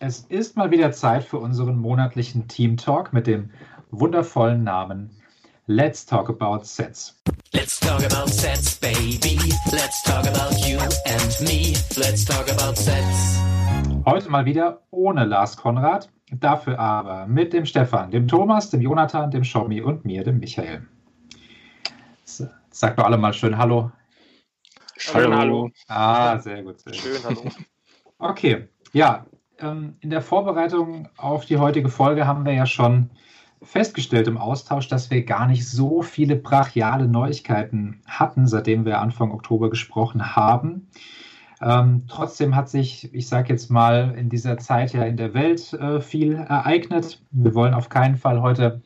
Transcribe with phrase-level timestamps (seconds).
[0.00, 3.50] Es ist mal wieder Zeit für unseren monatlichen Team Talk mit dem
[3.90, 5.10] wundervollen Namen
[5.66, 7.20] Let's Talk About Sets.
[7.52, 9.36] Let's talk about sets, baby.
[9.72, 11.74] Let's talk about you and me.
[11.96, 13.40] Let's talk about sets.
[14.06, 19.32] Heute mal wieder ohne Lars Konrad, dafür aber mit dem Stefan, dem Thomas, dem Jonathan,
[19.32, 20.86] dem Schommi und mir, dem Michael.
[22.24, 23.90] Sagt doch alle mal schön Hallo.
[24.96, 25.72] Schön Hallo.
[25.88, 26.78] Ah, sehr gut.
[26.78, 27.42] Sehr schön Hallo.
[28.20, 29.26] Okay, ja,
[29.60, 33.10] ähm, in der Vorbereitung auf die heutige Folge haben wir ja schon
[33.62, 39.32] festgestellt im Austausch, dass wir gar nicht so viele brachiale Neuigkeiten hatten, seitdem wir Anfang
[39.32, 40.88] Oktober gesprochen haben.
[41.60, 45.72] Ähm, trotzdem hat sich, ich sage jetzt mal, in dieser Zeit ja in der Welt
[45.72, 47.20] äh, viel ereignet.
[47.32, 48.80] Wir wollen auf keinen Fall heute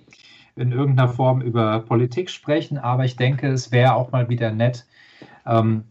[0.57, 4.87] in irgendeiner Form über Politik sprechen, aber ich denke, es wäre auch mal wieder nett,
[5.47, 5.85] ähm,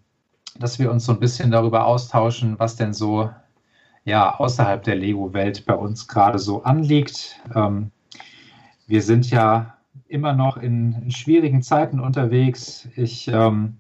[0.58, 3.30] dass wir uns so ein bisschen darüber austauschen, was denn so
[4.04, 7.40] ja außerhalb der Lego-Welt bei uns gerade so anliegt.
[7.54, 7.92] Ähm,
[8.88, 9.78] wir sind ja
[10.08, 12.88] immer noch in, in schwierigen Zeiten unterwegs.
[12.96, 13.78] Ich ähm,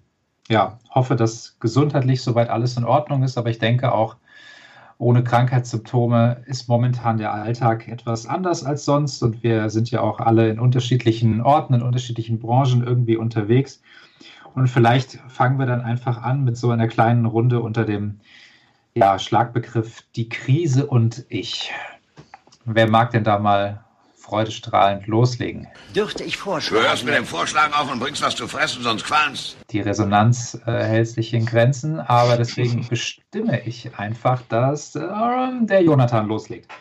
[0.48, 4.18] ja, hoffe, dass gesundheitlich soweit alles in Ordnung ist, aber ich denke auch,
[4.98, 10.20] ohne Krankheitssymptome ist momentan der Alltag etwas anders als sonst und wir sind ja auch
[10.20, 13.82] alle in unterschiedlichen Orten, in unterschiedlichen Branchen irgendwie unterwegs.
[14.54, 18.20] Und vielleicht fangen wir dann einfach an mit so einer kleinen Runde unter dem
[18.94, 21.72] ja, Schlagbegriff die Krise und ich.
[22.66, 23.84] Wer mag denn da mal
[24.32, 25.68] freudestrahlend loslegen.
[25.94, 26.84] Dürfte ich vorschlagen?
[26.84, 29.58] Du hörst mit dem Vorschlagen auf und bringst was zu fressen, sonst qualmst.
[29.72, 35.02] Die Resonanz äh, hält sich in Grenzen, aber deswegen bestimme ich einfach, dass äh,
[35.62, 36.72] der Jonathan loslegt.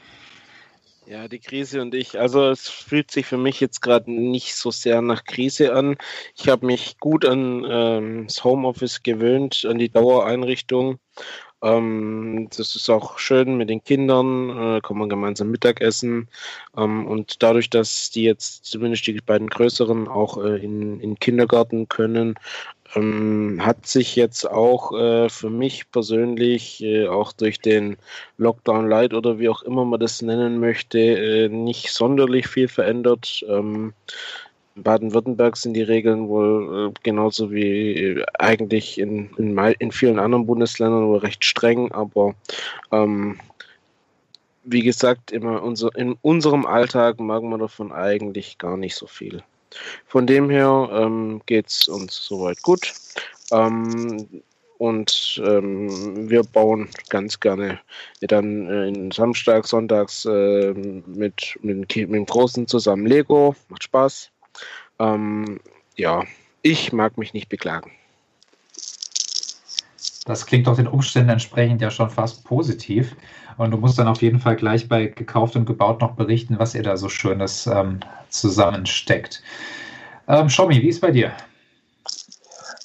[1.06, 2.20] Ja, die Krise und ich.
[2.20, 5.96] Also es fühlt sich für mich jetzt gerade nicht so sehr nach Krise an.
[6.36, 11.00] Ich habe mich gut an ähm, das Homeoffice gewöhnt, an die Dauereinrichtung.
[11.62, 16.28] Ähm, das ist auch schön mit den Kindern, äh, kann man gemeinsam Mittagessen.
[16.76, 21.88] Ähm, und dadurch, dass die jetzt zumindest die beiden größeren auch äh, in, in Kindergarten
[21.88, 22.36] können,
[22.94, 27.96] ähm, hat sich jetzt auch äh, für mich persönlich, äh, auch durch den
[28.38, 33.44] Lockdown Light oder wie auch immer man das nennen möchte, äh, nicht sonderlich viel verändert.
[33.48, 33.92] Ähm,
[34.82, 40.46] Baden-Württemberg sind die Regeln wohl äh, genauso wie äh, eigentlich in, in, in, vielen anderen
[40.46, 42.34] Bundesländern wohl recht streng, aber
[42.92, 43.38] ähm,
[44.64, 49.42] wie gesagt, immer unser, in unserem Alltag mag man davon eigentlich gar nicht so viel.
[50.06, 52.92] Von dem her ähm, geht es uns soweit gut.
[53.52, 54.42] Ähm,
[54.78, 57.80] und ähm, wir bauen ganz gerne
[58.22, 63.54] dann äh, in Samstag, Sonntags äh, mit, mit, mit, dem Großen zusammen Lego.
[63.68, 64.30] Macht Spaß.
[65.00, 65.58] Ähm,
[65.96, 66.22] ja,
[66.62, 67.90] ich mag mich nicht beklagen.
[70.26, 73.16] Das klingt doch den Umständen entsprechend ja schon fast positiv.
[73.56, 76.74] Und du musst dann auf jeden Fall gleich bei gekauft und gebaut noch berichten, was
[76.74, 79.42] ihr da so Schönes ähm, zusammensteckt.
[80.28, 81.32] Ähm, Schommi, wie ist bei dir?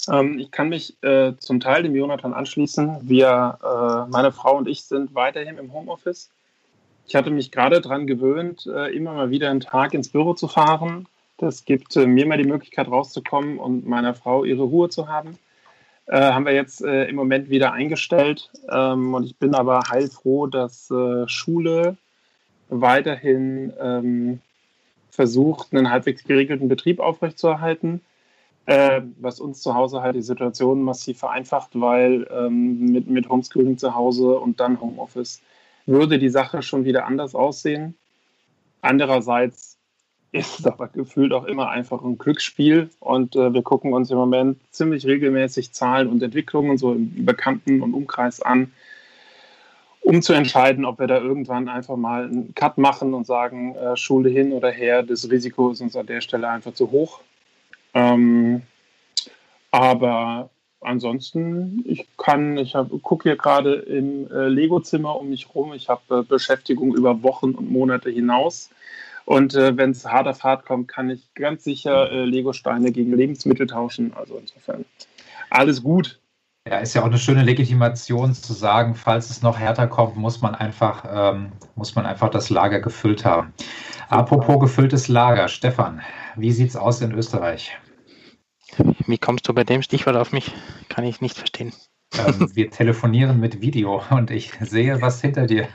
[0.09, 2.97] Ähm, ich kann mich äh, zum Teil dem Jonathan anschließen.
[3.01, 6.29] Wir, äh, meine Frau und ich sind weiterhin im Homeoffice.
[7.07, 10.47] Ich hatte mich gerade daran gewöhnt, äh, immer mal wieder einen Tag ins Büro zu
[10.47, 11.07] fahren.
[11.37, 15.37] Das gibt äh, mir mal die Möglichkeit rauszukommen und meiner Frau ihre Ruhe zu haben.
[16.07, 18.51] Äh, haben wir jetzt äh, im Moment wieder eingestellt.
[18.69, 20.91] Ähm, und ich bin aber heilfroh, dass
[21.27, 21.97] Schule
[22.69, 24.39] weiterhin ähm,
[25.15, 28.01] versucht, einen halbwegs geregelten Betrieb aufrechtzuerhalten,
[28.65, 33.77] äh, was uns zu Hause halt die Situation massiv vereinfacht, weil ähm, mit, mit Homeschooling
[33.77, 35.41] zu Hause und dann Homeoffice
[35.85, 37.95] würde die Sache schon wieder anders aussehen.
[38.81, 39.74] Andererseits
[40.35, 44.57] ist aber gefühlt auch immer einfach ein Glücksspiel und äh, wir gucken uns im Moment
[44.71, 48.71] ziemlich regelmäßig Zahlen und Entwicklungen so im Bekannten- und Umkreis an
[50.05, 53.97] um zu entscheiden, ob wir da irgendwann einfach mal einen Cut machen und sagen, äh,
[53.97, 57.21] Schule hin oder her, das Risiko ist uns an der Stelle einfach zu hoch.
[57.95, 58.61] Ähm,
[59.71, 65.89] aber ansonsten, ich kann, ich gucke hier gerade im äh, Lego-Zimmer um mich rum, ich
[65.89, 68.69] habe äh, Beschäftigung über Wochen und Monate hinaus.
[69.25, 73.13] Und äh, wenn es hart auf hart kommt, kann ich ganz sicher äh, Lego-Steine gegen
[73.13, 74.13] Lebensmittel tauschen.
[74.13, 74.85] Also insofern
[75.49, 76.19] alles gut.
[76.67, 80.41] Ja, ist ja auch eine schöne Legitimation zu sagen, falls es noch härter kommt, muss
[80.41, 83.53] man einfach, ähm, muss man einfach das Lager gefüllt haben.
[84.09, 86.01] Apropos gefülltes Lager, Stefan,
[86.35, 87.77] wie sieht es aus in Österreich?
[89.05, 90.51] Wie kommst du bei dem Stichwort auf mich?
[90.89, 91.71] Kann ich nicht verstehen.
[92.17, 95.67] Ähm, wir telefonieren mit Video und ich sehe, was hinter dir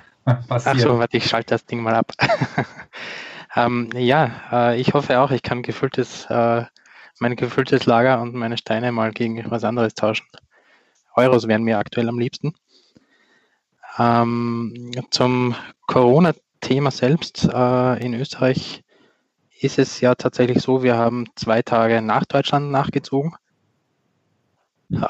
[0.49, 0.76] passiert.
[0.76, 2.12] Ach so, warte, ich schalte das Ding mal ab.
[3.56, 6.64] ähm, ja, äh, ich hoffe auch, ich kann gefülltes, äh,
[7.19, 10.26] mein gefülltes Lager und meine Steine mal gegen was anderes tauschen.
[11.14, 12.55] Euros wären mir aktuell am liebsten.
[13.99, 15.55] Ähm, zum
[15.87, 18.85] Corona-Thema selbst äh, in Österreich
[19.61, 23.34] ist es ja tatsächlich so, wir haben zwei Tage nach Deutschland nachgezogen.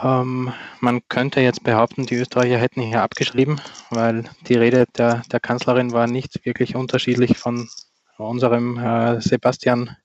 [0.03, 3.61] Ähm, man könnte jetzt behaupten, die Österreicher hätten hier abgeschrieben,
[3.91, 7.69] weil die Rede der, der Kanzlerin war nicht wirklich unterschiedlich von
[8.25, 9.97] unserem äh, Sebastian,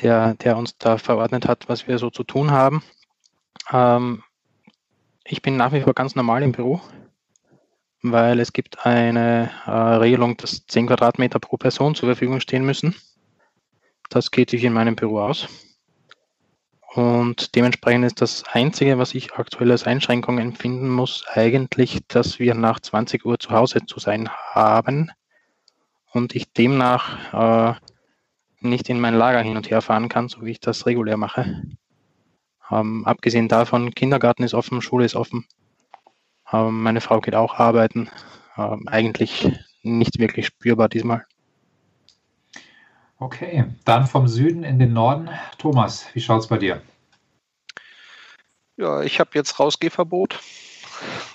[0.00, 2.82] der, der uns da verordnet hat, was wir so zu tun haben.
[3.70, 4.22] Ähm,
[5.24, 6.80] ich bin nach wie vor ganz normal im Büro,
[8.02, 12.94] weil es gibt eine äh, Regelung, dass 10 Quadratmeter pro Person zur Verfügung stehen müssen.
[14.08, 15.48] Das geht sich in meinem Büro aus.
[16.92, 22.54] Und dementsprechend ist das Einzige, was ich aktuell als Einschränkung empfinden muss, eigentlich, dass wir
[22.54, 25.12] nach 20 Uhr zu Hause zu sein haben
[26.12, 27.80] und ich demnach äh,
[28.60, 31.62] nicht in mein Lager hin und her fahren kann, so wie ich das regulär mache.
[32.70, 35.46] Ähm, abgesehen davon, Kindergarten ist offen, Schule ist offen.
[36.52, 38.08] Ähm, meine Frau geht auch arbeiten.
[38.56, 39.50] Ähm, eigentlich
[39.82, 41.24] nicht wirklich spürbar diesmal.
[43.18, 45.28] Okay, dann vom Süden in den Norden.
[45.58, 46.82] Thomas, wie schaut es bei dir?
[48.76, 50.40] Ja, ich habe jetzt Rausgehverbot.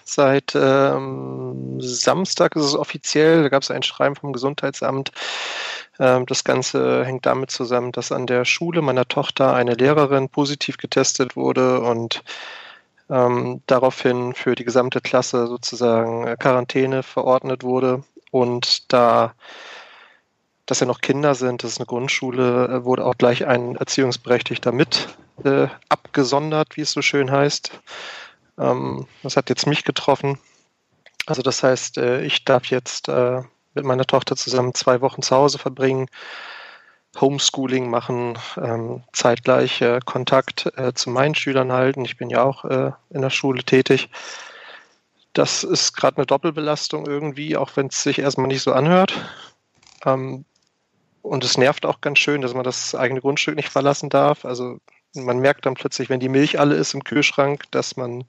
[0.03, 3.43] Seit ähm, Samstag ist es offiziell.
[3.43, 5.11] Da gab es ein Schreiben vom Gesundheitsamt,
[5.99, 10.77] ähm, das Ganze hängt damit zusammen, dass an der Schule meiner Tochter eine Lehrerin positiv
[10.77, 12.23] getestet wurde und
[13.09, 18.03] ähm, daraufhin für die gesamte Klasse sozusagen Quarantäne verordnet wurde.
[18.31, 19.33] Und da
[20.65, 24.71] dass ja noch Kinder sind, das ist eine Grundschule, äh, wurde auch gleich ein Erziehungsberechtigter
[24.71, 25.07] mit
[25.43, 27.71] äh, abgesondert, wie es so schön heißt.
[28.57, 30.39] Ähm, das hat jetzt mich getroffen.
[31.25, 33.41] Also das heißt, äh, ich darf jetzt äh,
[33.73, 36.07] mit meiner Tochter zusammen zwei Wochen zu Hause verbringen,
[37.19, 42.03] Homeschooling machen, ähm, zeitgleich äh, Kontakt zu meinen Schülern halten.
[42.03, 44.09] Ich bin ja auch in der Schule tätig.
[45.35, 49.13] Das ist gerade eine Doppelbelastung irgendwie, auch wenn es sich erstmal nicht so anhört.
[50.05, 50.45] Ähm,
[51.21, 54.45] und es nervt auch ganz schön, dass man das eigene Grundstück nicht verlassen darf.
[54.45, 54.79] Also
[55.15, 58.25] man merkt dann plötzlich, wenn die Milch alle ist im Kühlschrank, dass man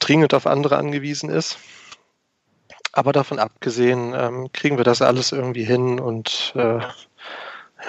[0.00, 1.58] dringend auf andere angewiesen ist.
[2.92, 6.80] Aber davon abgesehen ähm, kriegen wir das alles irgendwie hin und äh,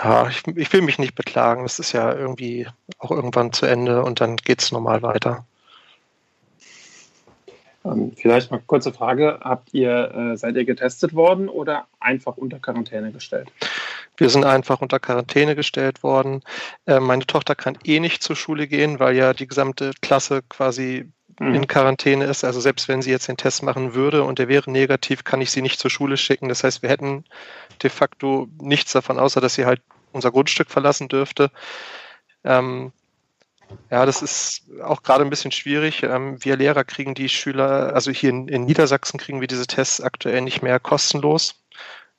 [0.03, 1.63] ja, ich, ich, will mich nicht beklagen.
[1.63, 2.67] Es ist ja irgendwie
[2.99, 5.45] auch irgendwann zu Ende und dann geht es normal weiter.
[7.85, 9.39] Ähm, vielleicht mal kurze Frage.
[9.41, 13.49] Habt ihr, äh, seid ihr getestet worden oder einfach unter Quarantäne gestellt?
[14.17, 16.41] Wir sind einfach unter Quarantäne gestellt worden.
[16.85, 21.11] Äh, meine Tochter kann eh nicht zur Schule gehen, weil ja die gesamte Klasse quasi
[21.39, 21.55] mhm.
[21.55, 22.43] in Quarantäne ist.
[22.43, 25.51] Also selbst wenn sie jetzt den Test machen würde und der wäre negativ, kann ich
[25.51, 26.49] sie nicht zur Schule schicken.
[26.49, 27.25] Das heißt, wir hätten
[27.81, 29.81] de facto nichts davon, außer dass sie halt
[30.11, 31.51] unser Grundstück verlassen dürfte.
[32.43, 32.91] Ähm,
[33.91, 36.03] ja, das ist auch gerade ein bisschen schwierig.
[36.03, 40.01] Ähm, wir Lehrer kriegen die Schüler, also hier in, in, Niedersachsen kriegen wir diese Tests
[40.01, 41.55] aktuell nicht mehr kostenlos.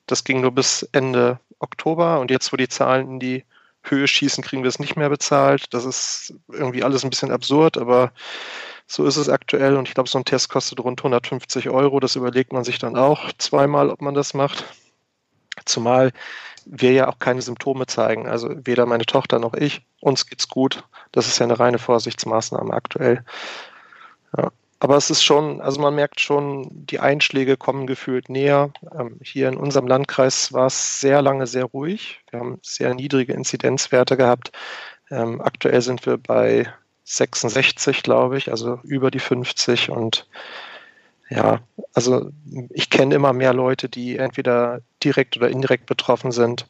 [0.08, 3.44] Das ging nur bis Ende Oktober und jetzt, wo die Zahlen in die
[3.82, 5.72] Höhe schießen, kriegen wir es nicht mehr bezahlt.
[5.72, 8.12] Das ist irgendwie alles ein bisschen absurd, aber
[8.86, 12.00] so ist es aktuell und ich glaube, so ein Test kostet rund 150 Euro.
[12.00, 14.64] Das überlegt man sich dann auch zweimal, ob man das macht.
[15.64, 16.12] Zumal
[16.64, 18.28] wir ja auch keine Symptome zeigen.
[18.28, 19.82] Also weder meine Tochter noch ich.
[20.00, 20.84] Uns geht's gut.
[21.12, 23.24] Das ist ja eine reine Vorsichtsmaßnahme aktuell.
[24.36, 24.50] Ja.
[24.80, 28.72] Aber es ist schon, also man merkt schon, die Einschläge kommen gefühlt näher.
[28.96, 32.20] Ähm, hier in unserem Landkreis war es sehr lange sehr ruhig.
[32.30, 34.52] Wir haben sehr niedrige Inzidenzwerte gehabt.
[35.10, 36.72] Ähm, aktuell sind wir bei
[37.04, 40.28] 66, glaube ich, also über die 50 und
[41.30, 41.60] ja,
[41.92, 42.30] also
[42.70, 46.66] ich kenne immer mehr Leute, die entweder direkt oder indirekt betroffen sind.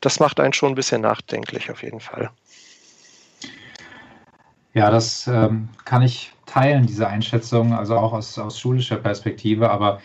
[0.00, 2.30] Das macht einen schon ein bisschen nachdenklich auf jeden Fall.
[4.76, 9.70] Ja, das ähm, kann ich teilen, diese Einschätzung, also auch aus, aus schulischer Perspektive.
[9.70, 10.00] Aber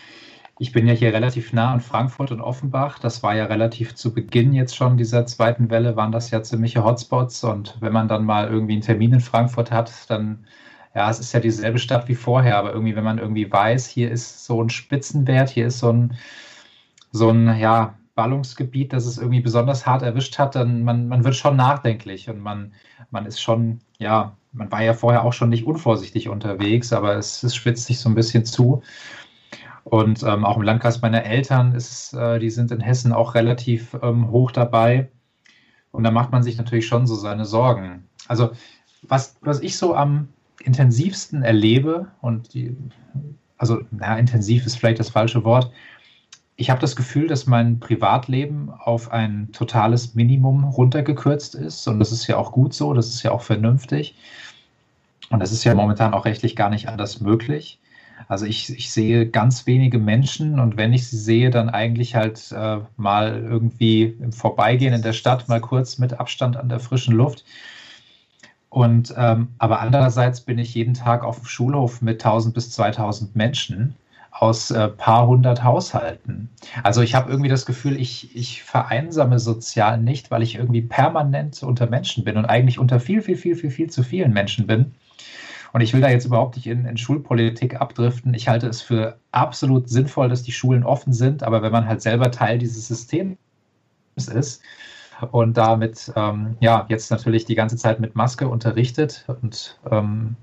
[0.60, 2.98] ich bin ja hier relativ nah an Frankfurt und Offenbach.
[3.00, 6.86] Das war ja relativ zu Beginn jetzt schon dieser zweiten Welle, waren das ja ziemliche
[6.86, 7.44] Hotspots.
[7.44, 10.46] Und wenn man dann mal irgendwie einen Termin in Frankfurt hat, dann
[10.96, 14.10] ja, es ist ja dieselbe Stadt wie vorher, aber irgendwie, wenn man irgendwie weiß, hier
[14.12, 16.16] ist so ein Spitzenwert, hier ist so ein,
[17.12, 21.36] so ein, ja, Ballungsgebiet, das es irgendwie besonders hart erwischt hat, dann man, man wird
[21.36, 22.74] schon nachdenklich und man,
[23.10, 27.44] man ist schon, ja, man war ja vorher auch schon nicht unvorsichtig unterwegs, aber es,
[27.44, 28.82] es spitzt sich so ein bisschen zu.
[29.84, 33.98] Und ähm, auch im Landkreis meiner Eltern ist, äh, die sind in Hessen auch relativ
[34.02, 35.10] ähm, hoch dabei.
[35.92, 38.08] Und da macht man sich natürlich schon so seine Sorgen.
[38.28, 38.52] Also
[39.02, 40.30] was, was ich so am
[40.64, 42.78] intensivsten erlebe, und die,
[43.58, 45.72] also na, intensiv ist vielleicht das falsche Wort,
[46.62, 51.88] ich habe das Gefühl, dass mein Privatleben auf ein totales Minimum runtergekürzt ist.
[51.88, 54.16] Und das ist ja auch gut so, das ist ja auch vernünftig.
[55.32, 57.80] Und das ist ja momentan auch rechtlich gar nicht anders möglich.
[58.28, 62.52] Also ich, ich sehe ganz wenige Menschen und wenn ich sie sehe, dann eigentlich halt
[62.52, 67.16] äh, mal irgendwie im Vorbeigehen in der Stadt, mal kurz mit Abstand an der frischen
[67.16, 67.44] Luft.
[68.70, 73.36] Und ähm, aber andererseits bin ich jeden Tag auf dem Schulhof mit 1000 bis 2000
[73.36, 73.96] Menschen
[74.32, 76.50] aus äh, paar hundert Haushalten.
[76.84, 81.62] Also ich habe irgendwie das Gefühl, ich, ich vereinsame sozial nicht, weil ich irgendwie permanent
[81.64, 84.94] unter Menschen bin und eigentlich unter viel, viel, viel, viel, viel zu vielen Menschen bin.
[85.74, 88.34] Und ich will da jetzt überhaupt nicht in, in Schulpolitik abdriften.
[88.34, 92.02] Ich halte es für absolut sinnvoll, dass die Schulen offen sind, aber wenn man halt
[92.02, 93.38] selber Teil dieses Systems
[94.16, 94.62] ist,
[95.30, 99.26] und damit ähm, ja jetzt natürlich die ganze Zeit mit Maske unterrichtet.
[99.28, 100.36] Und ähm,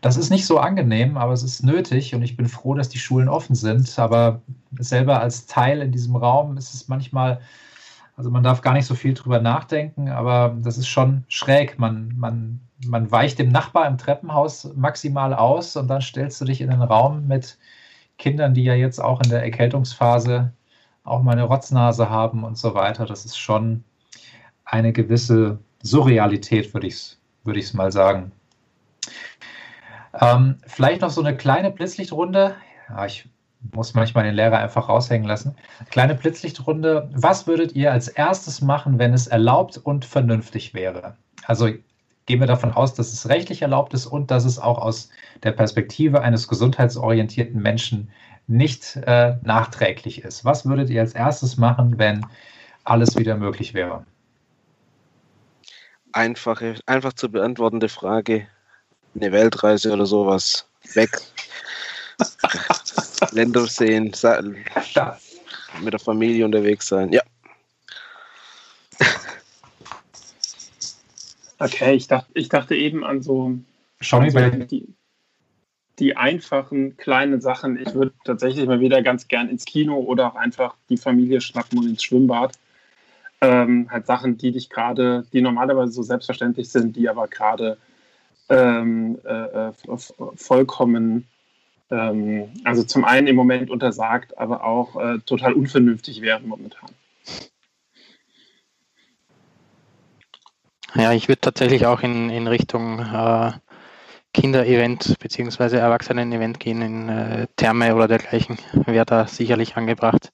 [0.00, 2.98] das ist nicht so angenehm, aber es ist nötig und ich bin froh, dass die
[2.98, 3.98] Schulen offen sind.
[3.98, 4.40] Aber
[4.78, 7.40] selber als Teil in diesem Raum ist es manchmal,
[8.16, 11.78] also man darf gar nicht so viel drüber nachdenken, aber das ist schon schräg.
[11.78, 16.60] Man, man, man weicht dem Nachbar im Treppenhaus maximal aus und dann stellst du dich
[16.62, 17.58] in den Raum mit
[18.16, 20.52] Kindern, die ja jetzt auch in der Erkältungsphase
[21.04, 23.04] auch mal eine Rotznase haben und so weiter.
[23.04, 23.84] Das ist schon
[24.64, 28.32] eine gewisse Surrealität, würde ich es würd mal sagen.
[30.18, 32.54] Ähm, vielleicht noch so eine kleine Blitzlichtrunde.
[32.88, 33.28] Ja, ich
[33.74, 35.54] muss manchmal den Lehrer einfach raushängen lassen.
[35.90, 37.08] Kleine Blitzlichtrunde.
[37.12, 41.16] Was würdet ihr als erstes machen, wenn es erlaubt und vernünftig wäre?
[41.46, 41.68] Also
[42.26, 45.10] gehen wir davon aus, dass es rechtlich erlaubt ist und dass es auch aus
[45.42, 48.10] der Perspektive eines gesundheitsorientierten Menschen
[48.46, 50.44] nicht äh, nachträglich ist.
[50.44, 52.26] Was würdet ihr als erstes machen, wenn
[52.84, 54.04] alles wieder möglich wäre?
[56.12, 58.48] Einfache, einfach zu beantwortende Frage.
[59.14, 60.66] Eine Weltreise oder sowas.
[60.94, 61.10] Weg.
[63.32, 64.14] Länder sehen,
[65.82, 67.12] mit der Familie unterwegs sein.
[67.12, 67.22] Ja.
[71.58, 73.58] Okay, ich dachte, ich dachte eben an so
[74.00, 74.88] Schau mir bei die,
[75.98, 77.78] die einfachen kleinen Sachen.
[77.78, 81.78] Ich würde tatsächlich mal wieder ganz gern ins Kino oder auch einfach die Familie schnappen
[81.78, 82.58] und ins Schwimmbad.
[83.42, 87.76] Ähm, halt Sachen, die dich gerade, die normalerweise so selbstverständlich sind, die aber gerade
[88.50, 89.72] ähm, äh, äh
[90.36, 91.26] vollkommen,
[91.90, 96.90] ähm, also zum einen im Moment untersagt, aber auch äh, total unvernünftig wären momentan.
[100.94, 103.52] Ja, ich würde tatsächlich auch in, in Richtung äh,
[104.34, 105.76] Kinder-Event bzw.
[105.76, 108.58] Erwachsenen-Event gehen, in äh, Therme oder dergleichen.
[108.86, 110.32] Wäre da sicherlich angebracht.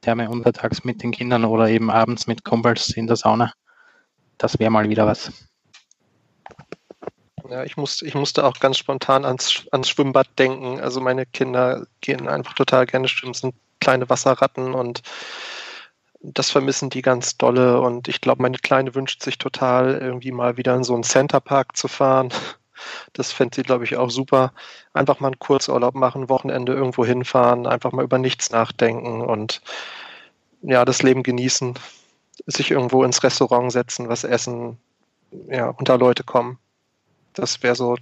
[0.00, 3.52] Therme untertags mit den Kindern oder eben abends mit Kumpels in der Sauna.
[4.38, 5.49] Das wäre mal wieder was.
[7.50, 10.80] Ja, ich, muss, ich musste auch ganz spontan ans, ans Schwimmbad denken.
[10.80, 15.02] Also meine Kinder gehen einfach total gerne schwimmen, sind kleine Wasserratten und
[16.22, 20.56] das vermissen die ganz dolle und ich glaube, meine Kleine wünscht sich total, irgendwie mal
[20.58, 22.30] wieder in so einen Centerpark zu fahren.
[23.12, 24.54] Das fände sie, glaube ich, auch super.
[24.94, 29.60] Einfach mal einen Kurzurlaub machen, Wochenende irgendwo hinfahren, einfach mal über nichts nachdenken und
[30.62, 31.74] ja, das Leben genießen,
[32.46, 34.78] sich irgendwo ins Restaurant setzen, was essen,
[35.48, 36.58] ja, unter Leute kommen.
[37.34, 37.96] Das wäre so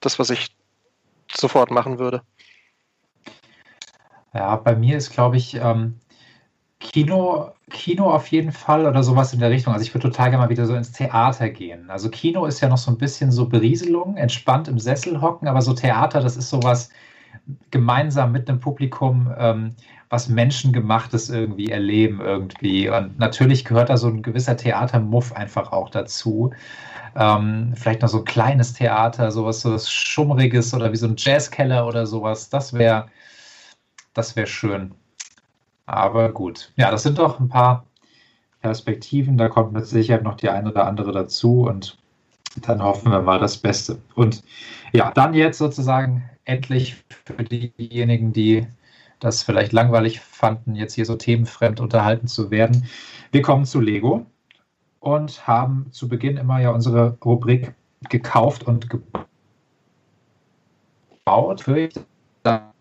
[0.00, 0.54] das, was ich
[1.30, 2.22] sofort machen würde.
[4.32, 6.00] Ja, bei mir ist, glaube ich, ähm,
[6.80, 9.72] Kino, Kino auf jeden Fall oder sowas in der Richtung.
[9.72, 11.88] Also ich würde total gerne mal wieder so ins Theater gehen.
[11.88, 15.62] Also Kino ist ja noch so ein bisschen so Berieselung, entspannt im Sessel hocken, aber
[15.62, 16.90] so Theater, das ist sowas
[17.70, 19.74] gemeinsam mit einem Publikum, ähm,
[20.10, 22.88] was Menschengemachtes irgendwie erleben irgendwie.
[22.88, 26.52] Und natürlich gehört da so ein gewisser Theatermuff einfach auch dazu.
[27.16, 31.16] Ähm, vielleicht noch so ein kleines Theater, sowas so was Schummriges oder wie so ein
[31.16, 32.48] Jazzkeller oder sowas.
[32.50, 33.06] Das wäre
[34.14, 34.94] das wäre schön.
[35.86, 37.84] Aber gut, ja, das sind doch ein paar
[38.60, 39.36] Perspektiven.
[39.36, 41.98] Da kommt mit Sicherheit noch die eine oder andere dazu und
[42.62, 44.00] dann hoffen wir mal das Beste.
[44.14, 44.42] Und
[44.92, 46.96] ja, dann jetzt sozusagen endlich
[47.26, 48.66] für diejenigen, die
[49.18, 52.86] das vielleicht langweilig fanden, jetzt hier so themenfremd unterhalten zu werden.
[53.32, 54.26] Wir kommen zu Lego
[55.04, 57.74] und haben zu Beginn immer ja unsere Rubrik
[58.08, 59.26] gekauft und gebaut.
[61.60, 61.88] Für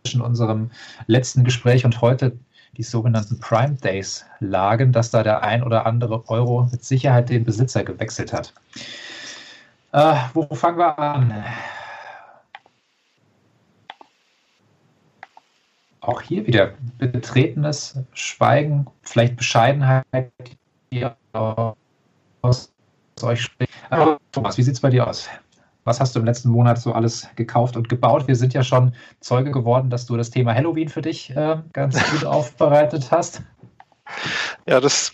[0.03, 0.71] zwischen unserem
[1.07, 2.37] letzten Gespräch und heute
[2.77, 7.43] die sogenannten Prime Days lagen, dass da der ein oder andere Euro mit Sicherheit den
[7.43, 8.53] Besitzer gewechselt hat.
[9.91, 11.43] Äh, wo fangen wir an?
[16.01, 20.03] Auch hier wieder betretenes Schweigen, vielleicht Bescheidenheit,
[20.91, 21.07] die
[22.43, 22.71] aus
[23.21, 23.71] euch spricht.
[24.31, 25.27] Thomas, wie sieht es bei dir aus?
[25.85, 28.27] Was hast du im letzten Monat so alles gekauft und gebaut?
[28.27, 32.01] Wir sind ja schon Zeuge geworden, dass du das Thema Halloween für dich äh, ganz
[32.11, 33.41] gut aufbereitet hast.
[34.67, 35.13] Ja, das,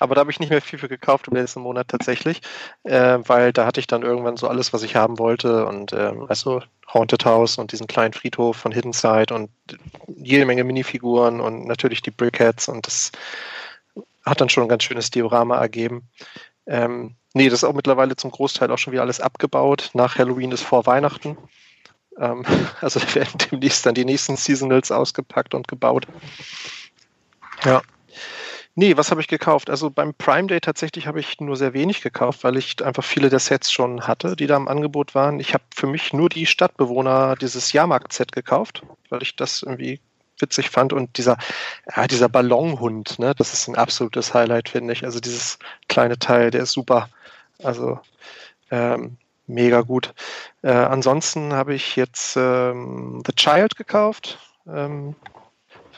[0.00, 2.42] aber da habe ich nicht mehr viel für gekauft im letzten Monat tatsächlich,
[2.82, 6.26] äh, weil da hatte ich dann irgendwann so alles, was ich haben wollte und ähm,
[6.28, 6.60] also
[6.92, 9.50] Haunted House und diesen kleinen Friedhof von Hidden Side und
[10.08, 13.12] jede Menge Minifiguren und natürlich die Brickheads und das
[14.24, 16.08] hat dann schon ein ganz schönes Diorama ergeben.
[16.66, 19.90] Ähm, Nee, das ist auch mittlerweile zum Großteil auch schon wieder alles abgebaut.
[19.92, 21.36] Nach Halloween ist vor Weihnachten.
[22.18, 22.44] Ähm,
[22.80, 26.06] also werden demnächst dann die nächsten Seasonals ausgepackt und gebaut.
[27.64, 27.82] Ja.
[28.76, 29.68] Nee, was habe ich gekauft?
[29.68, 33.30] Also beim Prime Day tatsächlich habe ich nur sehr wenig gekauft, weil ich einfach viele
[33.30, 35.38] der Sets schon hatte, die da im Angebot waren.
[35.38, 40.00] Ich habe für mich nur die Stadtbewohner dieses Jahrmarkt-Set gekauft, weil ich das irgendwie
[40.38, 40.92] witzig fand.
[40.92, 41.36] Und dieser,
[41.94, 45.04] ja, dieser Ballonhund, ne, das ist ein absolutes Highlight, finde ich.
[45.04, 47.08] Also dieses kleine Teil, der ist super.
[47.62, 48.00] Also
[48.70, 49.16] ähm,
[49.46, 50.14] mega gut.
[50.62, 54.38] Äh, ansonsten habe ich jetzt ähm, The Child gekauft.
[54.66, 55.14] Ähm,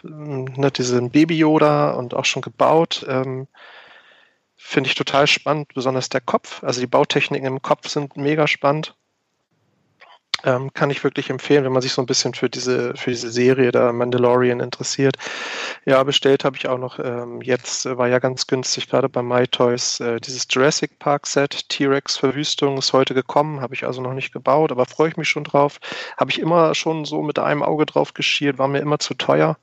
[0.03, 3.05] ne, diesen Baby Yoda und auch schon gebaut.
[3.09, 3.47] Ähm,
[4.59, 6.65] Finde ich total spannend, besonders der Kopf.
[6.65, 8.97] Also die Bautechniken im Kopf sind mega spannend.
[10.47, 13.31] Ähm, kann ich wirklich empfehlen, wenn man sich so ein bisschen für diese, für diese
[13.31, 15.17] Serie der Mandalorian interessiert.
[15.85, 19.23] Ja, bestellt habe ich auch noch ähm, jetzt, äh, war ja ganz günstig, gerade bei
[19.23, 24.15] MyToys, äh, dieses Jurassic Park Set, T-Rex Verwüstung ist heute gekommen, habe ich also noch
[24.15, 25.81] nicht gebaut, aber freue ich mich schon drauf.
[26.17, 29.59] Habe ich immer schon so mit einem Auge drauf geschiert, war mir immer zu teuer.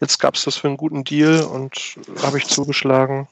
[0.00, 3.28] Jetzt gab es das für einen guten Deal und habe ich zugeschlagen.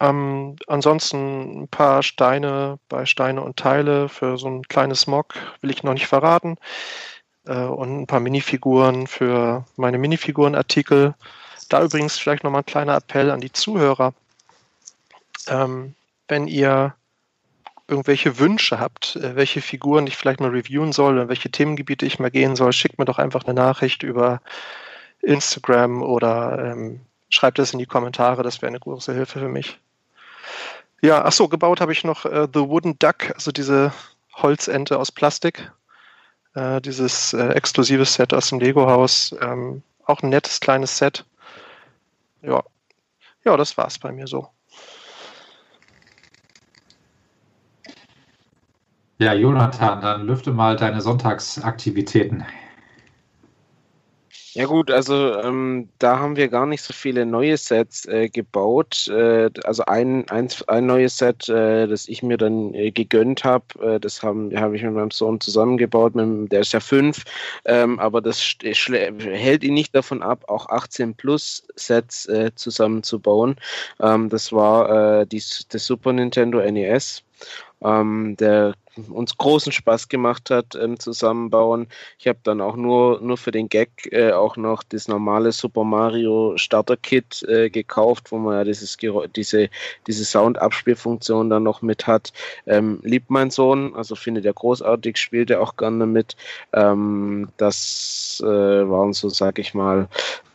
[0.00, 5.70] Ähm, ansonsten ein paar Steine bei Steine und Teile für so ein kleines Mock will
[5.70, 6.56] ich noch nicht verraten.
[7.46, 11.14] Äh, und ein paar Minifiguren für meine Minifigurenartikel.
[11.68, 14.14] Da übrigens vielleicht nochmal ein kleiner Appell an die Zuhörer.
[15.48, 15.94] Ähm,
[16.28, 16.94] wenn ihr
[17.88, 22.18] irgendwelche Wünsche habt, äh, welche Figuren ich vielleicht mal reviewen soll und welche Themengebiete ich
[22.18, 24.40] mal gehen soll, schickt mir doch einfach eine Nachricht über
[25.22, 28.42] Instagram oder ähm, schreibt es in die Kommentare.
[28.42, 29.78] Das wäre eine große Hilfe für mich.
[31.00, 33.92] Ja, ach so, gebaut habe ich noch äh, The Wooden Duck, also diese
[34.34, 35.70] Holzente aus Plastik.
[36.54, 39.34] Äh, dieses äh, exklusive Set aus dem Lego-Haus.
[39.40, 41.24] Ähm, auch ein nettes kleines Set.
[42.42, 42.62] Ja.
[43.44, 44.48] ja, das war's bei mir so.
[49.18, 52.44] Ja, Jonathan, dann lüfte mal deine Sonntagsaktivitäten.
[54.58, 59.06] Ja gut, also ähm, da haben wir gar nicht so viele neue Sets äh, gebaut.
[59.06, 63.66] Äh, also ein, ein, ein neues Set, äh, das ich mir dann äh, gegönnt habe,
[63.80, 67.22] äh, das habe hab ich mit meinem Sohn zusammengebaut, mit, der ist ja fünf,
[67.66, 73.54] ähm, aber das hält ihn nicht davon ab, auch 18 Plus Sets äh, zusammenzubauen.
[74.00, 77.22] Ähm, das war die, das Super Nintendo NES.
[77.80, 78.74] Ähm, der
[79.08, 81.86] uns großen Spaß gemacht hat ähm, zusammenbauen.
[82.18, 85.84] Ich habe dann auch nur, nur für den Gag äh, auch noch das normale Super
[85.84, 88.96] Mario Starter Kit äh, gekauft, wo man ja dieses,
[89.36, 89.70] diese,
[90.06, 92.32] diese Sound-Abspielfunktion dann noch mit hat.
[92.66, 96.36] Ähm, liebt mein Sohn, also findet er großartig, spielt er auch gerne mit.
[96.72, 100.08] Ähm, das äh, waren so, sag ich mal,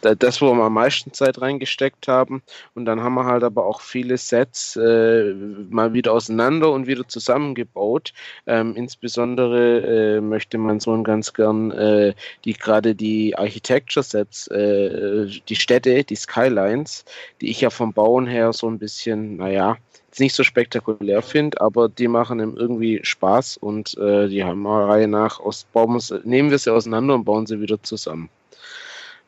[0.04, 2.44] das, wo wir am meisten Zeit reingesteckt haben.
[2.76, 5.34] Und dann haben wir halt aber auch viele Sets äh,
[5.70, 8.14] mal wieder auseinander und wieder zusammengebaut.
[8.46, 12.14] Ähm, insbesondere äh, möchte mein Sohn ganz gern äh,
[12.46, 17.06] die gerade die Architecture Sets, äh, die Städte, die Skylines,
[17.42, 19.78] die ich ja vom Bauen her so ein bisschen, naja,
[20.20, 24.88] nicht so spektakulär finde, aber die machen ihm irgendwie Spaß und äh, die haben eine
[24.88, 28.30] Reihe nach aus, bauen, nehmen wir sie auseinander und bauen sie wieder zusammen.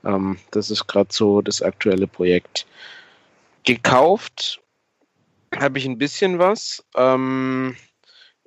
[0.05, 2.65] Ähm, das ist gerade so das aktuelle Projekt.
[3.63, 4.61] Gekauft
[5.55, 6.83] habe ich ein bisschen was.
[6.95, 7.75] Ähm,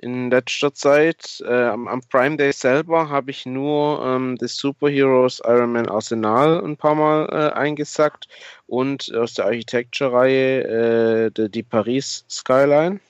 [0.01, 5.43] in letzter Zeit, äh, am, am, Prime Day selber, habe ich nur ähm, das Superheroes
[5.45, 8.29] Iron Man Arsenal ein paar Mal äh, eingesackt
[8.69, 13.01] und aus der Architecture-Reihe äh, die, die, Paris Skyline.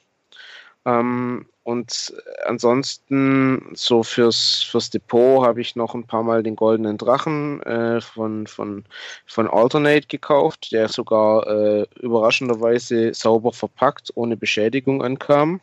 [0.86, 2.14] Ähm, und
[2.46, 8.00] ansonsten, so fürs, fürs Depot habe ich noch ein paar Mal den Goldenen Drachen äh,
[8.00, 8.86] von, von,
[9.26, 15.60] von Alternate gekauft, der sogar äh, überraschenderweise sauber verpackt, ohne Beschädigung ankam.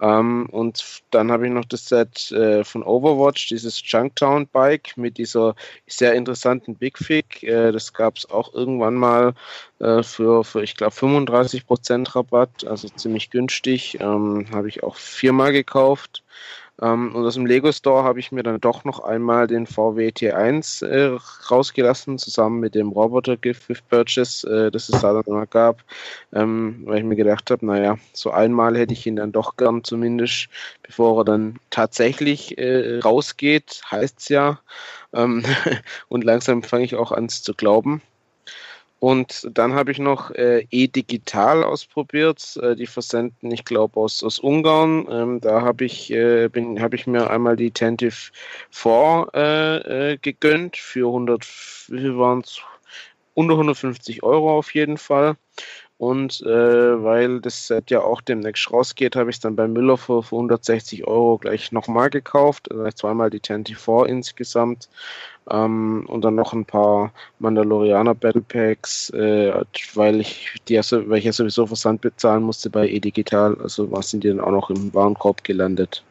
[0.00, 5.18] Ähm, und dann habe ich noch das Set äh, von Overwatch, dieses Junktown Bike mit
[5.18, 5.54] dieser
[5.86, 7.42] sehr interessanten Big Fig.
[7.42, 9.34] Äh, das gab es auch irgendwann mal
[9.78, 13.98] äh, für, für, ich glaube, 35% Rabatt, also ziemlich günstig.
[14.00, 16.24] Ähm, habe ich auch viermal gekauft.
[16.82, 20.08] Ähm, und aus dem Lego Store habe ich mir dann doch noch einmal den VW
[20.08, 21.16] T1 äh,
[21.50, 25.84] rausgelassen, zusammen mit dem Roboter Gift with Purchase, äh, das es da dann mal gab,
[26.32, 29.84] ähm, weil ich mir gedacht habe, naja, so einmal hätte ich ihn dann doch gern
[29.84, 30.48] zumindest,
[30.82, 34.58] bevor er dann tatsächlich äh, rausgeht, heißt es ja.
[35.12, 35.44] Ähm,
[36.08, 38.02] und langsam fange ich auch an zu glauben.
[39.04, 42.58] Und dann habe ich noch äh, E-Digital ausprobiert.
[42.62, 45.06] Äh, die versenden, ich glaube, aus, aus Ungarn.
[45.10, 46.48] Ähm, da habe ich, äh,
[46.80, 48.16] hab ich mir einmal die Tentive
[48.70, 51.44] 4 äh, äh, gegönnt für 100,
[51.88, 52.62] wie es?
[53.34, 55.36] Unter 150 Euro auf jeden Fall.
[55.98, 59.98] Und äh, weil das Set ja auch demnächst rausgeht, habe ich es dann bei Müller
[59.98, 62.70] für, für 160 Euro gleich nochmal gekauft.
[62.94, 64.88] Zweimal die 24 insgesamt.
[65.50, 69.52] Ähm, und dann noch ein paar Mandalorianer Battle Packs, äh,
[69.94, 73.56] weil ich die weil ich ja sowieso Versand bezahlen musste bei E-Digital.
[73.62, 76.02] Also was sind die dann auch noch im Warenkorb gelandet.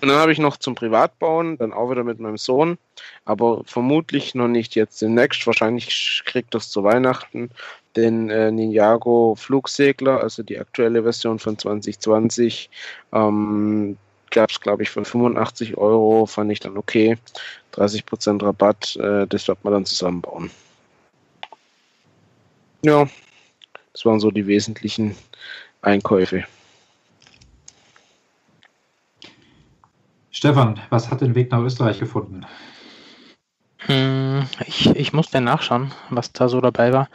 [0.00, 2.78] Und dann habe ich noch zum Privatbauen, dann auch wieder mit meinem Sohn,
[3.24, 5.46] aber vermutlich noch nicht jetzt demnächst.
[5.46, 7.50] Wahrscheinlich kriegt das zu Weihnachten
[7.96, 12.70] den äh, Ninjago Flugsegler, also die aktuelle Version von 2020.
[13.12, 13.96] Ähm,
[14.30, 17.18] Gab es, glaube ich, von 85 Euro, fand ich dann okay.
[17.74, 20.50] 30% Rabatt, äh, das wird man dann zusammenbauen.
[22.82, 23.08] Ja,
[23.92, 25.16] das waren so die wesentlichen
[25.82, 26.44] Einkäufe.
[30.30, 32.46] Stefan, was hat den Weg nach Österreich gefunden?
[33.78, 37.08] Hm, ich, ich musste nachschauen, was da so dabei war.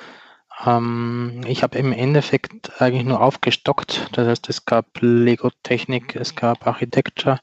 [0.64, 4.10] Ähm, ich habe im Endeffekt eigentlich nur aufgestockt.
[4.14, 7.40] Das heißt, es gab Lego-Technik, es gab Architecture,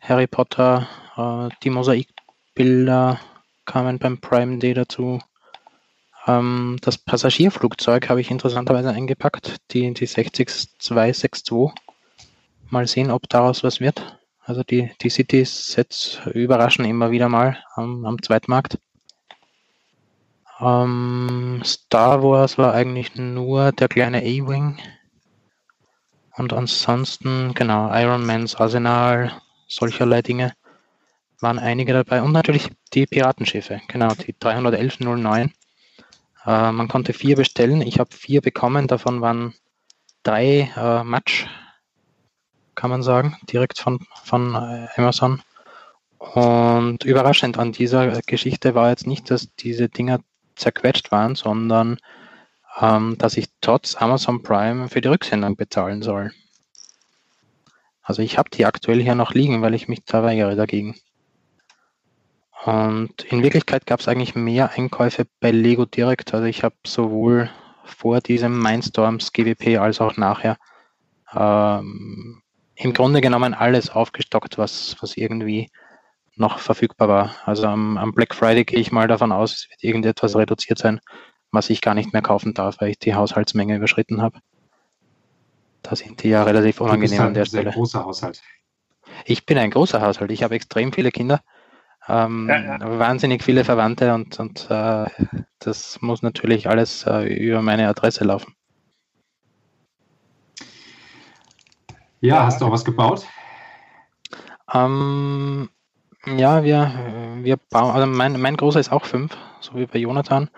[0.00, 3.20] Harry Potter, äh, die Mosaikbilder
[3.64, 5.18] kamen beim Prime Day dazu.
[6.26, 11.72] Ähm, das Passagierflugzeug habe ich interessanterweise eingepackt, die, die 60262.
[12.68, 14.18] Mal sehen, ob daraus was wird.
[14.42, 18.78] Also die, die City-Sets überraschen immer wieder mal am, am Zweitmarkt.
[20.60, 24.78] Ähm, Star Wars war eigentlich nur der kleine A-Wing.
[26.36, 29.32] Und ansonsten, genau, Iron Mans Arsenal,
[29.68, 30.52] solcherlei Dinge
[31.40, 32.22] waren einige dabei.
[32.22, 35.52] Und natürlich die Piratenschiffe, genau, die 31109.
[36.46, 37.82] Äh, man konnte vier bestellen.
[37.82, 39.54] Ich habe vier bekommen, davon waren
[40.22, 41.46] drei äh, Match,
[42.74, 45.42] kann man sagen, direkt von, von äh, Amazon.
[46.18, 50.20] Und überraschend an dieser Geschichte war jetzt nicht, dass diese Dinger
[50.56, 51.98] zerquetscht waren, sondern
[52.80, 56.32] ähm, dass ich trotz Amazon Prime für die Rücksendung bezahlen soll.
[58.02, 60.96] Also ich habe die aktuell hier noch liegen, weil ich mich da weigere dagegen.
[62.64, 66.34] Und in Wirklichkeit gab es eigentlich mehr Einkäufe bei Lego direkt.
[66.34, 67.50] Also ich habe sowohl
[67.84, 70.56] vor diesem Mindstorms GWP als auch nachher
[71.32, 72.42] ähm,
[72.74, 75.70] im Grunde genommen alles aufgestockt, was, was irgendwie
[76.36, 77.34] noch verfügbar war.
[77.44, 81.00] Also am, am Black Friday gehe ich mal davon aus, es wird irgendetwas reduziert sein,
[81.50, 84.38] was ich gar nicht mehr kaufen darf, weil ich die Haushaltsmenge überschritten habe.
[85.82, 87.70] Da sind die ja relativ unangenehm halt an der Stelle.
[87.70, 88.42] großer Haushalt.
[89.24, 90.30] Ich bin ein großer Haushalt.
[90.30, 91.40] Ich habe extrem viele Kinder,
[92.08, 92.98] ähm, ja, ja.
[92.98, 95.06] wahnsinnig viele Verwandte und, und äh,
[95.58, 98.54] das muss natürlich alles äh, über meine Adresse laufen.
[102.20, 103.26] Ja, hast du auch was gebaut?
[104.72, 105.68] Ähm,
[106.26, 110.50] ja, wir, wir bauen, also mein, mein großer ist auch fünf, so wie bei Jonathan.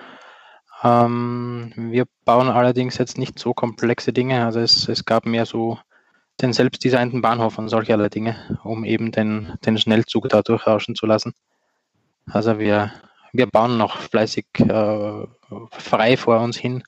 [0.83, 4.45] Ähm, wir bauen allerdings jetzt nicht so komplexe Dinge.
[4.45, 5.79] Also es, es gab mehr so
[6.41, 11.07] den selbstdesignten Bahnhof und solche aller Dinge, um eben den, den Schnellzug da durchrauschen zu
[11.07, 11.35] lassen.
[12.31, 12.93] Also wir,
[13.33, 15.27] wir bauen noch fleißig äh,
[15.73, 16.85] frei vor uns hin.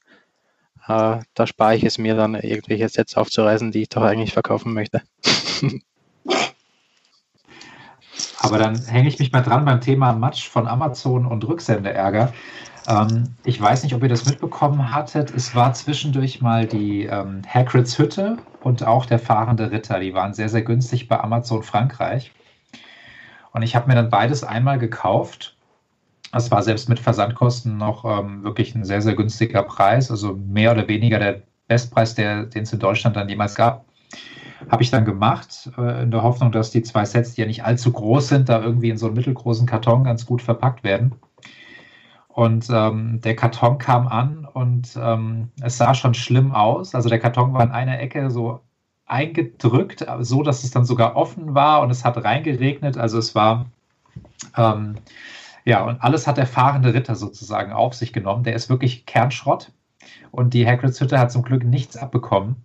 [0.87, 4.73] Äh, da spare ich es mir dann, irgendwelche Sets aufzureißen, die ich doch eigentlich verkaufen
[4.73, 5.03] möchte.
[8.41, 12.33] Aber dann hänge ich mich mal dran beim Thema Match von Amazon und Rücksendeärger.
[12.89, 15.33] Ähm, ich weiß nicht, ob ihr das mitbekommen hattet.
[15.35, 20.01] Es war zwischendurch mal die ähm, Hagrids Hütte und auch der fahrende Ritter.
[20.01, 22.33] Die waren sehr, sehr günstig bei Amazon Frankreich.
[23.53, 25.57] Und ich habe mir dann beides einmal gekauft.
[26.33, 30.11] Das war selbst mit Versandkosten noch ähm, wirklich ein sehr, sehr günstiger Preis.
[30.11, 33.85] Also mehr oder weniger der Bestpreis, den es in Deutschland dann jemals gab.
[34.69, 37.65] Habe ich dann gemacht, äh, in der Hoffnung, dass die zwei Sets, die ja nicht
[37.65, 41.15] allzu groß sind, da irgendwie in so einen mittelgroßen Karton ganz gut verpackt werden.
[42.29, 46.95] Und ähm, der Karton kam an und ähm, es sah schon schlimm aus.
[46.95, 48.61] Also der Karton war in einer Ecke so
[49.07, 52.97] eingedrückt, so dass es dann sogar offen war und es hat reingeregnet.
[52.97, 53.67] Also es war
[54.57, 54.95] ähm,
[55.65, 58.45] ja und alles hat der fahrende Ritter sozusagen auf sich genommen.
[58.45, 59.73] Der ist wirklich Kernschrott
[60.31, 62.57] und die Hagrids Hütte hat zum Glück nichts abbekommen.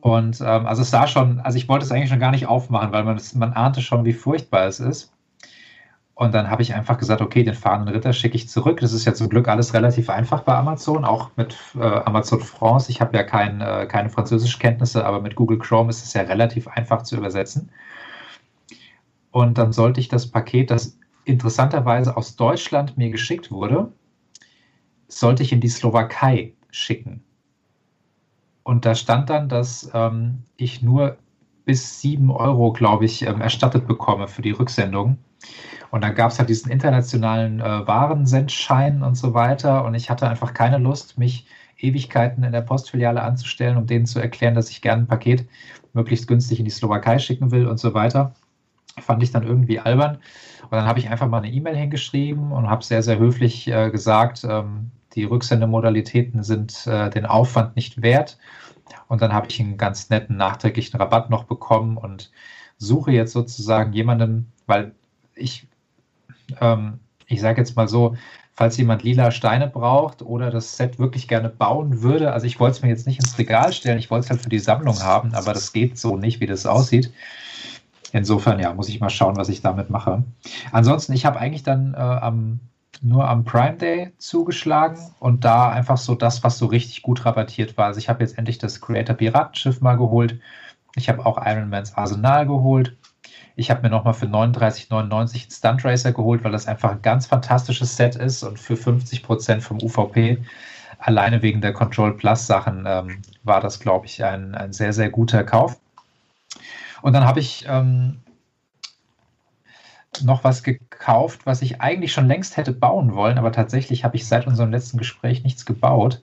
[0.00, 2.92] Und ähm, also es sah schon, also ich wollte es eigentlich schon gar nicht aufmachen,
[2.92, 5.12] weil man, man ahnte schon, wie furchtbar es ist.
[6.14, 8.80] Und dann habe ich einfach gesagt, okay, den fahrenden Ritter schicke ich zurück.
[8.80, 12.90] Das ist ja zum Glück alles relativ einfach bei Amazon, auch mit äh, Amazon France.
[12.90, 16.68] Ich habe ja kein, äh, keine Französischkenntnisse, aber mit Google Chrome ist es ja relativ
[16.68, 17.70] einfach zu übersetzen.
[19.30, 23.92] Und dann sollte ich das Paket, das interessanterweise aus Deutschland mir geschickt wurde,
[25.08, 27.25] sollte ich in die Slowakei schicken.
[28.66, 31.18] Und da stand dann, dass ähm, ich nur
[31.66, 35.18] bis 7 Euro, glaube ich, ähm, erstattet bekomme für die Rücksendung.
[35.92, 39.84] Und dann gab es halt diesen internationalen äh, Warensendschein und so weiter.
[39.84, 41.46] Und ich hatte einfach keine Lust, mich
[41.78, 45.46] Ewigkeiten in der Postfiliale anzustellen, um denen zu erklären, dass ich gerne ein Paket
[45.92, 48.34] möglichst günstig in die Slowakei schicken will und so weiter.
[48.98, 50.16] Fand ich dann irgendwie albern.
[50.64, 53.90] Und dann habe ich einfach mal eine E-Mail hingeschrieben und habe sehr, sehr höflich äh,
[53.92, 58.38] gesagt, ähm, die Rücksendemodalitäten sind äh, den Aufwand nicht wert.
[59.08, 62.30] Und dann habe ich einen ganz netten nachträglichen Rabatt noch bekommen und
[62.78, 64.92] suche jetzt sozusagen jemanden, weil
[65.34, 65.66] ich,
[66.60, 68.16] ähm, ich sage jetzt mal so,
[68.54, 72.76] falls jemand lila Steine braucht oder das Set wirklich gerne bauen würde, also ich wollte
[72.76, 75.34] es mir jetzt nicht ins Regal stellen, ich wollte es halt für die Sammlung haben,
[75.34, 77.12] aber das geht so nicht, wie das aussieht.
[78.12, 80.24] Insofern, ja, muss ich mal schauen, was ich damit mache.
[80.72, 82.60] Ansonsten, ich habe eigentlich dann äh, am
[83.02, 87.76] nur am Prime Day zugeschlagen und da einfach so das, was so richtig gut rabattiert
[87.76, 87.86] war.
[87.86, 90.38] Also ich habe jetzt endlich das Creator Piratenschiff mal geholt.
[90.94, 92.96] Ich habe auch Iron Mans Arsenal geholt.
[93.54, 97.26] Ich habe mir nochmal für 39,99 einen Stunt Racer geholt, weil das einfach ein ganz
[97.26, 100.38] fantastisches Set ist und für 50% vom UVP,
[100.98, 105.08] alleine wegen der Control Plus Sachen, ähm, war das, glaube ich, ein, ein sehr, sehr
[105.10, 105.78] guter Kauf.
[107.00, 108.18] Und dann habe ich ähm,
[110.24, 114.26] noch was gekauft, was ich eigentlich schon längst hätte bauen wollen, aber tatsächlich habe ich
[114.26, 116.22] seit unserem letzten Gespräch nichts gebaut.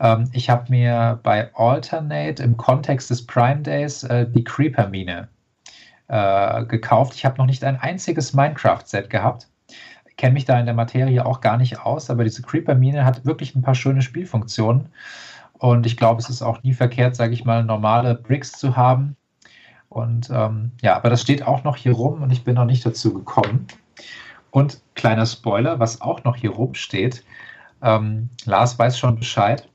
[0.00, 5.28] Ähm, ich habe mir bei Alternate im Kontext des Prime Days äh, die Creeper-Mine
[6.08, 7.14] äh, gekauft.
[7.14, 9.48] Ich habe noch nicht ein einziges Minecraft-Set gehabt.
[10.16, 13.54] Kenne mich da in der Materie auch gar nicht aus, aber diese Creeper-Mine hat wirklich
[13.54, 14.88] ein paar schöne Spielfunktionen.
[15.58, 19.16] Und ich glaube, es ist auch nie verkehrt, sage ich mal, normale Bricks zu haben.
[19.92, 22.84] Und ähm, ja, aber das steht auch noch hier rum und ich bin noch nicht
[22.86, 23.66] dazu gekommen.
[24.50, 27.24] Und kleiner Spoiler, was auch noch hier rumsteht,
[27.82, 29.68] ähm, Lars weiß schon Bescheid.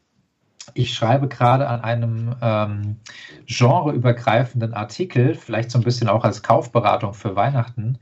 [0.73, 2.97] Ich schreibe gerade an einem ähm,
[3.45, 7.99] genreübergreifenden Artikel, vielleicht so ein bisschen auch als Kaufberatung für Weihnachten.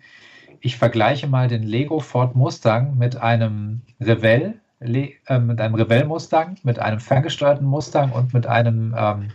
[0.61, 6.57] Ich vergleiche mal den Lego Ford Mustang mit einem Revell, äh, mit einem Revell Mustang,
[6.63, 9.31] mit einem ferngesteuerten Mustang und mit einem ähm,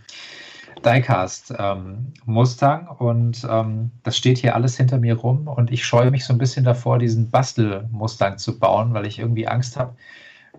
[0.85, 6.11] Diecast ähm, Mustang und ähm, das steht hier alles hinter mir rum und ich scheue
[6.11, 9.95] mich so ein bisschen davor, diesen Bastel Mustang zu bauen, weil ich irgendwie Angst habe,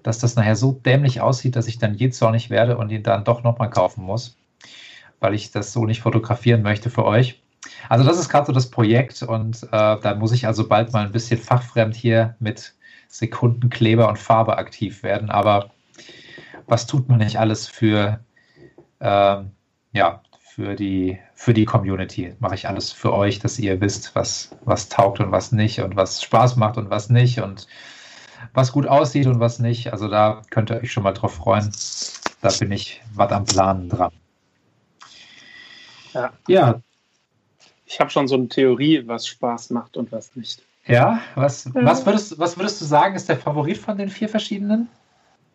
[0.04, 3.44] dass das nachher so dämlich aussieht, dass ich dann jähzornig werde und ihn dann doch
[3.44, 4.38] nochmal kaufen muss,
[5.20, 7.42] weil ich das so nicht fotografieren möchte für euch.
[7.90, 11.06] Also das ist gerade so das Projekt und äh, da muss ich also bald mal
[11.06, 12.74] ein bisschen fachfremd hier mit
[13.08, 15.30] Sekundenkleber und Farbe aktiv werden.
[15.30, 15.72] Aber
[16.68, 18.20] was tut man nicht alles für,
[19.00, 19.38] äh,
[19.92, 22.36] ja, für die, für die Community?
[22.40, 25.96] Mache ich alles für euch, dass ihr wisst, was, was taugt und was nicht und
[25.96, 27.68] was Spaß macht und was nicht und
[28.54, 29.94] was gut aussieht und was nicht.
[29.94, 31.72] Also da könnt ihr euch schon mal drauf freuen.
[32.42, 34.12] Da bin ich was am Planen dran.
[36.14, 36.34] Ja.
[36.48, 36.82] ja.
[37.86, 40.64] Ich habe schon so eine Theorie, was Spaß macht und was nicht.
[40.88, 41.72] Ja, was, ja.
[41.76, 44.90] was, würdest, was würdest du sagen, ist der Favorit von den vier verschiedenen?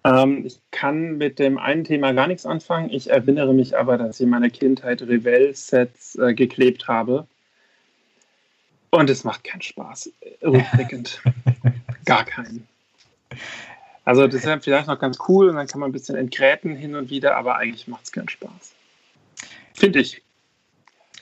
[0.06, 2.90] Ähm, ich kann mit dem einen Thema gar nichts anfangen.
[2.90, 7.26] Ich erinnere mich aber, dass ich in meiner Kindheit Revell-Sets äh, geklebt habe.
[8.90, 10.12] Und es macht keinen Spaß.
[10.42, 11.20] Rückblickend.
[12.04, 12.68] gar keinen.
[14.04, 16.94] Also das ist vielleicht noch ganz cool und dann kann man ein bisschen entgräten hin
[16.94, 18.72] und wieder, aber eigentlich macht es keinen Spaß.
[19.74, 20.22] Finde ich.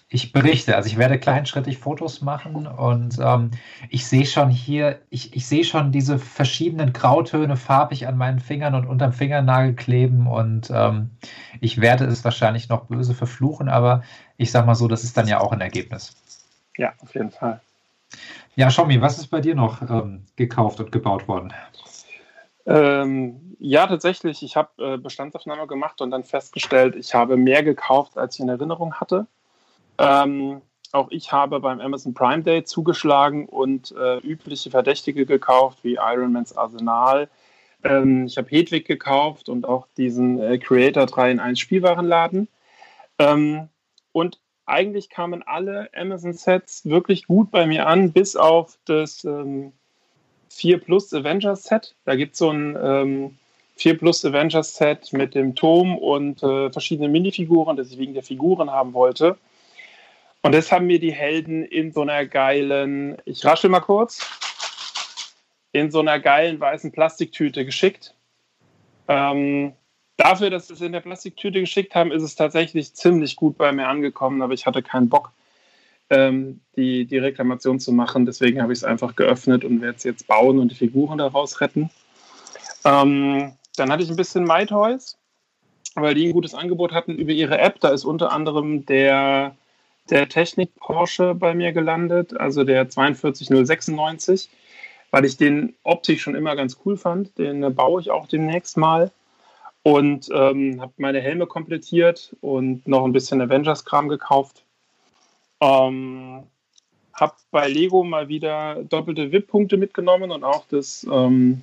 [0.08, 3.50] Ich berichte, also ich werde kleinschrittig Fotos machen und ähm,
[3.88, 8.74] ich sehe schon hier, ich, ich sehe schon diese verschiedenen Grautöne farbig an meinen Fingern
[8.74, 11.10] und unterm Fingernagel kleben und ähm,
[11.60, 14.02] ich werde es wahrscheinlich noch böse verfluchen, aber
[14.36, 16.14] ich sag mal so, das ist dann ja auch ein Ergebnis.
[16.76, 17.60] Ja, auf jeden Fall.
[18.56, 21.52] Ja, Schommi, was ist bei dir noch ähm, gekauft und gebaut worden?
[22.66, 24.42] Ähm, ja, tatsächlich.
[24.42, 28.48] Ich habe äh, Bestandsaufnahme gemacht und dann festgestellt, ich habe mehr gekauft, als ich in
[28.48, 29.26] Erinnerung hatte.
[29.98, 35.94] Ähm, auch ich habe beim Amazon Prime Day zugeschlagen und äh, übliche Verdächtige gekauft, wie
[35.94, 37.28] Ironmans Arsenal.
[37.82, 42.48] Ähm, ich habe Hedwig gekauft und auch diesen äh, Creator 3 in 1 Spielwarenladen.
[43.18, 43.68] Ähm,
[44.12, 49.72] und eigentlich kamen alle Amazon-Sets wirklich gut bei mir an, bis auf das ähm,
[50.48, 51.94] 4 Plus Avengers Set.
[52.04, 53.38] Da gibt es so ein ähm,
[53.76, 58.22] 4 Plus Avengers Set mit dem Turm und äh, verschiedenen Minifiguren, das ich wegen der
[58.22, 59.36] Figuren haben wollte.
[60.44, 64.20] Und das haben mir die Helden in so einer geilen, ich rasche mal kurz,
[65.72, 68.14] in so einer geilen weißen Plastiktüte geschickt.
[69.08, 69.72] Ähm,
[70.18, 73.72] dafür, dass sie es in der Plastiktüte geschickt haben, ist es tatsächlich ziemlich gut bei
[73.72, 75.32] mir angekommen, aber ich hatte keinen Bock,
[76.10, 78.26] ähm, die, die Reklamation zu machen.
[78.26, 81.62] Deswegen habe ich es einfach geöffnet und werde es jetzt bauen und die Figuren daraus
[81.62, 81.88] retten.
[82.84, 85.16] Ähm, dann hatte ich ein bisschen MyToys,
[85.94, 87.80] weil die ein gutes Angebot hatten über ihre App.
[87.80, 89.56] Da ist unter anderem der,
[90.10, 94.50] der Technik Porsche bei mir gelandet, also der 42096,
[95.10, 97.36] weil ich den optisch schon immer ganz cool fand.
[97.38, 99.10] Den baue ich auch demnächst mal
[99.82, 104.64] und ähm, habe meine Helme komplettiert und noch ein bisschen Avengers-Kram gekauft.
[105.60, 106.44] Ähm,
[107.12, 111.62] habe bei Lego mal wieder doppelte VIP-Punkte mitgenommen und auch das ähm,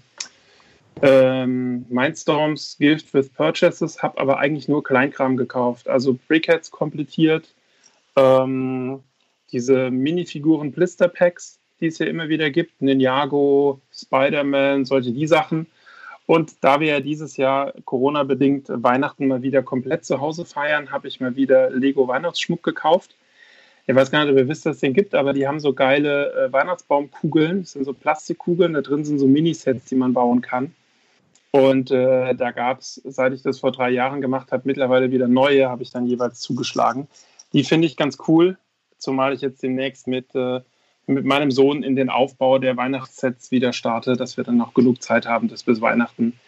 [1.02, 5.90] ähm, Mindstorms Gift with Purchases, habe aber eigentlich nur Kleinkram gekauft.
[5.90, 7.54] Also Brickheads komplettiert,
[8.16, 9.02] ähm,
[9.52, 15.68] diese Minifiguren Blister Packs, die es ja immer wieder gibt, Ninjago, Spider-Man, solche die Sachen.
[16.28, 21.08] Und da wir ja dieses Jahr Corona-bedingt Weihnachten mal wieder komplett zu Hause feiern, habe
[21.08, 23.16] ich mal wieder Lego Weihnachtsschmuck gekauft
[23.88, 25.74] ich weiß gar nicht, ob ihr wisst, dass es den gibt, aber die haben so
[25.74, 27.62] geile äh, Weihnachtsbaumkugeln.
[27.62, 30.74] Das sind so Plastikkugeln, da drin sind so Minisets, die man bauen kann.
[31.52, 35.28] Und äh, da gab es, seit ich das vor drei Jahren gemacht habe, mittlerweile wieder
[35.28, 37.08] neue, habe ich dann jeweils zugeschlagen.
[37.54, 38.58] Die finde ich ganz cool,
[38.98, 40.62] zumal ich jetzt demnächst mit, äh,
[41.06, 45.02] mit meinem Sohn in den Aufbau der Weihnachtssets wieder starte, dass wir dann noch genug
[45.02, 46.40] Zeit haben, das bis Weihnachten,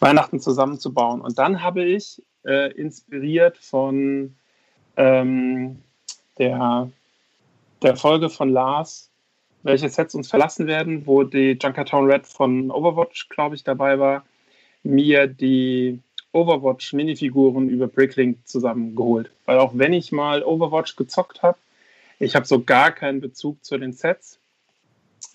[0.00, 1.20] Weihnachten zusammenzubauen.
[1.20, 4.34] Und dann habe ich äh, inspiriert von
[4.96, 5.80] ähm,
[6.38, 6.90] der,
[7.82, 9.12] der Folge von Lars
[9.62, 14.24] welche Sets uns verlassen werden, wo die Junkertown Red von Overwatch, glaube ich, dabei war,
[14.82, 16.00] mir die
[16.32, 19.30] Overwatch-Minifiguren über Bricklink zusammengeholt.
[19.46, 21.58] Weil auch wenn ich mal Overwatch gezockt habe,
[22.18, 24.38] ich habe so gar keinen Bezug zu den Sets.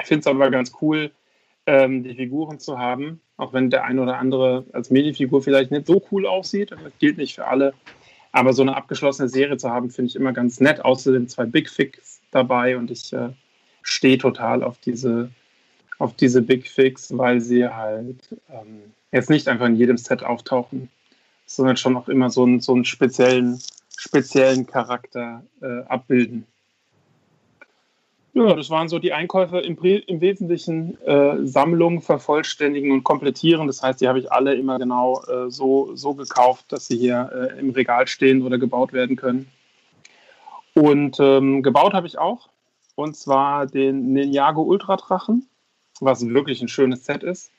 [0.01, 1.11] Ich finde es aber ganz cool,
[1.65, 5.85] ähm, die Figuren zu haben, auch wenn der eine oder andere als Minifigur vielleicht nicht
[5.85, 6.71] so cool aussieht.
[6.71, 7.73] Das gilt nicht für alle.
[8.31, 10.83] Aber so eine abgeschlossene Serie zu haben, finde ich immer ganz nett.
[10.83, 13.29] Außerdem zwei Big Fix dabei und ich äh,
[13.81, 15.29] stehe total auf diese,
[15.99, 20.89] auf diese Big Fix, weil sie halt ähm, jetzt nicht einfach in jedem Set auftauchen,
[21.45, 23.59] sondern schon auch immer so einen, so einen speziellen,
[23.97, 26.45] speziellen Charakter äh, abbilden.
[28.37, 33.65] Ja, das waren so die Einkäufe im, im Wesentlichen äh, Sammlungen vervollständigen und komplettieren.
[33.65, 37.31] Das heißt, die habe ich alle immer genau äh, so, so gekauft, dass sie hier
[37.33, 39.49] äh, im Regal stehen oder gebaut werden können.
[40.75, 42.49] Und ähm, gebaut habe ich auch,
[42.93, 45.49] und zwar den Ninjago Ultra Drachen,
[45.99, 47.49] was wirklich ein schönes Set ist.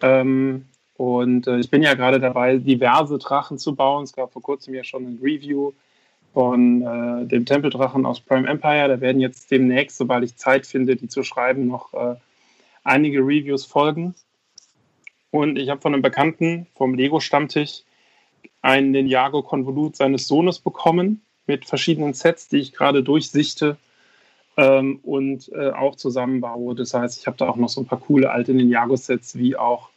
[0.00, 0.66] Ähm,
[0.96, 4.04] und äh, ich bin ja gerade dabei, diverse Drachen zu bauen.
[4.04, 5.72] Es gab vor kurzem ja schon ein Review
[6.32, 8.88] von äh, dem Tempeldrachen aus Prime Empire.
[8.88, 12.14] Da werden jetzt demnächst, sobald ich Zeit finde, die zu schreiben, noch äh,
[12.84, 14.14] einige Reviews folgen.
[15.30, 17.82] Und ich habe von einem Bekannten vom Lego-Stammtisch
[18.62, 23.76] ein Ninjago-Konvolut seines Sohnes bekommen mit verschiedenen Sets, die ich gerade durchsichte
[24.56, 26.76] ähm, und äh, auch zusammenbaue.
[26.76, 29.90] Das heißt, ich habe da auch noch so ein paar coole alte Ninjago-Sets, wie auch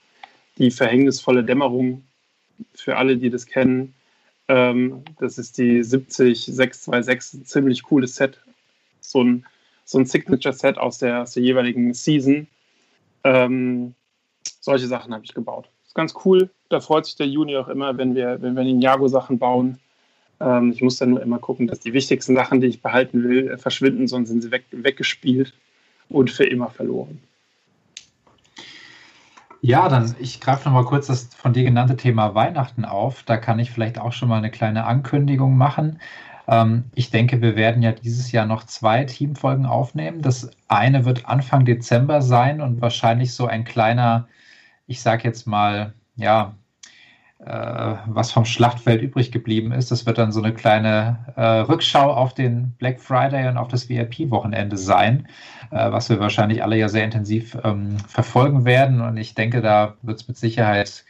[0.58, 2.04] die verhängnisvolle Dämmerung
[2.74, 3.94] für alle, die das kennen
[4.48, 8.40] ähm, das ist die 70626, ein ziemlich cooles Set.
[9.02, 9.46] So ein,
[9.86, 12.48] so ein Signature-Set aus der, aus der jeweiligen Season.
[13.24, 13.94] Ähm,
[14.62, 15.70] solche Sachen habe ich gebaut.
[15.86, 16.50] Ist ganz cool.
[16.70, 19.80] Da freut sich der Juni auch immer, wenn wir, wenn wir Ninjago-Sachen bauen.
[20.40, 23.58] Ähm, ich muss dann nur immer gucken, dass die wichtigsten Sachen, die ich behalten will,
[23.58, 25.54] verschwinden, sonst sind sie weg, weggespielt
[26.10, 27.22] und für immer verloren.
[29.68, 33.24] Ja, dann ich greife nochmal kurz das von dir genannte Thema Weihnachten auf.
[33.24, 36.00] Da kann ich vielleicht auch schon mal eine kleine Ankündigung machen.
[36.48, 40.22] Ähm, ich denke, wir werden ja dieses Jahr noch zwei Teamfolgen aufnehmen.
[40.22, 44.30] Das eine wird Anfang Dezember sein und wahrscheinlich so ein kleiner,
[44.88, 46.56] ich sage jetzt mal, ja,
[47.40, 49.92] was vom Schlachtfeld übrig geblieben ist.
[49.92, 53.90] Das wird dann so eine kleine äh, Rückschau auf den Black Friday und auf das
[53.90, 55.28] VIP-Wochenende sein,
[55.70, 59.02] äh, was wir wahrscheinlich alle ja sehr intensiv ähm, verfolgen werden.
[59.02, 61.06] Und ich denke, da wird es mit Sicherheit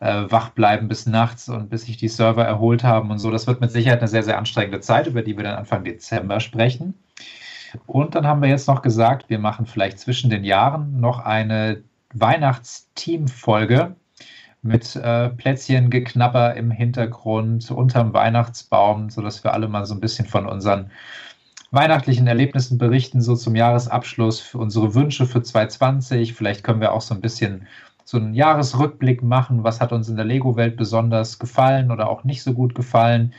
[0.00, 3.30] äh, wach bleiben bis nachts und bis sich die Server erholt haben und so.
[3.30, 6.40] Das wird mit Sicherheit eine sehr, sehr anstrengende Zeit, über die wir dann Anfang Dezember
[6.40, 6.94] sprechen.
[7.86, 11.82] Und dann haben wir jetzt noch gesagt, wir machen vielleicht zwischen den Jahren noch eine
[12.14, 13.94] Weihnachtsteam-Folge
[14.66, 20.46] mit äh, Plätzchengeknapper im Hintergrund unterm Weihnachtsbaum, sodass wir alle mal so ein bisschen von
[20.46, 20.90] unseren
[21.70, 26.34] weihnachtlichen Erlebnissen berichten, so zum Jahresabschluss, für unsere Wünsche für 2020.
[26.34, 27.66] Vielleicht können wir auch so ein bisschen
[28.04, 29.64] so einen Jahresrückblick machen.
[29.64, 33.34] Was hat uns in der Lego-Welt besonders gefallen oder auch nicht so gut gefallen?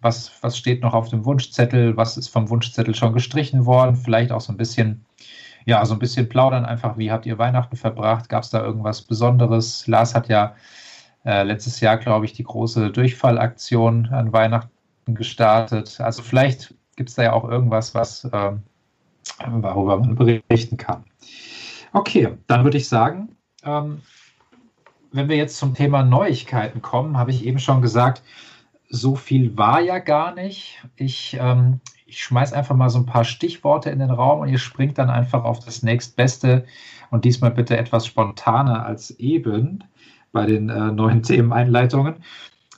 [0.00, 1.96] Was, was steht noch auf dem Wunschzettel?
[1.96, 3.96] Was ist vom Wunschzettel schon gestrichen worden?
[3.96, 5.04] Vielleicht auch so ein bisschen
[5.66, 6.96] ja, so ein bisschen plaudern einfach.
[6.96, 8.28] Wie habt ihr Weihnachten verbracht?
[8.28, 9.86] Gab es da irgendwas Besonderes?
[9.88, 10.54] Lars hat ja
[11.24, 14.70] äh, letztes Jahr, glaube ich, die große Durchfallaktion an Weihnachten
[15.08, 16.00] gestartet.
[16.00, 18.52] Also vielleicht gibt es da ja auch irgendwas, was äh,
[19.48, 21.04] worüber man berichten kann.
[21.92, 24.02] Okay, dann würde ich sagen, ähm,
[25.10, 28.22] wenn wir jetzt zum Thema Neuigkeiten kommen, habe ich eben schon gesagt,
[28.88, 30.84] so viel war ja gar nicht.
[30.94, 34.58] Ich ähm, ich schmeiß einfach mal so ein paar Stichworte in den Raum und ihr
[34.58, 36.64] springt dann einfach auf das nächstbeste
[37.10, 39.84] und diesmal bitte etwas spontaner als eben
[40.32, 42.14] bei den äh, neuen Themeneinleitungen.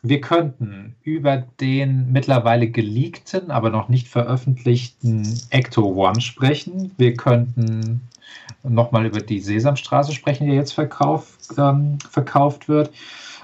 [0.02, 6.92] Wir könnten über den mittlerweile geleakten, aber noch nicht veröffentlichten Ecto One sprechen.
[6.96, 8.08] Wir könnten
[8.62, 12.92] nochmal über die Sesamstraße sprechen, die jetzt verkauf, ähm, verkauft wird.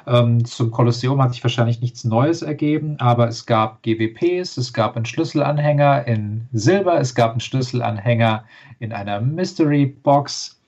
[0.06, 4.96] Ähm, zum Kolosseum hat sich wahrscheinlich nichts Neues ergeben, aber es gab GWPs, es gab
[4.96, 8.44] einen Schlüsselanhänger in Silber, es gab einen Schlüsselanhänger
[8.80, 10.60] in einer Mystery Box.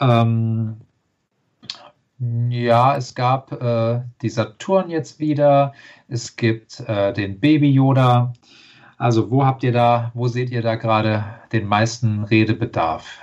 [0.00, 0.76] Ähm,
[2.48, 5.72] ja, es gab äh, die Saturn jetzt wieder,
[6.08, 8.32] es gibt äh, den Baby Yoda.
[8.96, 13.18] Also wo habt ihr da, wo seht ihr da gerade den meisten Redebedarf?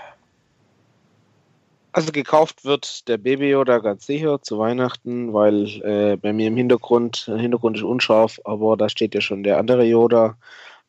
[1.92, 6.58] Also gekauft wird der Baby Yoda ganz sicher zu Weihnachten, weil äh, bei mir im
[6.58, 10.38] Hintergrund, der Hintergrund ist unscharf, aber da steht ja schon der andere Yoda.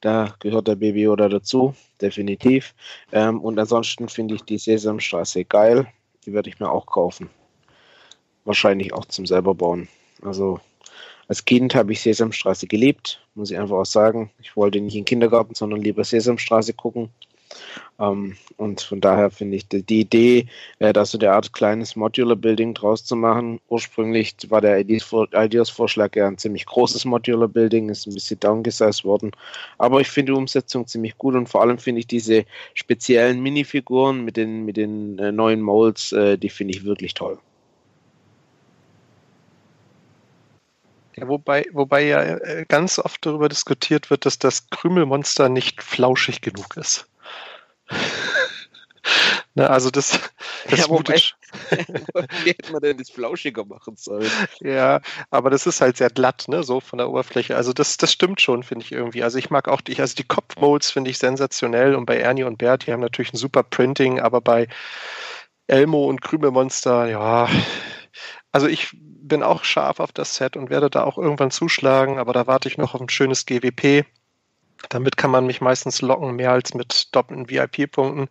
[0.03, 2.75] Da gehört der Baby Yoda dazu, definitiv.
[3.13, 5.87] Ähm, und ansonsten finde ich die Sesamstraße geil.
[6.27, 7.31] Die werde ich mir auch kaufen.
[8.45, 9.89] Wahrscheinlich auch zum selber bauen.
[10.23, 10.61] Also
[11.29, 14.31] als Kind habe ich Sesamstraße geliebt, muss ich einfach auch sagen.
[14.41, 17.09] Ich wollte nicht in den Kindergarten, sondern lieber Sesamstraße gucken.
[17.99, 20.47] Ähm, und von daher finde ich die, die Idee,
[20.79, 23.61] äh, da so eine Art kleines Modular Building draus zu machen.
[23.69, 29.33] Ursprünglich war der Ideas-Vorschlag ja ein ziemlich großes Modular Building, ist ein bisschen downgesized worden.
[29.79, 32.45] Aber ich finde die Umsetzung ziemlich gut und vor allem finde ich diese
[32.75, 37.39] speziellen Minifiguren mit den, mit den äh, neuen Molds, äh, die finde ich wirklich toll.
[41.21, 46.41] Ja, wobei, wobei ja äh, ganz oft darüber diskutiert wird, dass das Krümelmonster nicht flauschig
[46.41, 47.10] genug ist.
[49.55, 50.19] ne, also das,
[50.69, 51.15] das ja, wobei,
[52.45, 54.31] wie hätte man denn das flauschiger machen sollen?
[54.61, 57.57] Ja, aber das ist halt sehr glatt, ne, so von der Oberfläche.
[57.57, 59.23] Also das, das stimmt schon, finde ich irgendwie.
[59.23, 62.59] Also ich mag auch die, also die Kopfmolds finde ich sensationell und bei Ernie und
[62.59, 64.69] Bert, die haben natürlich ein super Printing, aber bei
[65.67, 67.49] Elmo und Krümelmonster, ja,
[68.53, 72.33] also ich bin auch scharf auf das Set und werde da auch irgendwann zuschlagen, aber
[72.33, 74.05] da warte ich noch auf ein schönes GWP.
[74.89, 78.29] Damit kann man mich meistens locken, mehr als mit doppelten VIP-Punkten.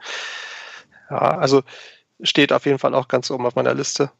[1.10, 1.64] Ja, also
[2.22, 4.12] steht auf jeden Fall auch ganz oben auf meiner Liste.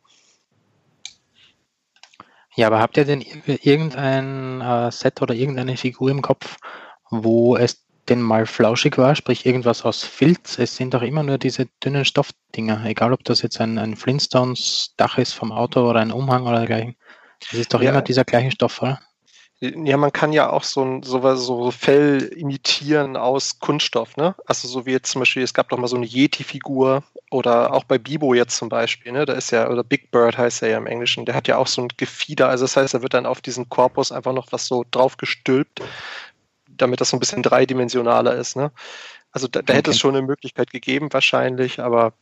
[2.56, 6.58] Ja, aber habt ihr denn irgendein äh, Set oder irgendeine Figur im Kopf,
[7.10, 10.58] wo es denn mal flauschig war, sprich irgendwas aus Filz?
[10.58, 15.18] Es sind doch immer nur diese dünnen Stoffdinger, egal ob das jetzt ein, ein Flintstones-Dach
[15.18, 16.96] ist vom Auto oder ein Umhang oder dergleichen.
[17.52, 17.92] Es ist doch ja.
[17.92, 19.00] immer dieser gleiche Stoff, oder?
[19.62, 24.34] Ja, man kann ja auch so ein so, so Fell imitieren aus Kunststoff, ne?
[24.46, 27.84] Also so wie jetzt zum Beispiel, es gab doch mal so eine Yeti-Figur oder auch
[27.84, 29.26] bei Bibo jetzt zum Beispiel, ne?
[29.26, 31.68] Da ist ja, oder Big Bird heißt er ja im Englischen, der hat ja auch
[31.68, 34.66] so ein Gefieder, also das heißt, da wird dann auf diesen Korpus einfach noch was
[34.66, 35.82] so drauf gestülpt,
[36.70, 38.72] damit das so ein bisschen dreidimensionaler ist, ne?
[39.34, 39.80] Also da, da okay.
[39.80, 42.14] hätte es schon eine Möglichkeit gegeben, wahrscheinlich, aber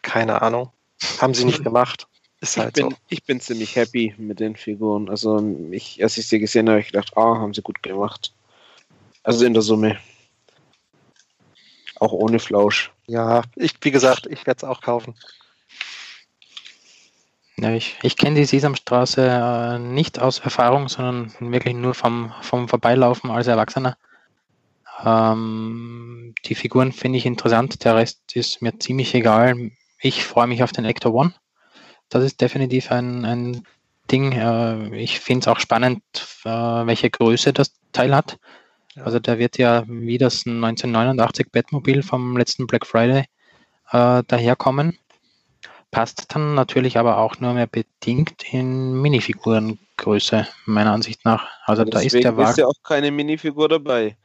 [0.00, 0.72] keine Ahnung.
[1.20, 2.08] Haben sie nicht gemacht.
[2.40, 2.96] Ist halt ich, bin, so.
[3.08, 5.08] ich bin ziemlich happy mit den Figuren.
[5.08, 8.32] Also, ich, als ich sie gesehen habe, habe ich gedacht, ah, haben sie gut gemacht.
[9.22, 9.98] Also in der Summe.
[11.98, 12.92] Auch ohne Flausch.
[13.06, 15.14] Ja, ich, wie gesagt, ich werde es auch kaufen.
[17.58, 22.68] Ja, ich, ich kenne die Sesamstraße äh, nicht aus Erfahrung, sondern wirklich nur vom, vom
[22.68, 23.96] Vorbeilaufen als Erwachsener.
[25.02, 29.70] Ähm, die Figuren finde ich interessant, der Rest ist mir ziemlich egal.
[29.98, 31.32] Ich freue mich auf den Actor One
[32.08, 33.66] das ist definitiv ein, ein
[34.10, 34.32] Ding.
[34.32, 36.02] Äh, ich finde es auch spannend,
[36.44, 38.38] äh, welche Größe das Teil hat.
[38.94, 39.04] Ja.
[39.04, 43.24] Also der wird ja wie das 1989 Batmobil vom letzten Black Friday
[43.90, 44.98] äh, daherkommen.
[45.90, 51.46] Passt dann natürlich aber auch nur mehr bedingt in Minifigurengröße, meiner Ansicht nach.
[51.64, 52.50] Also da ist der Wagen.
[52.50, 54.16] ist ja auch keine Minifigur dabei.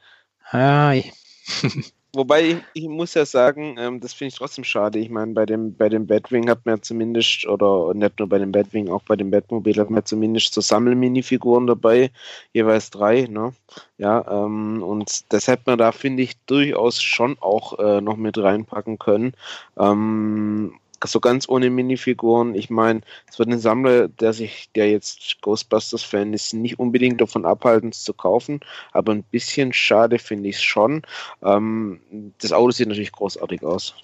[0.52, 0.92] Ja,
[2.14, 4.98] Wobei ich, ich, muss ja sagen, ähm, das finde ich trotzdem schade.
[4.98, 8.38] Ich meine, bei dem, bei dem Batwing hat man ja zumindest, oder nicht nur bei
[8.38, 12.10] dem Batwing, auch bei dem Batmobil hat man zumindest so Sammelminifiguren dabei,
[12.52, 13.54] jeweils drei, ne?
[13.96, 18.36] Ja, ähm, und das hätte man da, finde ich, durchaus schon auch äh, noch mit
[18.36, 19.32] reinpacken können.
[19.78, 20.74] Ähm,
[21.06, 22.54] so ganz ohne Minifiguren.
[22.54, 27.44] Ich meine, es wird ein Sammler, der sich, der jetzt Ghostbusters-Fan ist, nicht unbedingt davon
[27.44, 28.60] abhalten, es zu kaufen,
[28.92, 31.02] aber ein bisschen schade finde ich es schon.
[31.42, 32.00] Ähm,
[32.38, 33.94] das Auto sieht natürlich großartig aus.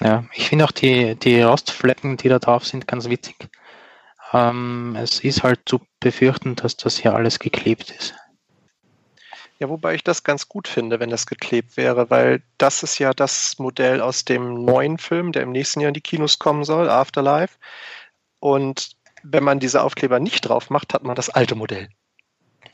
[0.00, 3.36] Ja, ich finde auch die, die Rostflecken, die da drauf sind, ganz witzig.
[4.32, 8.14] Ähm, es ist halt zu befürchten, dass das hier alles geklebt ist.
[9.62, 13.12] Ja, wobei ich das ganz gut finde, wenn das geklebt wäre, weil das ist ja
[13.12, 16.90] das Modell aus dem neuen Film, der im nächsten Jahr in die Kinos kommen soll,
[16.90, 17.58] Afterlife.
[18.40, 21.88] Und wenn man diese Aufkleber nicht drauf macht, hat man das alte Modell.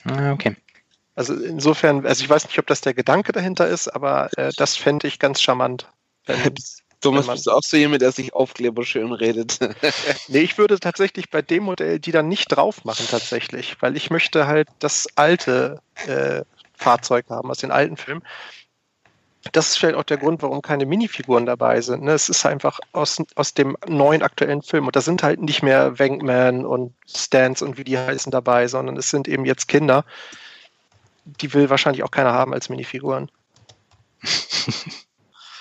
[0.05, 0.57] Ah, okay.
[1.15, 4.79] Also insofern, also ich weiß nicht, ob das der Gedanke dahinter ist, aber äh, das
[4.79, 5.91] fände ich ganz charmant.
[6.25, 6.55] Wenn,
[7.03, 9.59] Thomas, bist du auch so jemand, der sich Aufkleber schön redet?
[10.29, 14.09] nee, ich würde tatsächlich bei dem Modell die dann nicht drauf machen, tatsächlich, weil ich
[14.09, 16.45] möchte halt das alte äh,
[16.79, 18.23] Fahrzeug haben aus den alten Filmen.
[19.53, 22.03] Das ist vielleicht auch der Grund, warum keine Minifiguren dabei sind.
[22.03, 22.13] Ne?
[22.13, 24.87] Es ist einfach aus, aus dem neuen aktuellen Film.
[24.87, 28.97] Und da sind halt nicht mehr Wankman und Stans und wie die heißen dabei, sondern
[28.97, 30.05] es sind eben jetzt Kinder.
[31.25, 33.31] Die will wahrscheinlich auch keiner haben als Minifiguren.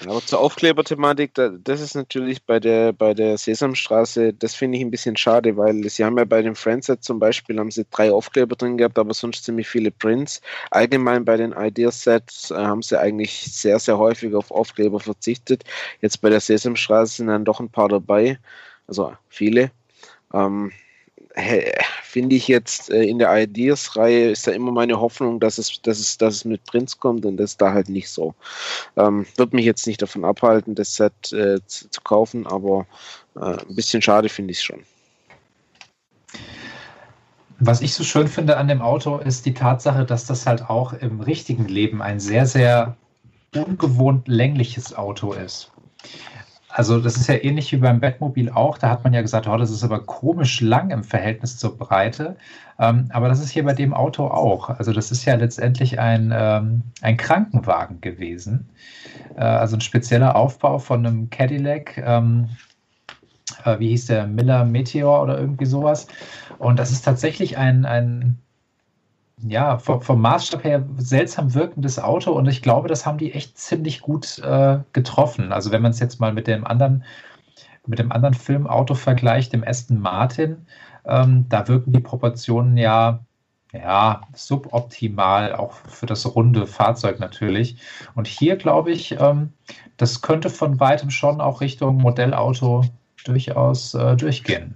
[0.05, 4.91] Aber zur Aufkleberthematik, das ist natürlich bei der, bei der Sesamstraße, das finde ich ein
[4.91, 8.55] bisschen schade, weil sie haben ja bei dem Friendset zum Beispiel haben sie drei Aufkleber
[8.55, 10.41] drin gehabt, aber sonst ziemlich viele Prints.
[10.69, 15.63] Allgemein bei den Ideasets äh, haben sie eigentlich sehr, sehr häufig auf Aufkleber verzichtet.
[16.01, 18.39] Jetzt bei der Sesamstraße sind dann doch ein paar dabei,
[18.87, 19.71] also viele.
[20.33, 20.71] Ähm,
[22.03, 25.99] finde ich jetzt äh, in der Ideas-Reihe ist da immer meine Hoffnung, dass es, dass
[25.99, 28.33] es, dass es mit Prinz kommt und das ist da halt nicht so.
[28.95, 32.87] Ähm, wird mich jetzt nicht davon abhalten, das Set äh, zu, zu, kaufen, aber
[33.35, 34.83] äh, ein bisschen schade finde ich es schon.
[37.59, 40.93] Was ich so schön finde an dem Auto ist die Tatsache, dass das halt auch
[40.93, 42.95] im richtigen Leben ein sehr, sehr
[43.55, 45.71] ungewohnt längliches Auto ist.
[46.77, 48.77] Also das ist ja ähnlich wie beim Batmobil auch.
[48.77, 52.35] Da hat man ja gesagt, oh, das ist aber komisch lang im Verhältnis zur Breite.
[52.77, 54.69] Ähm, aber das ist hier bei dem Auto auch.
[54.69, 58.69] Also das ist ja letztendlich ein, ähm, ein Krankenwagen gewesen.
[59.35, 61.97] Äh, also ein spezieller Aufbau von einem Cadillac.
[61.97, 62.49] Ähm,
[63.65, 64.27] äh, wie hieß der?
[64.27, 66.05] Miller Meteor oder irgendwie sowas.
[66.59, 68.37] Und das ist tatsächlich ein, ein
[69.43, 73.57] ja, vom, vom, Maßstab her seltsam wirkendes Auto und ich glaube, das haben die echt
[73.57, 75.51] ziemlich gut äh, getroffen.
[75.51, 77.03] Also wenn man es jetzt mal mit dem anderen,
[77.85, 80.65] mit dem anderen Filmauto vergleicht, dem Aston Martin,
[81.05, 83.19] ähm, da wirken die Proportionen ja,
[83.73, 87.77] ja suboptimal, auch für das runde Fahrzeug natürlich.
[88.15, 89.53] Und hier glaube ich, ähm,
[89.97, 92.85] das könnte von weitem schon auch Richtung Modellauto
[93.23, 94.75] durchaus äh, durchgehen.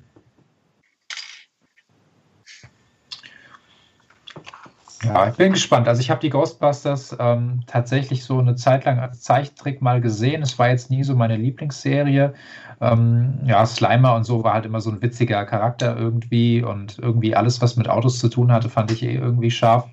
[5.04, 5.88] Ja, ich bin gespannt.
[5.88, 10.43] Also ich habe die Ghostbusters ähm, tatsächlich so eine Zeit lang als Zeichentrick mal gesehen.
[10.43, 12.36] Es war jetzt nie so meine Lieblingsserie.
[12.80, 17.36] Ähm, ja, Slimer und so war halt immer so ein witziger Charakter irgendwie und irgendwie
[17.36, 19.88] alles, was mit Autos zu tun hatte, fand ich eh irgendwie scharf.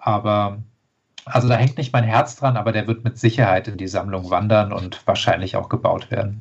[0.00, 0.58] Aber
[1.24, 4.30] also da hängt nicht mein Herz dran, aber der wird mit Sicherheit in die Sammlung
[4.30, 6.40] wandern und wahrscheinlich auch gebaut werden.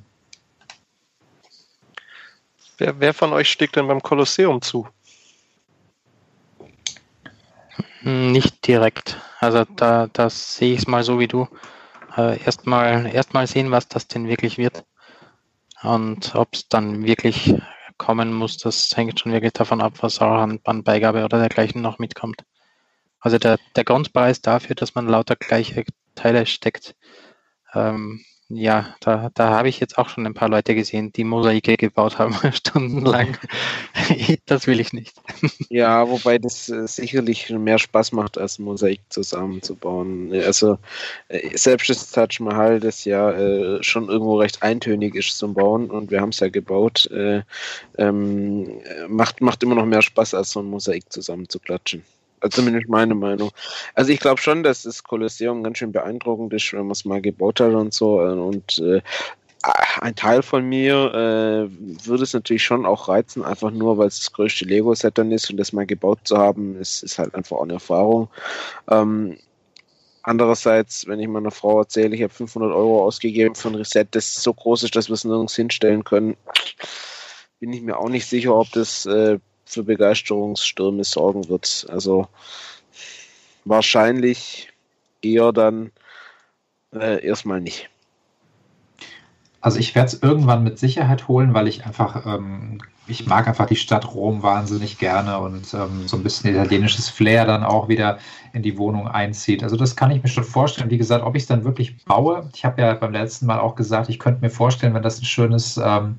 [2.80, 4.88] Wer, wer von euch steckt denn beim Kolosseum zu?
[8.02, 9.18] Nicht direkt.
[9.40, 11.48] Also da das sehe ich es mal so wie du.
[12.16, 14.86] Äh, Erstmal erst sehen, was das denn wirklich wird.
[15.82, 17.56] Und ob es dann wirklich
[17.98, 22.00] kommen muss, das hängt schon wirklich davon ab, was auch an Bandbeigabe oder dergleichen noch
[22.00, 22.44] mitkommt.
[23.20, 25.84] Also der, der Grundpreis dafür, dass man lauter gleiche
[26.16, 26.96] Teile steckt,
[27.74, 31.78] ähm, ja, da, da habe ich jetzt auch schon ein paar Leute gesehen, die Mosaike
[31.78, 33.38] gebaut haben, stundenlang.
[34.48, 35.16] das will ich nicht.
[35.72, 40.34] Ja, wobei das äh, sicherlich mehr Spaß macht, als Mosaik zusammenzubauen.
[40.34, 40.80] Also
[41.28, 45.92] äh, selbst das Taj Mahal, das ja äh, schon irgendwo recht eintönig ist zum Bauen
[45.92, 47.44] und wir haben es ja gebaut, äh,
[48.00, 52.04] ähm, macht, macht immer noch mehr Spaß, als so ein Mosaik zusammenzuklatschen.
[52.42, 53.52] Also zumindest meine Meinung.
[53.96, 57.22] Also ich glaube schon, dass das Kolosseum ganz schön beeindruckend ist, wenn man es mal
[57.22, 58.20] gebaut hat und so.
[58.20, 59.02] Und äh,
[60.00, 64.20] ein Teil von mir äh, würde es natürlich schon auch reizen, einfach nur, weil es
[64.20, 67.58] das größte Lego-Set dann ist und das mal gebaut zu haben, ist, ist halt einfach
[67.58, 68.30] auch eine Erfahrung.
[68.90, 69.38] Ähm,
[70.30, 74.36] Andererseits, wenn ich meiner Frau erzähle, ich habe 500 Euro ausgegeben für ein Reset, das
[74.36, 76.36] so groß ist, dass wir es nirgends hinstellen können,
[77.60, 81.86] bin ich mir auch nicht sicher, ob das äh, für Begeisterungsstürme sorgen wird.
[81.90, 82.28] Also
[83.66, 84.70] wahrscheinlich
[85.22, 85.92] eher dann
[86.94, 87.90] äh, erstmal nicht.
[89.62, 93.66] Also ich werde es irgendwann mit Sicherheit holen, weil ich einfach, ähm, ich mag einfach
[93.66, 98.20] die Stadt Rom wahnsinnig gerne und ähm, so ein bisschen italienisches Flair dann auch wieder
[98.54, 99.62] in die Wohnung einzieht.
[99.62, 100.90] Also das kann ich mir schon vorstellen.
[100.90, 103.76] Wie gesagt, ob ich es dann wirklich baue, ich habe ja beim letzten Mal auch
[103.76, 106.16] gesagt, ich könnte mir vorstellen, wenn das ein schönes ähm,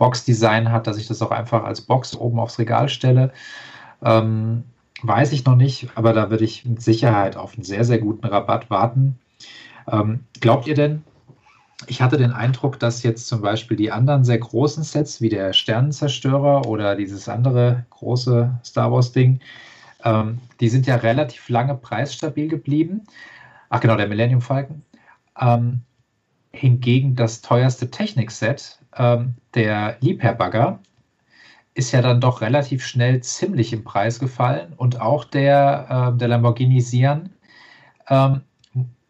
[0.00, 3.32] Box-Design hat, dass ich das auch einfach als Box oben aufs Regal stelle.
[4.02, 4.64] Ähm,
[5.02, 8.26] weiß ich noch nicht, aber da würde ich mit Sicherheit auf einen sehr, sehr guten
[8.26, 9.18] Rabatt warten.
[9.86, 11.04] Ähm, glaubt ihr denn,
[11.86, 15.52] ich hatte den Eindruck, dass jetzt zum Beispiel die anderen sehr großen Sets wie der
[15.52, 19.40] Sternenzerstörer oder dieses andere große Star Wars-Ding,
[20.04, 23.02] ähm, die sind ja relativ lange preisstabil geblieben.
[23.68, 24.82] Ach genau, der Millennium Falcon.
[25.38, 25.82] Ähm,
[26.52, 30.80] hingegen das teuerste Technikset ähm, der Liebherr-Bagger
[31.74, 36.28] ist ja dann doch relativ schnell ziemlich im Preis gefallen und auch der, äh, der
[36.28, 37.30] Lamborghini Sian,
[38.08, 38.42] ähm,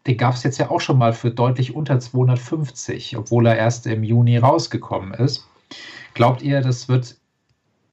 [0.07, 3.85] den gab es jetzt ja auch schon mal für deutlich unter 250, obwohl er erst
[3.87, 5.47] im Juni rausgekommen ist.
[6.13, 7.17] Glaubt ihr, das wird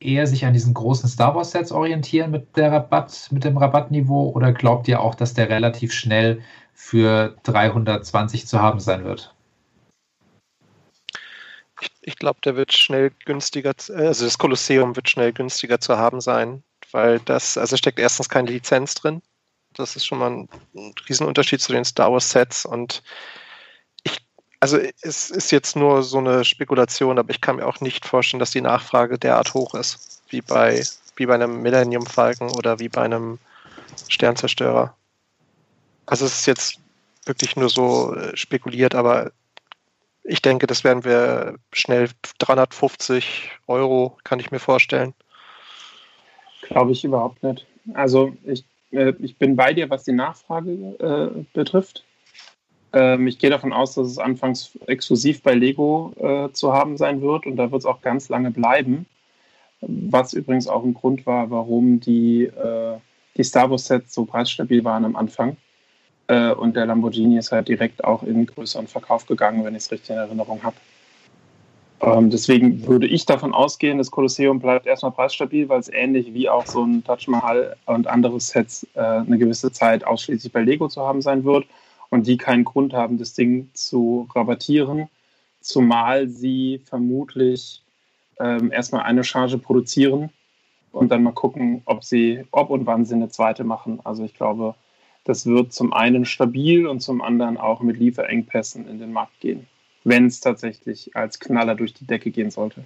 [0.01, 4.31] eher sich an diesen großen Star Wars Sets orientieren mit der Rabatt, mit dem Rabattniveau
[4.31, 6.41] oder glaubt ihr auch, dass der relativ schnell
[6.73, 9.35] für 320 zu haben sein wird?
[11.81, 16.21] Ich, ich glaube, der wird schnell günstiger, also das Kolosseum wird schnell günstiger zu haben
[16.21, 16.63] sein,
[16.93, 19.23] weil das, also steckt erstens keine Lizenz drin.
[19.75, 20.49] Das ist schon mal ein,
[21.09, 23.03] Riesenunterschied zu den Star Wars Sets und
[24.03, 24.19] ich,
[24.61, 28.41] also es ist jetzt nur so eine Spekulation, aber ich kann mir auch nicht vorstellen,
[28.41, 30.85] dass die Nachfrage derart hoch ist, wie bei,
[31.17, 33.39] wie bei einem Millennium Falcon oder wie bei einem
[34.09, 34.95] Sternzerstörer.
[36.07, 36.81] Also es ist jetzt
[37.27, 39.31] wirklich nur so äh, spekuliert, aber
[40.29, 45.15] ich denke, das werden wir schnell 350 Euro, kann ich mir vorstellen.
[46.63, 47.67] Glaube ich überhaupt nicht.
[47.95, 52.05] Also ich, äh, ich bin bei dir, was die Nachfrage äh, betrifft.
[52.93, 57.23] Ähm, ich gehe davon aus, dass es anfangs exklusiv bei Lego äh, zu haben sein
[57.23, 59.07] wird und da wird es auch ganz lange bleiben.
[59.81, 62.99] was übrigens auch ein Grund war, warum die, äh,
[63.37, 65.57] die Star Wars-Sets so preisstabil waren am Anfang.
[66.29, 69.91] Äh, und der Lamborghini ist halt direkt auch in größeren Verkauf gegangen, wenn ich es
[69.91, 70.77] richtig in Erinnerung habe.
[72.01, 76.49] Ähm, deswegen würde ich davon ausgehen, das Kolosseum bleibt erstmal preisstabil, weil es ähnlich wie
[76.49, 80.87] auch so ein Taj Mahal und andere Sets äh, eine gewisse Zeit ausschließlich bei Lego
[80.89, 81.67] zu haben sein wird
[82.11, 85.09] und die keinen Grund haben, das Ding zu rabattieren,
[85.61, 87.83] zumal sie vermutlich
[88.39, 90.31] ähm, erstmal eine Charge produzieren
[90.93, 93.99] und dann mal gucken, ob sie, ob und wann sie eine zweite machen.
[94.05, 94.77] Also ich glaube,
[95.29, 99.67] das wird zum einen stabil und zum anderen auch mit Lieferengpässen in den Markt gehen,
[100.05, 102.83] wenn es tatsächlich als Knaller durch die Decke gehen sollte.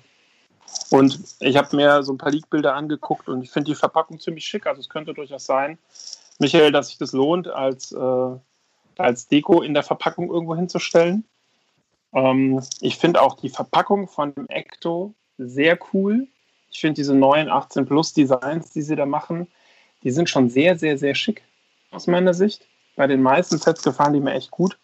[0.91, 4.45] Und ich habe mir so ein paar Leak-Bilder angeguckt und ich finde die Verpackung ziemlich
[4.45, 4.67] schick.
[4.67, 5.79] Also es könnte durchaus sein,
[6.41, 8.37] Michael, dass sich das lohnt, als, äh,
[8.99, 11.23] als Deko in der Verpackung irgendwo hinzustellen.
[12.13, 16.27] Ähm, ich finde auch die Verpackung von dem Ecto sehr cool.
[16.73, 19.47] Ich finde diese neuen 18 Plus Designs, die sie da machen,
[20.03, 21.45] die sind schon sehr, sehr, sehr schick
[21.93, 22.67] aus meiner Sicht.
[22.97, 24.77] Bei den meisten Sets gefallen die mir echt gut.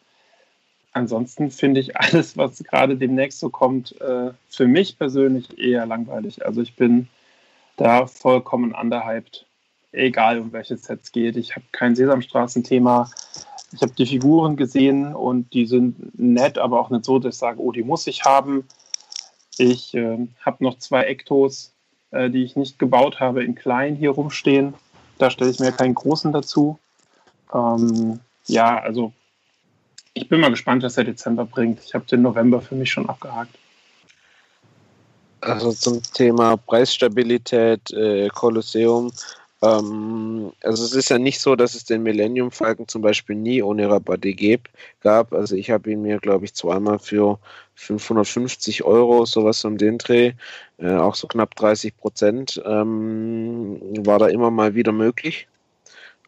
[0.92, 6.44] Ansonsten finde ich alles, was gerade demnächst so kommt, äh, für mich persönlich eher langweilig.
[6.44, 7.08] Also ich bin
[7.76, 9.46] da vollkommen underhyped,
[9.92, 11.36] egal um welche Sets geht.
[11.36, 13.10] Ich habe kein Sesamstraßen-Thema.
[13.72, 17.38] Ich habe die Figuren gesehen und die sind nett, aber auch nicht so, dass ich
[17.38, 18.66] sage, oh, die muss ich haben.
[19.58, 21.72] Ich äh, habe noch zwei Ektos,
[22.10, 24.74] äh, die ich nicht gebaut habe, in klein hier rumstehen.
[25.18, 26.78] Da stelle ich mir keinen großen dazu.
[27.54, 29.12] Ähm, ja, also
[30.14, 31.80] ich bin mal gespannt, was der Dezember bringt.
[31.84, 33.54] Ich habe den November für mich schon abgehakt.
[35.40, 39.12] Also zum Thema Preisstabilität, äh, Kolosseum.
[39.62, 43.62] Ähm, also es ist ja nicht so, dass es den Millennium Falcon zum Beispiel nie
[43.62, 44.34] ohne Rabatte
[45.00, 45.32] gab.
[45.32, 47.38] Also ich habe ihn mir, glaube ich, zweimal für
[47.74, 50.32] 550 Euro, sowas um den Dreh,
[50.78, 55.46] äh, auch so knapp 30 Prozent, ähm, war da immer mal wieder möglich.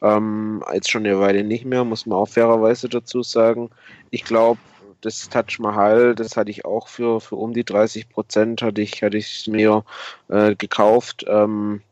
[0.02, 3.70] Ähm, jetzt schon eine Weile nicht mehr, muss man auch fairerweise dazu sagen.
[4.10, 4.60] Ich glaube,
[5.00, 9.02] das Taj Mahal, das hatte ich auch für, für um die 30 Prozent, hatte ich,
[9.02, 9.84] hatte ich mir
[10.28, 11.24] äh, gekauft.
[11.28, 11.82] Ähm,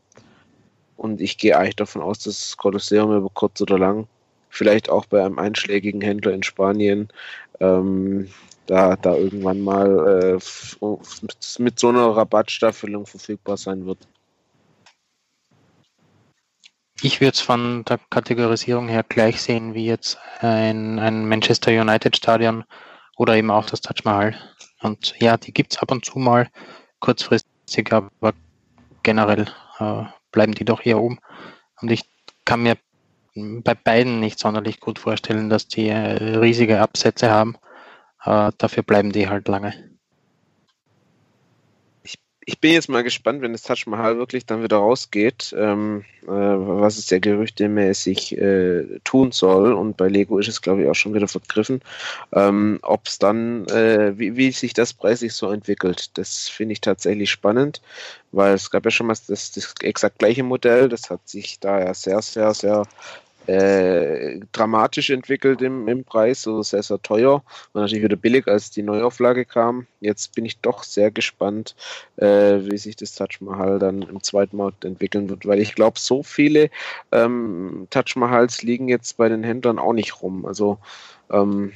[0.96, 4.08] und ich gehe eigentlich davon aus, dass das Kolosseum über kurz oder lang,
[4.50, 7.08] vielleicht auch bei einem einschlägigen Händler in Spanien,
[7.60, 8.28] ähm,
[8.66, 13.98] da, da irgendwann mal äh, mit so einer Rabattstaffelung verfügbar sein wird.
[17.00, 22.16] Ich würde es von der Kategorisierung her gleich sehen wie jetzt ein, ein Manchester United
[22.16, 22.64] Stadion
[23.16, 24.34] oder eben auch das Taj Mahal.
[24.80, 26.48] Und ja, die gibt es ab und zu mal
[26.98, 28.32] kurzfristig, aber
[29.04, 29.46] generell
[29.78, 31.20] äh, bleiben die doch eher oben.
[31.80, 32.02] Und ich
[32.44, 32.76] kann mir
[33.36, 37.56] bei beiden nicht sonderlich gut vorstellen, dass die äh, riesige Absätze haben.
[38.24, 39.87] Äh, dafür bleiben die halt lange
[42.48, 46.28] ich bin jetzt mal gespannt, wenn das Taj Mahal wirklich dann wieder rausgeht, ähm, äh,
[46.30, 49.74] was es ja gerüchtemäßig äh, tun soll.
[49.74, 51.82] Und bei Lego ist es, glaube ich, auch schon wieder vergriffen.
[52.32, 56.80] Ähm, Ob es dann, äh, wie, wie sich das preislich so entwickelt, das finde ich
[56.80, 57.82] tatsächlich spannend,
[58.32, 60.88] weil es gab ja schon mal das, das exakt gleiche Modell.
[60.88, 62.84] Das hat sich da ja sehr, sehr, sehr
[63.48, 67.42] äh, dramatisch entwickelt im, im Preis, so sehr, sehr teuer
[67.72, 69.86] und natürlich wieder billig, als die Neuauflage kam.
[70.00, 71.74] Jetzt bin ich doch sehr gespannt,
[72.16, 75.98] äh, wie sich das Taj Mahal dann im zweiten Markt entwickeln wird, weil ich glaube,
[75.98, 76.68] so viele
[77.10, 80.44] ähm, Taj Mahals liegen jetzt bei den Händlern auch nicht rum.
[80.44, 80.78] Also
[81.30, 81.72] ähm,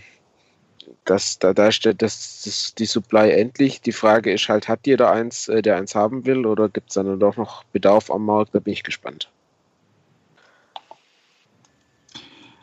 [1.07, 3.81] das, da, da steht das, das, die Supply endlich.
[3.81, 6.95] Die Frage ist halt, hat jeder eins, äh, der eins haben will, oder gibt es
[6.95, 8.55] dann doch noch Bedarf am Markt?
[8.55, 9.31] Da bin ich gespannt.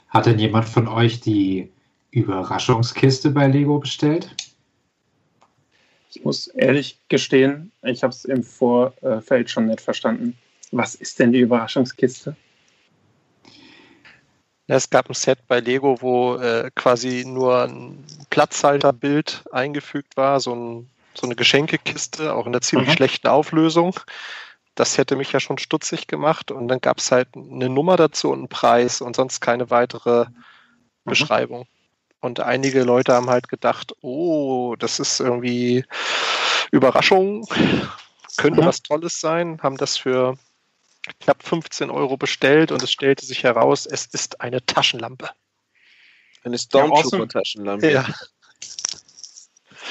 [0.10, 1.72] Hat denn jemand von euch die
[2.12, 4.36] Überraschungskiste bei Lego bestellt?
[6.12, 10.36] Ich muss ehrlich gestehen, ich habe es im Vorfeld schon nicht verstanden.
[10.72, 12.36] Was ist denn die Überraschungskiste?
[14.66, 20.54] Es gab ein Set bei Lego, wo äh, quasi nur ein Platzhalterbild eingefügt war, so,
[20.54, 22.94] ein, so eine Geschenkekiste, auch in einer ziemlich mhm.
[22.94, 24.00] schlechten Auflösung.
[24.80, 26.52] Das hätte mich ja schon stutzig gemacht.
[26.52, 30.24] Und dann gab es halt eine Nummer dazu und einen Preis und sonst keine weitere
[30.24, 30.34] mhm.
[31.04, 31.68] Beschreibung.
[32.22, 35.84] Und einige Leute haben halt gedacht, oh, das ist irgendwie
[36.72, 37.46] Überraschung,
[38.38, 38.68] könnte mhm.
[38.68, 40.38] was Tolles sein, haben das für
[41.20, 45.30] knapp 15 Euro bestellt und es stellte sich heraus, es ist eine Taschenlampe.
[46.44, 47.92] Eine Stormtrooper-Taschenlampe.
[47.92, 48.08] Ja.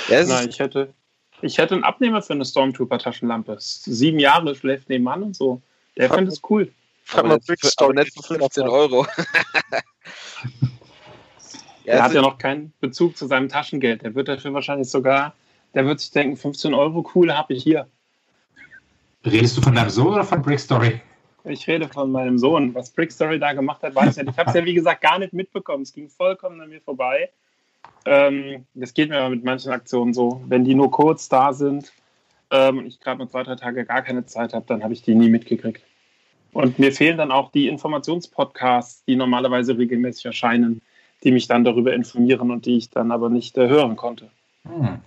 [0.09, 0.95] ja Nein, ich hätte,
[1.43, 3.57] ich hätte einen Abnehmer für eine Stormtrooper-Taschenlampe.
[3.61, 5.61] Sieben Jahre schläft nebenan und so.
[5.97, 6.73] Der fand es cool.
[7.13, 9.07] Aber, aber, aber nicht für 15 Euro.
[11.85, 14.03] er hat ja noch keinen Bezug zu seinem Taschengeld.
[14.03, 15.35] Der wird dafür wahrscheinlich sogar,
[15.75, 17.87] der wird sich denken, 15 Euro, cool, habe ich hier.
[19.25, 21.01] Redest du von deinem Sohn oder von Brick Story?
[21.45, 22.75] Ich rede von meinem Sohn.
[22.75, 24.33] Was Brick Story da gemacht hat, weiß ich nicht.
[24.33, 25.83] Ich habe es ja, wie gesagt, gar nicht mitbekommen.
[25.83, 27.31] Es ging vollkommen an mir vorbei.
[28.05, 30.43] Ähm, das geht mir aber mit manchen Aktionen so.
[30.47, 31.93] Wenn die nur kurz da sind
[32.51, 35.03] ähm, und ich gerade nur zwei, drei Tage gar keine Zeit habe, dann habe ich
[35.03, 35.83] die nie mitgekriegt.
[36.53, 40.81] Und mir fehlen dann auch die Informationspodcasts, die normalerweise regelmäßig erscheinen,
[41.23, 44.31] die mich dann darüber informieren und die ich dann aber nicht äh, hören konnte.
[44.63, 45.01] Hm.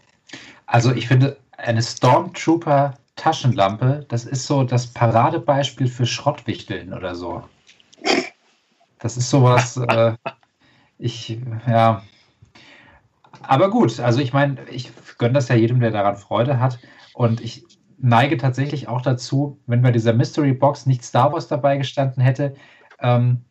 [0.65, 7.43] Also ich finde, eine Stormtrooper Taschenlampe, das ist so das Paradebeispiel für Schrottwichteln oder so.
[8.99, 10.13] Das ist sowas, äh,
[10.97, 12.03] ich, ja.
[13.43, 16.79] Aber gut, also ich meine, ich gönne das ja jedem, der daran Freude hat.
[17.13, 17.65] Und ich
[17.97, 22.55] neige tatsächlich auch dazu, wenn bei dieser Mystery Box nicht Star Wars dabei gestanden hätte,
[22.99, 23.45] ähm,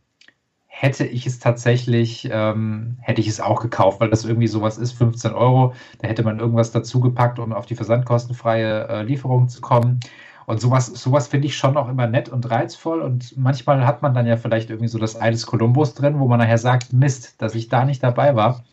[0.66, 4.92] hätte ich es tatsächlich, ähm, hätte ich es auch gekauft, weil das irgendwie sowas ist,
[4.92, 5.74] 15 Euro.
[5.98, 10.00] Da hätte man irgendwas dazu gepackt, um auf die versandkostenfreie äh, Lieferung zu kommen.
[10.46, 13.02] Und sowas, sowas finde ich schon auch immer nett und reizvoll.
[13.02, 16.26] Und manchmal hat man dann ja vielleicht irgendwie so das Ei des Kolumbus drin, wo
[16.28, 18.64] man nachher sagt, Mist, dass ich da nicht dabei war.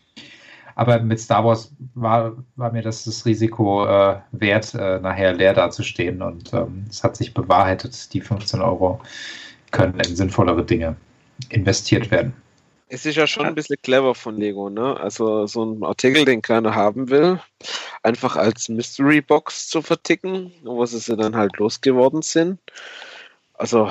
[0.78, 5.52] Aber mit Star Wars war, war mir das, das Risiko äh, wert, äh, nachher leer
[5.52, 6.22] dazustehen.
[6.22, 9.00] Und ähm, es hat sich bewahrheitet, die 15 Euro
[9.72, 10.94] können in sinnvollere Dinge
[11.48, 12.32] investiert werden.
[12.86, 14.96] Es ist ja schon ein bisschen clever von Lego, ne?
[15.00, 17.40] Also so ein Artikel, den keiner haben will,
[18.04, 22.60] einfach als Mystery Box zu verticken, wo sie dann halt losgeworden sind.
[23.54, 23.90] Also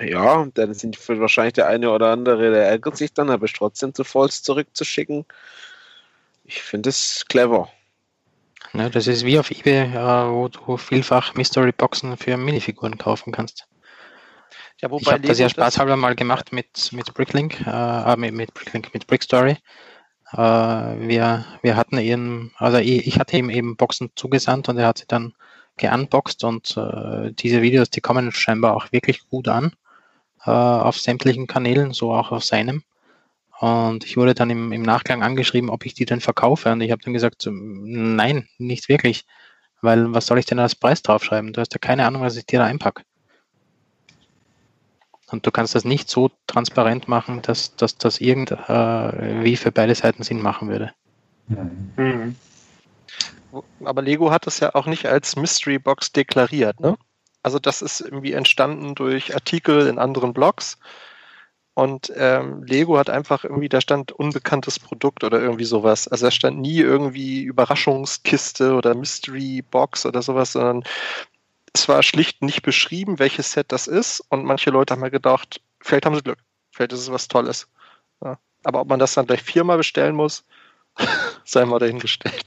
[0.00, 3.94] ja, dann sind wahrscheinlich der eine oder andere, der ärgert sich dann, aber ist trotzdem
[3.94, 5.24] zu Falls zurückzuschicken
[6.52, 7.68] ich finde es clever.
[8.74, 13.32] Ja, das ist wie auf eBay, äh, wo du vielfach Mystery Boxen für Minifiguren kaufen
[13.32, 13.66] kannst.
[14.80, 18.92] Ja, ich habe das ja spaßhalber mal gemacht mit, mit Bricklink, äh, mit, mit Bricklink,
[18.92, 19.56] mit Brickstory.
[20.32, 24.88] Äh, wir, wir hatten eben, also ich, ich, hatte ihm eben Boxen zugesandt und er
[24.88, 25.34] hat sie dann
[25.76, 29.72] geunboxed und äh, diese Videos, die kommen scheinbar auch wirklich gut an
[30.44, 32.82] äh, auf sämtlichen Kanälen, so auch auf seinem.
[33.62, 36.72] Und ich wurde dann im, im Nachgang angeschrieben, ob ich die denn verkaufe.
[36.72, 39.24] Und ich habe dann gesagt, nein, nicht wirklich.
[39.80, 41.52] Weil was soll ich denn als Preis draufschreiben?
[41.52, 43.04] Du hast ja keine Ahnung, was ich dir da einpacke.
[45.30, 49.94] Und du kannst das nicht so transparent machen, dass, dass das irgendwie äh, für beide
[49.94, 50.92] Seiten Sinn machen würde.
[51.46, 52.34] Mhm.
[53.84, 56.96] Aber Lego hat es ja auch nicht als Mystery Box deklariert, ne?
[57.44, 60.78] Also das ist irgendwie entstanden durch Artikel in anderen Blogs
[61.74, 66.06] und ähm, Lego hat einfach irgendwie, da stand unbekanntes Produkt oder irgendwie sowas.
[66.06, 70.84] Also da stand nie irgendwie Überraschungskiste oder Mystery Box oder sowas, sondern
[71.72, 74.22] es war schlicht nicht beschrieben, welches Set das ist.
[74.28, 76.38] Und manche Leute haben mir gedacht, vielleicht haben sie Glück,
[76.70, 77.68] vielleicht ist es was Tolles.
[78.22, 78.38] Ja.
[78.64, 80.44] Aber ob man das dann gleich viermal bestellen muss,
[81.44, 82.44] sei mal dahingestellt.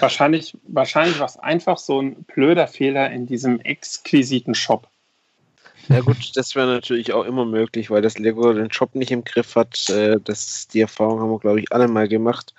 [0.00, 4.88] Wahrscheinlich, wahrscheinlich war es einfach so ein blöder Fehler in diesem exquisiten Shop.
[5.88, 9.22] Ja gut, das wäre natürlich auch immer möglich, weil das Lego den Shop nicht im
[9.24, 9.88] Griff hat.
[9.88, 12.54] Äh, das, die Erfahrung haben wir, glaube ich, alle mal gemacht.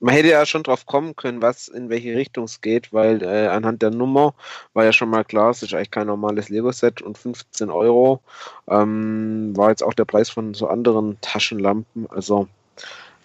[0.00, 3.46] Man hätte ja schon drauf kommen können, was in welche Richtung es geht, weil äh,
[3.48, 4.34] anhand der Nummer
[4.72, 8.20] war ja schon mal klar, es ist eigentlich kein normales Lego-Set und 15 Euro
[8.68, 12.08] ähm, war jetzt auch der Preis von so anderen Taschenlampen.
[12.10, 12.48] Also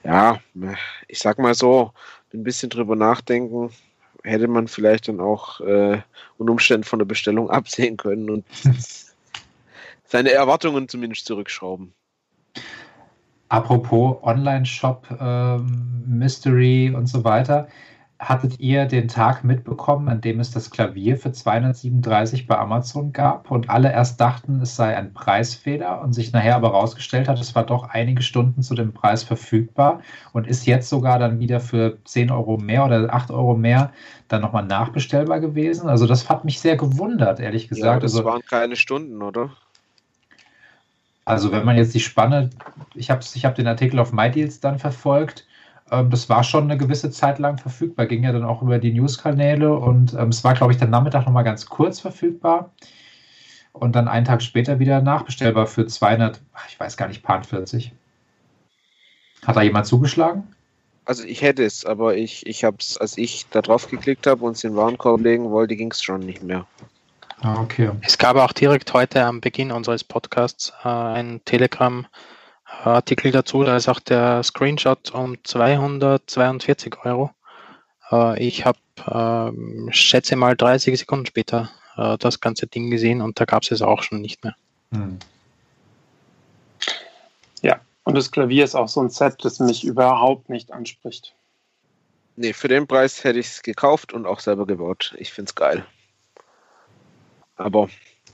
[0.04, 0.40] ja,
[1.08, 1.92] ich sag mal so,
[2.34, 3.72] ein bisschen drüber nachdenken,
[4.24, 6.02] hätte man vielleicht dann auch äh,
[6.38, 8.46] unter Umständen von der Bestellung absehen können und
[10.10, 11.94] seine Erwartungen zumindest zurückschrauben.
[13.48, 17.68] Apropos Online-Shop, ähm, Mystery und so weiter.
[18.20, 23.50] Hattet ihr den Tag mitbekommen, an dem es das Klavier für 237 bei Amazon gab
[23.50, 27.56] und alle erst dachten, es sei ein Preisfehler und sich nachher aber herausgestellt hat, es
[27.56, 30.02] war doch einige Stunden zu dem Preis verfügbar
[30.34, 33.94] und ist jetzt sogar dann wieder für 10 Euro mehr oder 8 Euro mehr
[34.28, 35.88] dann nochmal nachbestellbar gewesen?
[35.88, 37.86] Also das hat mich sehr gewundert, ehrlich gesagt.
[37.86, 39.52] Ja, das also, waren keine Stunden, oder?
[41.30, 42.50] Also wenn man jetzt die Spanne,
[42.96, 45.46] ich habe ich hab den Artikel auf MyDeals dann verfolgt,
[45.92, 48.92] ähm, das war schon eine gewisse Zeit lang verfügbar, ging ja dann auch über die
[48.92, 52.74] News-Kanäle und ähm, es war, glaube ich, der Nachmittag nochmal ganz kurz verfügbar
[53.74, 57.94] und dann einen Tag später wieder nachbestellbar für 200, ich weiß gar nicht, paar 40.
[59.46, 60.48] Hat da jemand zugeschlagen?
[61.06, 64.44] Also ich hätte es, aber ich, ich habe es, als ich da drauf geklickt habe
[64.46, 66.66] und es in den Warenkorb legen wollte, ging es schon nicht mehr.
[67.42, 67.92] Ah, okay.
[68.02, 73.64] Es gab auch direkt heute am Beginn unseres Podcasts äh, einen Telegram-Artikel dazu.
[73.64, 77.32] Da ist auch der Screenshot um 242 Euro.
[78.12, 83.40] Äh, ich habe, äh, schätze mal, 30 Sekunden später äh, das ganze Ding gesehen und
[83.40, 84.56] da gab es es auch schon nicht mehr.
[84.92, 85.20] Hm.
[87.62, 91.34] Ja, und das Klavier ist auch so ein Set, das mich überhaupt nicht anspricht.
[92.36, 95.14] Nee, für den Preis hätte ich es gekauft und auch selber gebaut.
[95.18, 95.86] Ich finde es geil.
[97.60, 97.88] Aber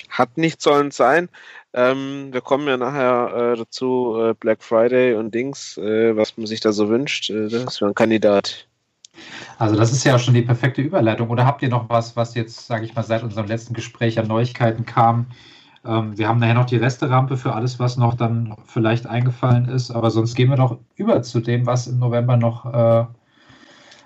[0.09, 1.29] hat nicht sollen sein.
[1.73, 6.47] Ähm, wir kommen ja nachher äh, dazu, äh, Black Friday und Dings, äh, was man
[6.47, 7.29] sich da so wünscht.
[7.29, 8.67] Das wäre ein Kandidat.
[9.57, 11.29] Also das ist ja schon die perfekte Überleitung.
[11.29, 14.27] Oder habt ihr noch was, was jetzt, sage ich mal, seit unserem letzten Gespräch an
[14.27, 15.27] Neuigkeiten kam?
[15.85, 19.91] Ähm, wir haben nachher noch die Resterampe für alles, was noch dann vielleicht eingefallen ist.
[19.91, 23.05] Aber sonst gehen wir doch über zu dem, was im November noch äh,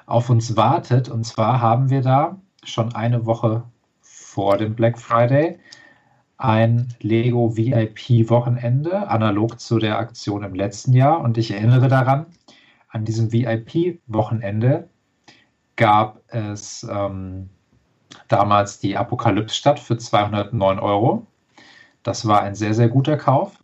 [0.06, 1.10] auf uns wartet.
[1.10, 3.64] Und zwar haben wir da schon eine Woche
[4.40, 5.60] vor dem Black Friday
[6.38, 11.20] ein Lego VIP-Wochenende, analog zu der Aktion im letzten Jahr.
[11.20, 12.26] Und ich erinnere daran,
[12.88, 14.88] an diesem VIP-Wochenende
[15.76, 17.50] gab es ähm,
[18.30, 21.28] damals die Apokalypse-Stadt für 209 Euro.
[22.04, 23.62] Das war ein sehr, sehr guter Kauf.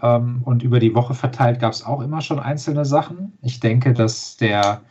[0.00, 3.36] Ähm, und über die Woche verteilt gab es auch immer schon einzelne Sachen.
[3.42, 4.82] Ich denke, dass der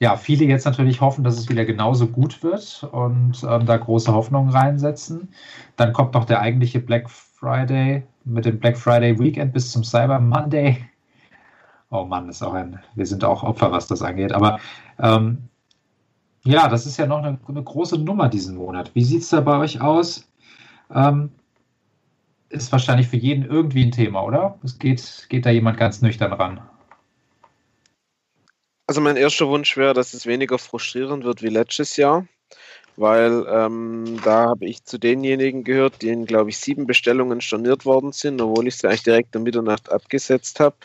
[0.00, 4.12] ja, viele jetzt natürlich hoffen, dass es wieder genauso gut wird und ähm, da große
[4.12, 5.28] Hoffnungen reinsetzen.
[5.76, 10.20] Dann kommt noch der eigentliche Black Friday mit dem Black Friday Weekend bis zum Cyber
[10.20, 10.84] Monday.
[11.90, 14.32] Oh Mann, ist auch ein, wir sind auch Opfer, was das angeht.
[14.32, 14.60] Aber
[14.98, 15.48] ähm,
[16.44, 18.94] ja, das ist ja noch eine, eine, große Nummer diesen Monat.
[18.94, 20.30] Wie sieht es da bei euch aus?
[20.94, 21.30] Ähm,
[22.50, 24.58] ist wahrscheinlich für jeden irgendwie ein Thema, oder?
[24.62, 26.60] Es geht, geht da jemand ganz nüchtern ran.
[28.88, 32.26] Also mein erster Wunsch wäre, dass es weniger frustrierend wird wie letztes Jahr,
[32.96, 38.12] weil ähm, da habe ich zu denjenigen gehört, denen, glaube ich, sieben Bestellungen storniert worden
[38.12, 40.76] sind, obwohl ich sie eigentlich direkt um Mitternacht abgesetzt habe.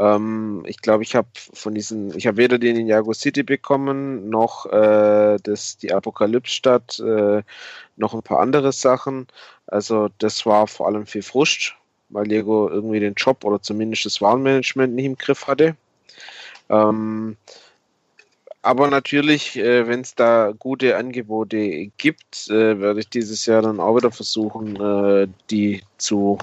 [0.00, 4.28] Ähm, ich glaube, ich habe von diesen, ich habe weder den in Jago City bekommen,
[4.30, 7.44] noch äh, das, die Apokalypse-Stadt, äh,
[7.96, 9.28] noch ein paar andere Sachen.
[9.68, 11.76] Also das war vor allem viel Frust,
[12.08, 15.76] weil Lego irgendwie den Job oder zumindest das Warenmanagement nicht im Griff hatte.
[16.68, 17.36] Ähm,
[18.62, 23.80] aber natürlich, äh, wenn es da gute Angebote gibt, äh, werde ich dieses Jahr dann
[23.80, 26.38] auch wieder versuchen, äh, die zu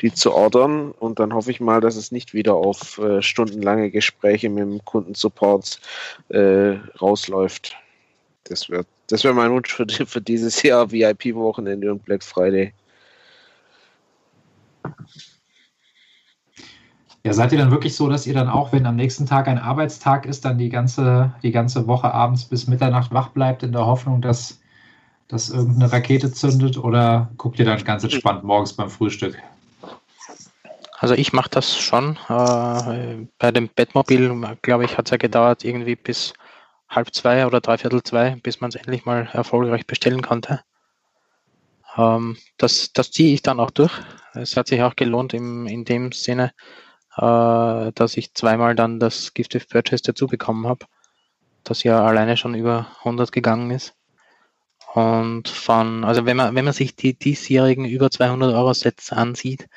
[0.00, 3.90] die zu ordern und dann hoffe ich mal, dass es nicht wieder auf äh, stundenlange
[3.90, 5.80] Gespräche mit dem Kundensupport
[6.28, 7.74] äh, rausläuft.
[8.44, 12.72] Das wäre das wär mein Wunsch für, für dieses Jahr VIP-Wochenende und Black Friday.
[17.26, 19.58] Ja, seid ihr dann wirklich so, dass ihr dann auch, wenn am nächsten Tag ein
[19.58, 23.86] Arbeitstag ist, dann die ganze, die ganze Woche abends bis Mitternacht wach bleibt in der
[23.86, 24.60] Hoffnung, dass,
[25.28, 29.38] dass irgendeine Rakete zündet oder guckt ihr dann ganz entspannt morgens beim Frühstück?
[30.98, 32.18] Also ich mache das schon.
[32.28, 36.34] Äh, bei dem Bettmobil, glaube ich, hat es ja gedauert irgendwie bis
[36.90, 40.60] halb zwei oder dreiviertel zwei, bis man es endlich mal erfolgreich bestellen konnte.
[41.96, 43.92] Ähm, das das ziehe ich dann auch durch.
[44.34, 46.52] Es hat sich auch gelohnt im, in dem Sinne,
[47.16, 50.86] äh, dass ich zweimal dann das Gift of Purchase dazu bekommen habe,
[51.62, 53.94] das ja alleine schon über 100 gegangen ist.
[54.94, 59.68] Und von, also wenn man, wenn man sich die diesjährigen über 200 Euro Sets ansieht,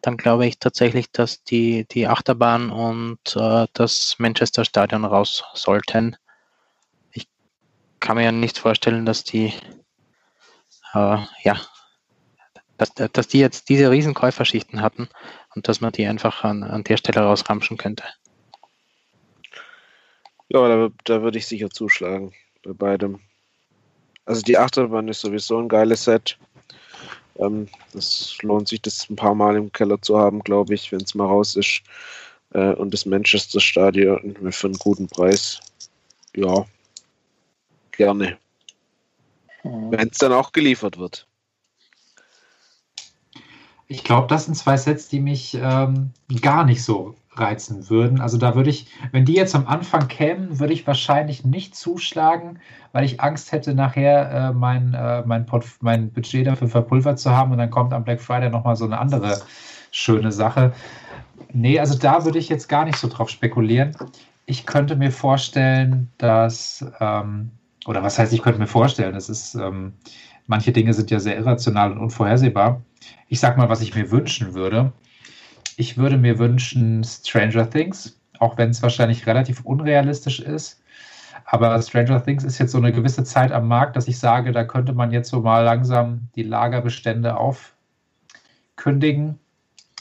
[0.00, 6.16] dann glaube ich tatsächlich, dass die, die Achterbahn und äh, das Manchester Stadion raus sollten.
[7.12, 7.28] Ich
[8.00, 9.52] kann mir ja nicht vorstellen, dass die,
[10.94, 11.60] äh, ja,
[12.78, 15.08] dass, dass die jetzt diese Riesenkäuferschichten hatten
[15.54, 18.04] und dass man die einfach an, an der Stelle rausramschen könnte.
[20.48, 22.32] Ja, da, da würde ich sicher zuschlagen
[22.62, 23.20] bei beidem.
[24.24, 26.38] Also die Achterbahn ist sowieso ein geiles Set.
[27.38, 31.00] Ähm, das lohnt sich, das ein paar Mal im Keller zu haben, glaube ich, wenn
[31.00, 31.82] es mal raus ist.
[32.52, 35.60] Äh, und das Manchester Stadion für einen guten Preis.
[36.36, 36.66] Ja,
[37.92, 38.38] gerne.
[39.64, 39.90] Mhm.
[39.90, 41.26] Wenn es dann auch geliefert wird.
[43.92, 48.22] Ich glaube, das sind zwei Sets, die mich ähm, gar nicht so reizen würden.
[48.22, 52.58] Also da würde ich, wenn die jetzt am Anfang kämen, würde ich wahrscheinlich nicht zuschlagen,
[52.92, 55.44] weil ich Angst hätte, nachher äh, mein, äh, mein,
[55.80, 58.98] mein Budget dafür verpulvert zu haben und dann kommt am Black Friday nochmal so eine
[58.98, 59.42] andere
[59.90, 60.72] schöne Sache.
[61.52, 63.94] Nee, also da würde ich jetzt gar nicht so drauf spekulieren.
[64.46, 67.50] Ich könnte mir vorstellen, dass, ähm,
[67.84, 69.92] oder was heißt, ich könnte mir vorstellen, das ist, ähm,
[70.46, 72.80] manche Dinge sind ja sehr irrational und unvorhersehbar
[73.28, 74.92] ich sag mal, was ich mir wünschen würde.
[75.76, 80.82] Ich würde mir wünschen Stranger Things, auch wenn es wahrscheinlich relativ unrealistisch ist.
[81.44, 84.64] Aber Stranger Things ist jetzt so eine gewisse Zeit am Markt, dass ich sage, da
[84.64, 87.36] könnte man jetzt so mal langsam die Lagerbestände
[88.76, 89.38] aufkündigen.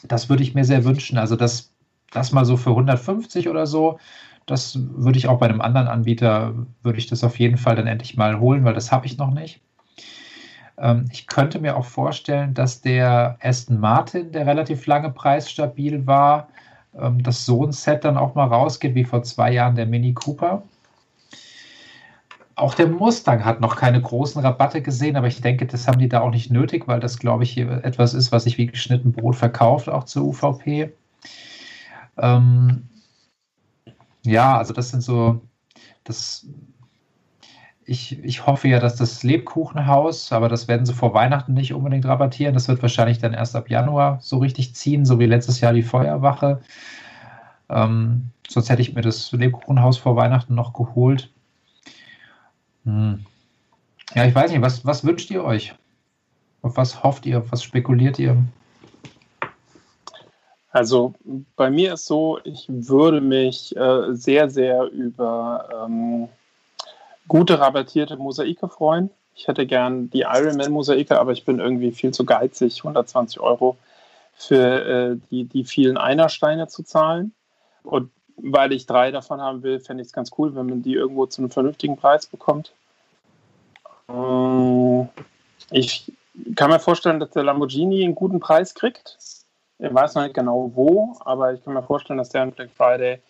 [0.03, 1.17] Das würde ich mir sehr wünschen.
[1.17, 1.73] Also das,
[2.11, 3.99] das mal so für 150 oder so,
[4.45, 7.87] das würde ich auch bei einem anderen Anbieter, würde ich das auf jeden Fall dann
[7.87, 9.61] endlich mal holen, weil das habe ich noch nicht.
[10.81, 16.49] Ähm, ich könnte mir auch vorstellen, dass der Aston Martin, der relativ lange preisstabil war,
[16.99, 20.13] ähm, dass so ein Set dann auch mal rausgeht, wie vor zwei Jahren der Mini
[20.13, 20.63] Cooper.
[22.55, 26.09] auch der Mustang hat noch keine großen Rabatte gesehen, aber ich denke, das haben die
[26.09, 29.11] da auch nicht nötig, weil das, glaube ich, hier etwas ist, was sich wie geschnitten
[29.13, 30.91] Brot verkauft, auch zur UVP.
[32.17, 32.89] Ähm,
[34.25, 35.41] ja, also das sind so,
[36.03, 36.47] das,
[37.85, 42.05] ich, ich hoffe ja, dass das Lebkuchenhaus, aber das werden sie vor Weihnachten nicht unbedingt
[42.05, 42.53] rabattieren.
[42.53, 45.83] Das wird wahrscheinlich dann erst ab Januar so richtig ziehen, so wie letztes Jahr die
[45.83, 46.61] Feuerwache.
[47.69, 51.31] Ähm, sonst hätte ich mir das Lebkuchenhaus vor Weihnachten noch geholt.
[52.85, 53.25] Hm.
[54.13, 55.73] Ja, ich weiß nicht, was, was wünscht ihr euch?
[56.61, 57.39] Auf was hofft ihr?
[57.39, 58.37] Auf was spekuliert ihr?
[60.69, 61.13] Also
[61.55, 66.29] bei mir ist so, ich würde mich äh, sehr, sehr über ähm,
[67.31, 69.09] gute rabattierte Mosaike freuen.
[69.35, 73.77] Ich hätte gern die Ironman-Mosaike, aber ich bin irgendwie viel zu geizig, 120 Euro
[74.33, 77.33] für äh, die, die vielen Einersteine zu zahlen.
[77.83, 80.93] Und weil ich drei davon haben will, fände ich es ganz cool, wenn man die
[80.93, 82.73] irgendwo zu einem vernünftigen Preis bekommt.
[84.09, 85.07] Ähm,
[85.69, 86.11] ich
[86.57, 89.17] kann mir vorstellen, dass der Lamborghini einen guten Preis kriegt.
[89.79, 92.71] Ich weiß noch nicht genau wo, aber ich kann mir vorstellen, dass der an Black
[92.71, 93.21] Friday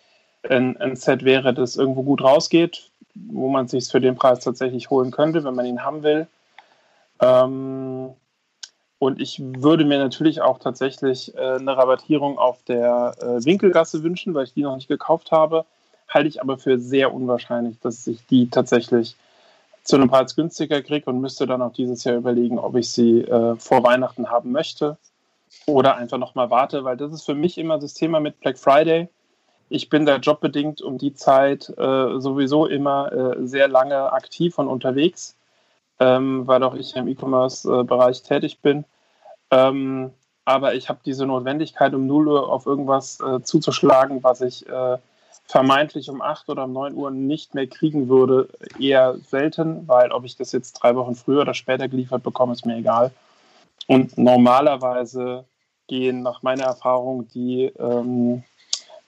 [0.50, 4.90] ein, ein Set wäre, das irgendwo gut rausgeht, wo man sich für den Preis tatsächlich
[4.90, 6.26] holen könnte, wenn man ihn haben will.
[7.20, 8.10] Ähm,
[8.98, 14.34] und ich würde mir natürlich auch tatsächlich äh, eine Rabattierung auf der äh, Winkelgasse wünschen,
[14.34, 15.64] weil ich die noch nicht gekauft habe.
[16.08, 19.16] Halte ich aber für sehr unwahrscheinlich, dass ich die tatsächlich
[19.82, 23.22] zu einem Preis günstiger kriege und müsste dann auch dieses Jahr überlegen, ob ich sie
[23.22, 24.96] äh, vor Weihnachten haben möchte
[25.66, 29.08] oder einfach nochmal warte, weil das ist für mich immer das Thema mit Black Friday.
[29.72, 34.68] Ich bin da jobbedingt um die Zeit äh, sowieso immer äh, sehr lange aktiv und
[34.68, 35.34] unterwegs,
[35.98, 38.84] ähm, weil auch ich im E-Commerce-Bereich tätig bin.
[39.50, 40.10] Ähm,
[40.44, 44.98] aber ich habe diese Notwendigkeit, um 0 Uhr auf irgendwas äh, zuzuschlagen, was ich äh,
[45.46, 50.26] vermeintlich um 8 oder um 9 Uhr nicht mehr kriegen würde, eher selten, weil ob
[50.26, 53.10] ich das jetzt drei Wochen früher oder später geliefert bekomme, ist mir egal.
[53.86, 55.46] Und normalerweise
[55.86, 58.44] gehen nach meiner Erfahrung die ähm,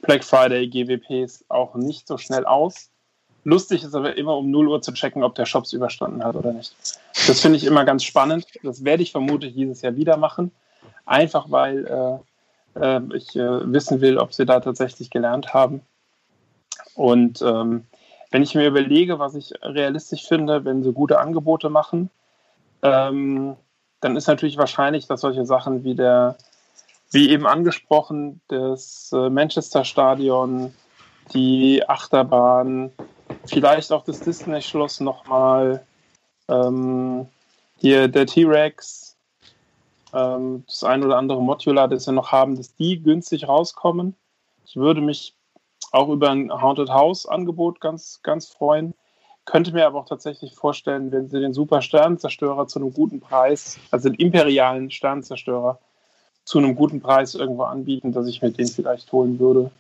[0.07, 2.91] Black Friday GWPs auch nicht so schnell aus.
[3.45, 6.53] Lustig ist aber immer um 0 Uhr zu checken, ob der Shops überstanden hat oder
[6.53, 6.75] nicht.
[7.27, 8.47] Das finde ich immer ganz spannend.
[8.63, 10.51] Das werde ich vermutlich dieses Jahr wieder machen.
[11.05, 15.83] Einfach weil äh, äh, ich äh, wissen will, ob sie da tatsächlich gelernt haben.
[16.95, 17.85] Und ähm,
[18.31, 22.11] wenn ich mir überlege, was ich realistisch finde, wenn sie gute Angebote machen,
[22.83, 23.57] ähm,
[24.01, 26.37] dann ist natürlich wahrscheinlich, dass solche Sachen wie der,
[27.15, 30.75] wie eben angesprochen, das äh, Manchester Stadion,
[31.33, 32.91] die Achterbahn,
[33.47, 35.87] vielleicht auch das Disney-Schloss nochmal,
[36.49, 37.27] ähm,
[37.77, 39.17] hier der T-Rex,
[40.13, 44.17] ähm, das ein oder andere Modular, das wir noch haben, dass die günstig rauskommen.
[44.67, 45.37] Ich würde mich
[45.93, 48.93] auch über ein Haunted House Angebot ganz, ganz freuen.
[49.45, 53.79] Könnte mir aber auch tatsächlich vorstellen, wenn sie den Super Sternenzerstörer zu einem guten Preis,
[53.93, 55.79] also den imperialen Sternenzerstörer,
[56.45, 59.71] zu einem guten Preis irgendwo anbieten, dass ich mir den vielleicht holen würde.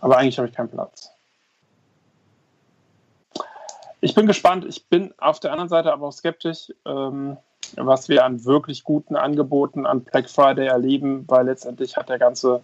[0.00, 1.10] Aber eigentlich habe ich keinen Platz.
[4.00, 4.64] Ich bin gespannt.
[4.66, 7.38] Ich bin auf der anderen Seite aber auch skeptisch, ähm,
[7.76, 12.62] was wir an wirklich guten Angeboten an Black Friday erleben, weil letztendlich hat der ganze,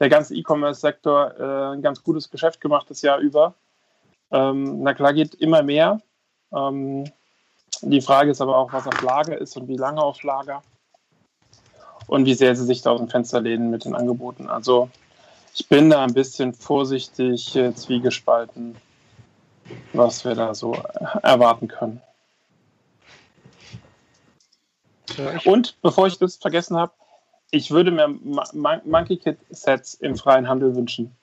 [0.00, 3.54] der ganze E-Commerce-Sektor äh, ein ganz gutes Geschäft gemacht das Jahr über.
[4.32, 6.00] Ähm, na klar geht immer mehr.
[6.52, 7.04] Ähm,
[7.82, 10.62] die Frage ist aber auch, was auf Lager ist und wie lange auf Lager
[12.12, 14.48] und wie sehr sie sich da aus dem Fenster lehnen mit den Angeboten.
[14.48, 14.90] Also
[15.54, 18.76] ich bin da ein bisschen vorsichtig äh, zwiegespalten
[19.92, 20.76] was wir da so
[21.22, 22.00] erwarten können.
[25.44, 26.92] Und bevor ich das vergessen habe,
[27.50, 28.08] ich würde mir
[28.84, 31.14] Monkey Kid Sets im freien Handel wünschen.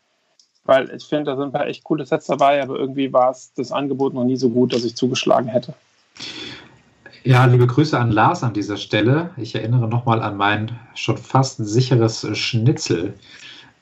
[0.63, 3.53] Weil ich finde, da sind ein paar echt coole Sets dabei, aber irgendwie war es
[3.53, 5.73] das Angebot noch nie so gut, dass ich zugeschlagen hätte.
[7.29, 9.29] Ja, liebe Grüße an Lars an dieser Stelle.
[9.37, 13.13] Ich erinnere nochmal an mein schon fast sicheres Schnitzel,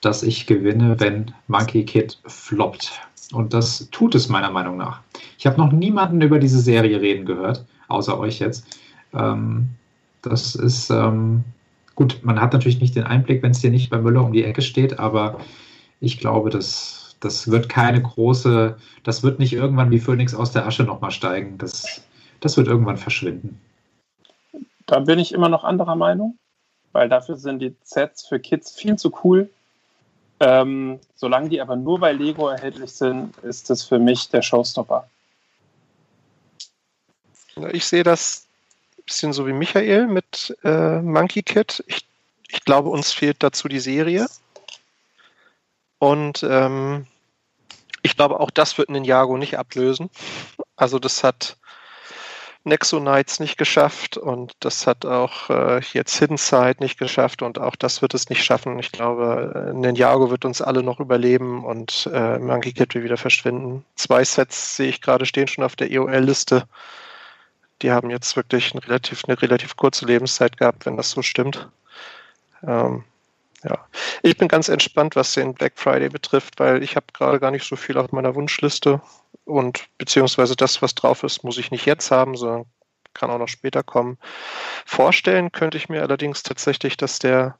[0.02, 2.92] das ich gewinne, wenn Monkey Kid floppt.
[3.32, 5.00] Und das tut es meiner Meinung nach.
[5.40, 8.68] Ich habe noch niemanden über diese Serie reden gehört, außer euch jetzt.
[9.14, 9.70] Ähm,
[10.22, 11.46] das ist ähm,
[11.96, 14.44] gut, man hat natürlich nicht den Einblick, wenn es dir nicht bei Müller um die
[14.44, 15.40] Ecke steht, aber
[16.02, 20.68] ich glaube, das, das wird keine große, das wird nicht irgendwann wie Phoenix aus der
[20.68, 21.58] Asche nochmal steigen.
[21.58, 22.02] Das,
[22.40, 23.62] das wird irgendwann verschwinden.
[24.86, 26.38] Da bin ich immer noch anderer Meinung,
[26.92, 29.50] weil dafür sind die Sets für Kids viel zu cool
[30.40, 35.10] ähm, solange die aber nur bei Lego erhältlich sind, ist das für mich der Showstopper.
[37.72, 38.46] Ich sehe das
[38.98, 41.84] ein bisschen so wie Michael mit äh, Monkey Kid.
[41.88, 42.06] Ich,
[42.50, 44.28] ich, glaube, uns fehlt dazu die Serie.
[45.98, 47.08] Und ähm,
[48.04, 50.12] Ich glaube, auch das wird Ninjago nicht ablösen.
[50.76, 51.58] Also das hat
[52.68, 57.60] Nexo Knights nicht geschafft und das hat auch äh, jetzt Hidden Side nicht geschafft und
[57.60, 58.78] auch das wird es nicht schaffen.
[58.80, 63.18] Ich glaube, äh, Ninjago wird uns alle noch überleben und äh, Monkey Kid wird wieder
[63.18, 63.84] verschwinden.
[63.96, 66.68] Zwei Sets sehe ich gerade stehen schon auf der EOL-Liste.
[67.82, 71.70] Die haben jetzt wirklich eine relativ, eine relativ kurze Lebenszeit gehabt, wenn das so stimmt.
[72.64, 73.04] Ähm,
[73.64, 73.88] ja,
[74.22, 77.68] ich bin ganz entspannt, was den Black Friday betrifft, weil ich habe gerade gar nicht
[77.68, 79.02] so viel auf meiner Wunschliste
[79.46, 82.66] und beziehungsweise das, was drauf ist, muss ich nicht jetzt haben, sondern
[83.14, 84.18] kann auch noch später kommen.
[84.86, 87.58] Vorstellen könnte ich mir allerdings tatsächlich, dass der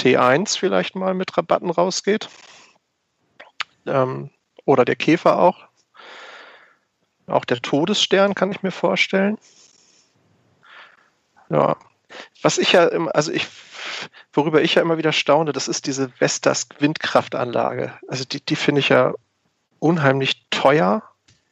[0.00, 2.28] T1 vielleicht mal mit Rabatten rausgeht.
[3.86, 4.30] Ähm,
[4.64, 5.66] oder der Käfer auch.
[7.26, 9.38] Auch der Todesstern kann ich mir vorstellen.
[11.48, 11.76] Ja.
[12.42, 13.46] Was ich ja also ich,
[14.32, 17.92] worüber ich ja immer wieder staune, das ist diese Vestas Windkraftanlage.
[18.08, 19.14] Also die, die finde ich ja
[19.78, 21.02] unheimlich teuer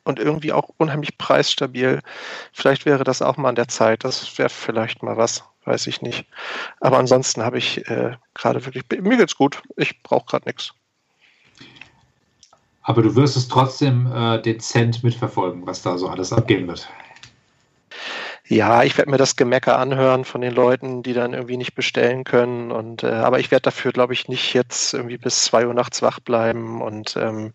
[0.04, 2.00] und irgendwie auch unheimlich preisstabil.
[2.52, 4.04] Vielleicht wäre das auch mal an der Zeit.
[4.04, 6.26] Das wäre vielleicht mal was, weiß ich nicht.
[6.80, 9.62] Aber ansonsten habe ich äh, gerade wirklich, mir geht's gut.
[9.76, 10.72] Ich brauche gerade nichts.
[12.82, 16.88] Aber du wirst es trotzdem äh, dezent mitverfolgen, was da so alles abgehen wird.
[18.52, 22.22] Ja, ich werde mir das Gemecker anhören von den Leuten, die dann irgendwie nicht bestellen
[22.22, 22.70] können.
[22.70, 26.02] Und äh, aber ich werde dafür, glaube ich, nicht jetzt irgendwie bis zwei Uhr nachts
[26.02, 27.54] wach bleiben und ähm,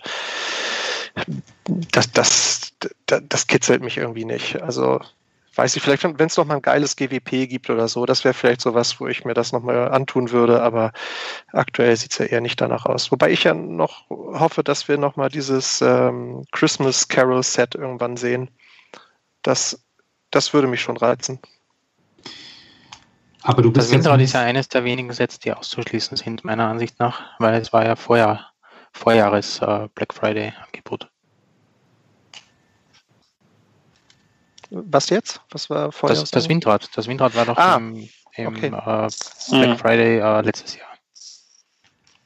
[1.92, 2.74] das, das,
[3.06, 4.60] das, das kitzelt mich irgendwie nicht.
[4.64, 5.00] Also
[5.54, 8.34] weiß ich, vielleicht, wenn es noch mal ein geiles GWP gibt oder so, das wäre
[8.34, 10.94] vielleicht so was, wo ich mir das noch mal antun würde, aber
[11.54, 13.12] aktuell sieht es ja eher nicht danach aus.
[13.12, 18.18] Wobei ich ja noch hoffe, dass wir noch mal dieses ähm, Christmas Carol Set irgendwann
[18.18, 18.50] sehen.
[19.44, 19.87] Das,
[20.32, 21.40] das würde mich schon reizen.
[23.44, 26.68] Aber du bist das Windrad ist ja eines der wenigen Sets, die auszuschließen sind, meiner
[26.68, 28.48] Ansicht nach, weil es war ja vorher
[28.92, 31.10] Vorjahres äh, Black Friday Angebot.
[34.70, 35.42] Was jetzt?
[35.52, 36.20] Was war vorher?
[36.20, 36.90] Das, das, Windrad.
[36.96, 38.68] Das Windrad war doch ah, im, im okay.
[38.68, 39.78] äh, Black mhm.
[39.78, 40.88] Friday äh, letztes Jahr.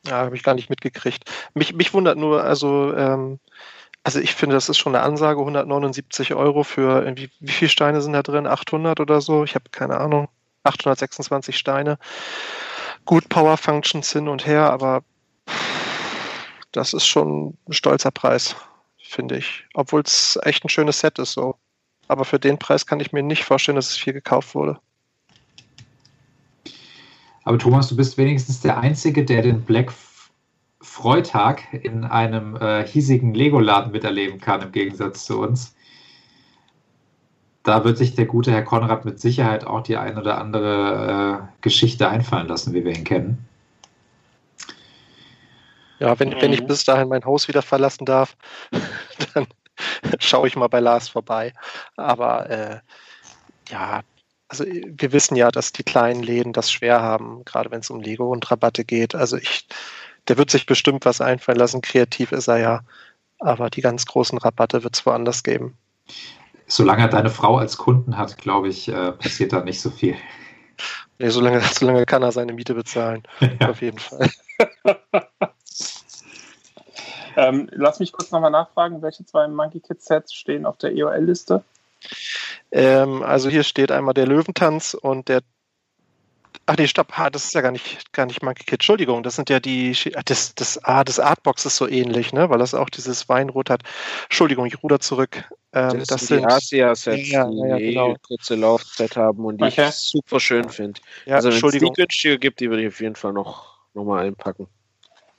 [0.08, 1.30] Ja, habe ich gar nicht mitgekriegt.
[1.54, 3.40] Mich, mich wundert nur, also, ähm,
[4.04, 8.02] also ich finde, das ist schon eine Ansage, 179 Euro für irgendwie, wie viele Steine
[8.02, 8.48] sind da drin?
[8.48, 9.44] 800 oder so?
[9.44, 10.28] Ich habe keine Ahnung.
[10.64, 11.98] 826 Steine.
[13.06, 15.04] Gut Power Functions hin und her, aber
[16.72, 18.56] das ist schon ein stolzer Preis,
[18.98, 19.66] finde ich.
[19.74, 21.56] Obwohl es echt ein schönes Set ist so.
[22.08, 24.80] Aber für den Preis kann ich mir nicht vorstellen, dass es viel gekauft wurde.
[27.44, 29.92] Aber Thomas, du bist wenigstens der Einzige, der den Black
[30.82, 35.76] Freitag in einem äh, hiesigen Lego-Laden miterleben kann, im Gegensatz zu uns.
[37.64, 41.62] Da wird sich der gute Herr Konrad mit Sicherheit auch die ein oder andere äh,
[41.62, 43.48] Geschichte einfallen lassen, wie wir ihn kennen.
[46.00, 46.42] Ja, wenn, mhm.
[46.42, 46.68] wenn ich mhm.
[46.68, 48.36] bis dahin mein Haus wieder verlassen darf,
[49.36, 49.46] dann
[50.20, 51.54] schaue ich mal bei Lars vorbei.
[51.96, 52.80] Aber äh,
[53.70, 54.02] ja,
[54.48, 58.02] also wir wissen ja, dass die kleinen Läden das schwer haben, gerade wenn es um
[58.02, 59.14] Lego und Rabatte geht.
[59.14, 59.68] Also ich,
[60.32, 61.82] der wird sich bestimmt was einfallen lassen.
[61.82, 62.82] Kreativ ist er ja.
[63.40, 65.78] Aber die ganz großen Rabatte wird es woanders geben.
[66.68, 70.16] Solange er deine Frau als Kunden hat, glaube ich, äh, passiert da nicht so viel.
[71.20, 73.24] Nee, solange, solange kann er seine Miete bezahlen.
[73.60, 73.72] Ja.
[73.72, 74.30] Auf jeden Fall.
[77.38, 81.64] Ähm, lass mich kurz nochmal nachfragen, welche zwei Monkey Kid Sets stehen auf der EOL-Liste?
[82.74, 85.42] Ähm, also hier steht einmal der Löwentanz und der
[86.72, 88.76] Ach nee, stopp, ah, das ist ja gar nicht, gar nicht Monkey Kid.
[88.76, 89.94] Entschuldigung, das sind ja die,
[90.24, 92.50] das, das, ah, das Artbox ist so ähnlich, ne?
[92.50, 93.84] weil das auch dieses Weinrot hat.
[94.24, 95.44] Entschuldigung, ich ruder zurück.
[95.74, 98.16] Ähm, das, das sind die Asia-Sets, ja, die ja, genau.
[98.26, 99.90] kurze Laufzeit haben und die okay.
[99.90, 101.02] ich super schön finde.
[101.26, 104.06] Ja, also wenn es die günstiger gibt, die würde ich auf jeden Fall noch, noch
[104.06, 104.70] mal einpacken.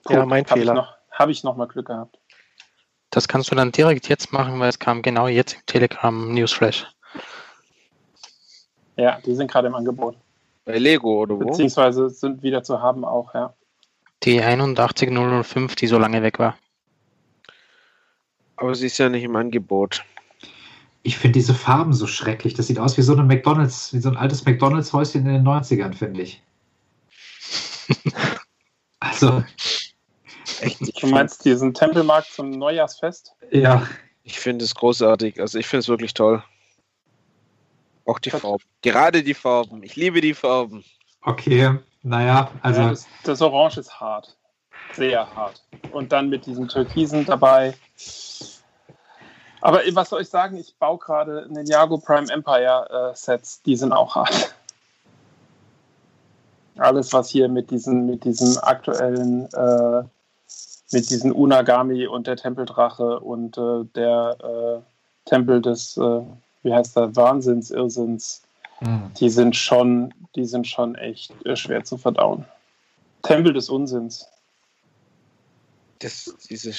[0.07, 0.17] Cool.
[0.17, 2.19] Ja, mein Fehler habe ich nochmal Glück gehabt.
[3.09, 6.87] Das kannst du dann direkt jetzt machen, weil es kam genau jetzt im Telegram Newsflash.
[8.97, 10.17] Ja, die sind gerade im Angebot.
[10.65, 11.45] Bei Lego oder wo?
[11.47, 13.55] Beziehungsweise sind wieder zu haben auch, ja.
[14.23, 16.57] Die 81005, die so lange weg war.
[18.57, 20.05] Aber sie ist ja nicht im Angebot.
[21.03, 22.55] Ich finde diese Farben so schrecklich.
[22.55, 25.95] Das sieht aus wie so ein McDonalds, wie so ein altes McDonalds-Häuschen in den 90ern,
[25.95, 26.41] finde ich.
[29.01, 29.43] also,
[30.61, 31.03] Echt?
[31.03, 33.35] Du meinst diesen Tempelmarkt zum Neujahrsfest?
[33.51, 33.87] Ja.
[34.23, 35.41] Ich finde es großartig.
[35.41, 36.45] Also ich finde es wirklich toll.
[38.13, 38.63] Auch die Farben.
[38.83, 39.83] Gerade die Farben.
[39.83, 40.85] Ich liebe die Farben.
[41.23, 42.83] Okay, naja, also.
[42.83, 44.37] Ja, das, das, Orange ist hart.
[44.93, 45.63] Sehr hart.
[45.93, 47.73] Und dann mit diesen Türkisen dabei.
[49.63, 50.59] Aber was soll ich sagen?
[50.59, 53.63] Ich baue gerade Ninjago Prime Empire äh, Sets.
[53.63, 54.55] Die sind auch hart.
[56.77, 60.03] Alles, was hier mit, diesen, mit diesem aktuellen äh,
[60.93, 66.21] mit diesen Unagami und der Tempeldrache und äh, der äh, Tempel des, äh,
[66.63, 68.43] wie heißt der, Wahnsinns, Irrsinns.
[68.81, 69.11] Mhm.
[69.19, 72.45] Die sind schon, die sind schon echt äh, schwer zu verdauen.
[73.23, 74.29] Tempel des Unsinns.
[76.01, 76.73] Das, diese,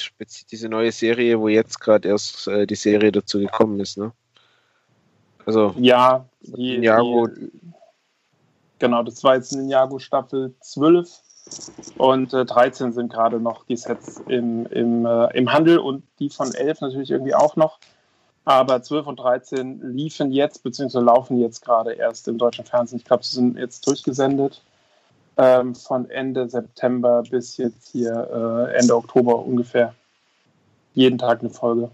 [0.50, 4.12] diese neue Serie, wo jetzt gerade erst äh, die Serie dazu gekommen ist, ne?
[5.46, 7.26] Also ja, die, Ninjago.
[7.28, 7.50] Die,
[8.78, 11.20] genau, das war jetzt Ninjago Staffel 12
[11.98, 16.30] und äh, 13 sind gerade noch die Sets im, im, äh, im Handel und die
[16.30, 17.78] von 11 natürlich irgendwie auch noch.
[18.44, 22.98] Aber 12 und 13 liefen jetzt, beziehungsweise laufen jetzt gerade erst im deutschen Fernsehen.
[22.98, 24.62] Ich glaube, sie sind jetzt durchgesendet.
[25.36, 28.12] Ähm, von Ende September bis jetzt hier
[28.72, 29.94] äh, Ende Oktober ungefähr.
[30.92, 31.90] Jeden Tag eine Folge.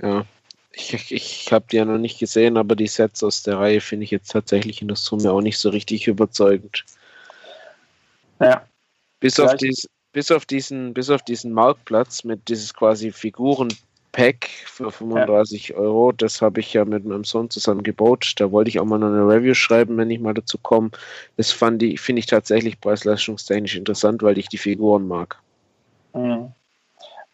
[0.00, 0.24] Ja,
[0.72, 4.04] ich, ich habe die ja noch nicht gesehen, aber die Sets aus der Reihe finde
[4.04, 6.84] ich jetzt tatsächlich in der Summe auch nicht so richtig überzeugend.
[8.40, 8.64] Ja.
[9.18, 13.12] Bis auf, dies, bis auf diesen, bis auf diesen Marktplatz mit dieses quasi
[14.12, 15.76] Figuren-Pack für 35 ja.
[15.76, 18.34] Euro, das habe ich ja mit meinem Sohn zusammen gebaut.
[18.36, 20.90] Da wollte ich auch mal noch eine Review schreiben, wenn ich mal dazu komme.
[21.36, 25.38] Das fand ich, finde ich tatsächlich preis-leistungstechnisch interessant, weil ich die Figuren mag.
[26.14, 26.52] Mhm.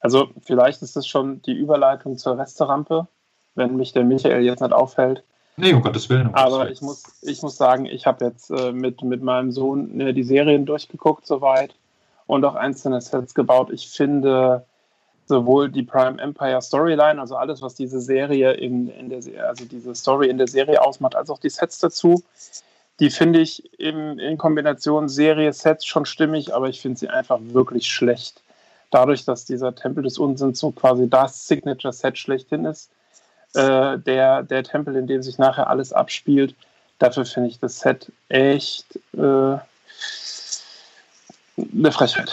[0.00, 3.08] Also vielleicht ist das schon die Überleitung zur Resterampe,
[3.54, 5.24] wenn mich der Michael jetzt nicht aufhält.
[5.56, 6.28] Nee, um Gottes Willen.
[6.28, 9.50] Um Aber Gottes ich muss, ich muss sagen, ich habe jetzt äh, mit, mit meinem
[9.50, 11.74] Sohn äh, die Serien durchgeguckt soweit
[12.26, 13.70] und auch einzelne Sets gebaut.
[13.72, 14.66] Ich finde
[15.26, 19.94] sowohl die Prime Empire Storyline, also alles, was diese Serie in, in der also diese
[19.94, 22.22] Story in der Serie ausmacht, als auch die Sets dazu,
[23.00, 27.88] die finde ich im, in Kombination Serie-Sets schon stimmig, aber ich finde sie einfach wirklich
[27.88, 28.42] schlecht.
[28.90, 32.90] Dadurch, dass dieser Tempel des Unsinns so quasi das Signature-Set schlechthin ist,
[33.54, 36.54] äh, der, der Tempel, in dem sich nachher alles abspielt.
[36.98, 39.62] Dafür finde ich das Set echt äh, eine
[41.92, 42.32] Frechheit.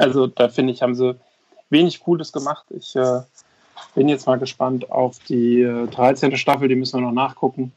[0.00, 1.14] Also da finde ich, haben sie
[1.68, 2.64] wenig Cooles gemacht.
[2.70, 3.20] Ich äh,
[3.94, 6.38] bin jetzt mal gespannt auf die äh, 13.
[6.38, 7.72] Staffel, die müssen wir noch nachgucken,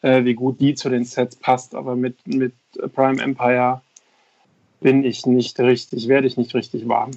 [0.00, 1.76] äh, wie gut die zu den Sets passt.
[1.76, 2.54] Aber mit, mit
[2.94, 3.80] Prime Empire
[4.80, 7.12] bin ich nicht richtig, werde ich nicht richtig warm.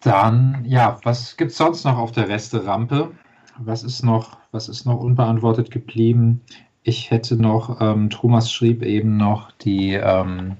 [0.00, 3.12] Dann, ja, was gibt es sonst noch auf der Resterampe?
[3.56, 6.42] Was ist noch, was ist noch unbeantwortet geblieben?
[6.86, 10.58] Ich hätte noch, ähm, Thomas schrieb eben noch, die, ähm,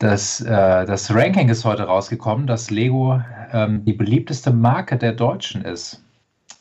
[0.00, 5.64] das, äh, das Ranking ist heute rausgekommen, dass Lego ähm, die beliebteste Marke der Deutschen
[5.64, 6.02] ist.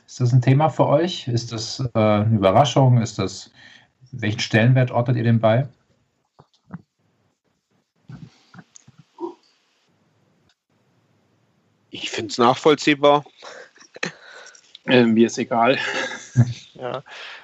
[0.06, 1.28] Ist das ein Thema für euch?
[1.28, 3.02] Ist das äh, eine Überraschung?
[3.02, 3.50] Ist das,
[4.12, 5.68] welchen Stellenwert ordnet ihr dem bei?
[11.90, 13.26] Ich finde es nachvollziehbar.
[14.86, 15.80] Äh, mir ist egal.
[16.76, 17.04] Ja,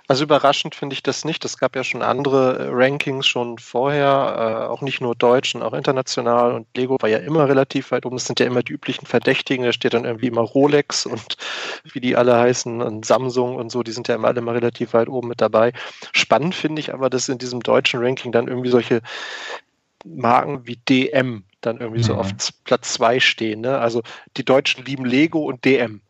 [0.09, 1.45] also überraschend finde ich das nicht.
[1.45, 5.73] Es gab ja schon andere äh, Rankings schon vorher, äh, auch nicht nur deutschen, auch
[5.73, 6.53] international.
[6.53, 8.15] Und Lego war ja immer relativ weit oben.
[8.15, 9.65] Das sind ja immer die üblichen Verdächtigen.
[9.65, 11.37] Da steht dann irgendwie immer Rolex und
[11.93, 13.83] wie die alle heißen und Samsung und so.
[13.83, 15.73] Die sind ja immer alle mal relativ weit oben mit dabei.
[16.11, 19.03] Spannend finde ich aber, dass in diesem deutschen Ranking dann irgendwie solche
[20.03, 22.05] Marken wie DM dann irgendwie mhm.
[22.05, 22.31] so auf
[22.63, 23.61] Platz zwei stehen.
[23.61, 23.77] Ne?
[23.77, 24.01] Also
[24.37, 26.01] die Deutschen lieben Lego und DM.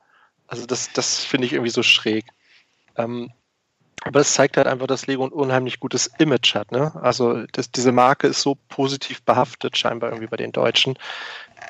[0.48, 2.24] Also das, das finde ich irgendwie so schräg.
[2.96, 3.34] Ähm,
[4.04, 6.72] aber es zeigt halt einfach, dass Lego ein unheimlich gutes Image hat.
[6.72, 6.94] Ne?
[7.02, 10.98] Also das, diese Marke ist so positiv behaftet, scheinbar irgendwie bei den Deutschen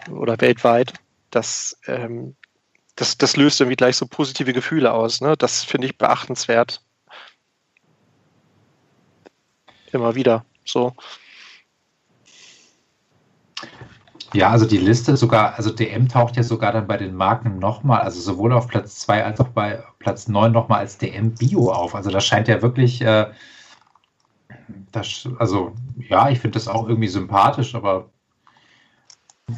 [0.09, 0.93] oder weltweit,
[1.31, 2.35] dass ähm,
[2.95, 5.21] das, das löst irgendwie gleich so positive Gefühle aus.
[5.21, 5.35] Ne?
[5.37, 6.81] Das finde ich beachtenswert.
[9.91, 10.93] Immer wieder so.
[14.33, 18.01] Ja, also die Liste sogar, also DM taucht ja sogar dann bei den Marken nochmal,
[18.01, 21.95] also sowohl auf Platz 2 als auch bei Platz 9 nochmal als DM Bio auf.
[21.95, 23.27] Also das scheint ja wirklich, äh,
[24.91, 28.09] das, also ja, ich finde das auch irgendwie sympathisch, aber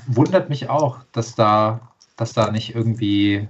[0.07, 3.47] wundert mich auch, dass da, dass da nicht irgendwie,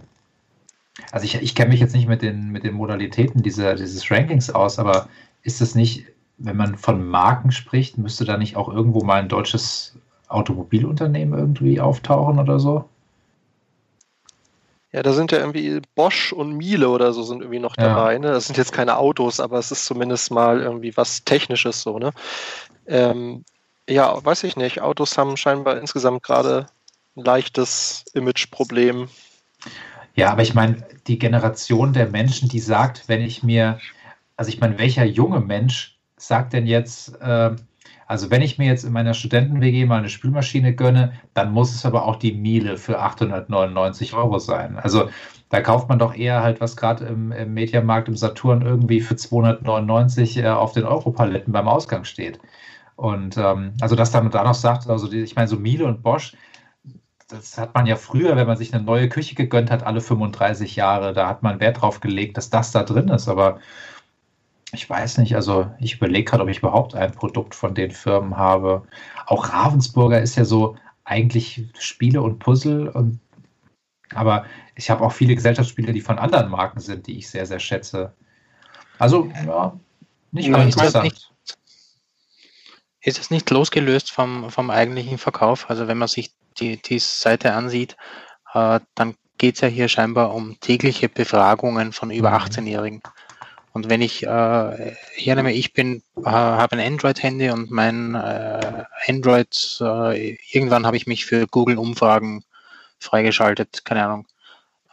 [1.12, 4.50] also ich, ich kenne mich jetzt nicht mit den, mit den Modalitäten dieser, dieses Rankings
[4.50, 5.08] aus, aber
[5.44, 6.08] ist es nicht,
[6.40, 10.01] wenn man von Marken spricht, müsste da nicht auch irgendwo mal ein deutsches
[10.32, 12.86] Automobilunternehmen irgendwie auftauchen oder so?
[14.92, 17.88] Ja, da sind ja irgendwie Bosch und Miele oder so sind irgendwie noch ja.
[17.88, 18.18] dabei.
[18.18, 18.28] Ne?
[18.28, 22.12] Das sind jetzt keine Autos, aber es ist zumindest mal irgendwie was Technisches so, ne?
[22.88, 23.46] Ähm,
[23.90, 24.82] ja, weiß ich nicht.
[24.82, 26.68] Autos haben scheinbar insgesamt gerade
[27.16, 29.08] ein leichtes Imageproblem.
[30.16, 33.80] Ja, aber ich meine, die Generation der Menschen, die sagt, wenn ich mir,
[34.36, 37.52] also ich meine, welcher junge Mensch sagt denn jetzt, äh,
[38.12, 41.86] Also wenn ich mir jetzt in meiner Studenten-WG mal eine Spülmaschine gönne, dann muss es
[41.86, 44.78] aber auch die Miele für 899 Euro sein.
[44.78, 45.10] Also
[45.48, 49.16] da kauft man doch eher halt, was gerade im, im Mediamarkt, im Saturn irgendwie für
[49.16, 52.38] 299 äh, auf den Europaletten beim Ausgang steht.
[52.98, 56.04] Und ähm, also dass dann da noch sagt, also die, ich meine, so Miele und
[56.04, 56.36] Bosch,
[57.30, 60.76] das hat man ja früher, wenn man sich eine neue Küche gegönnt hat, alle 35
[60.76, 63.30] Jahre, da hat man Wert drauf gelegt, dass das da drin ist.
[63.30, 63.62] Aber
[64.74, 68.38] ich weiß nicht, also ich überlege gerade, ob ich überhaupt ein Produkt von den Firmen
[68.38, 68.88] habe.
[69.26, 73.20] Auch Ravensburger ist ja so eigentlich Spiele und Puzzle und
[74.14, 74.46] aber
[74.76, 78.14] ich habe auch viele Gesellschaftsspiele, die von anderen Marken sind, die ich sehr, sehr schätze.
[79.00, 79.80] Also, ja,
[80.32, 81.06] nicht Ja, interessant.
[81.06, 81.32] nicht-
[83.04, 85.70] Ist es nicht losgelöst vom, vom eigentlichen Verkauf?
[85.70, 87.96] Also wenn man sich die, die Seite ansieht,
[88.54, 92.36] äh, dann geht es ja hier scheinbar um tägliche Befragungen von über Mhm.
[92.36, 93.02] 18-Jährigen.
[93.74, 99.78] Und wenn ich äh, hernehme, ich bin, äh, habe ein Android-Handy und mein äh, Android,
[99.80, 102.44] äh, irgendwann habe ich mich für Google-Umfragen
[103.00, 104.28] freigeschaltet, keine Ahnung.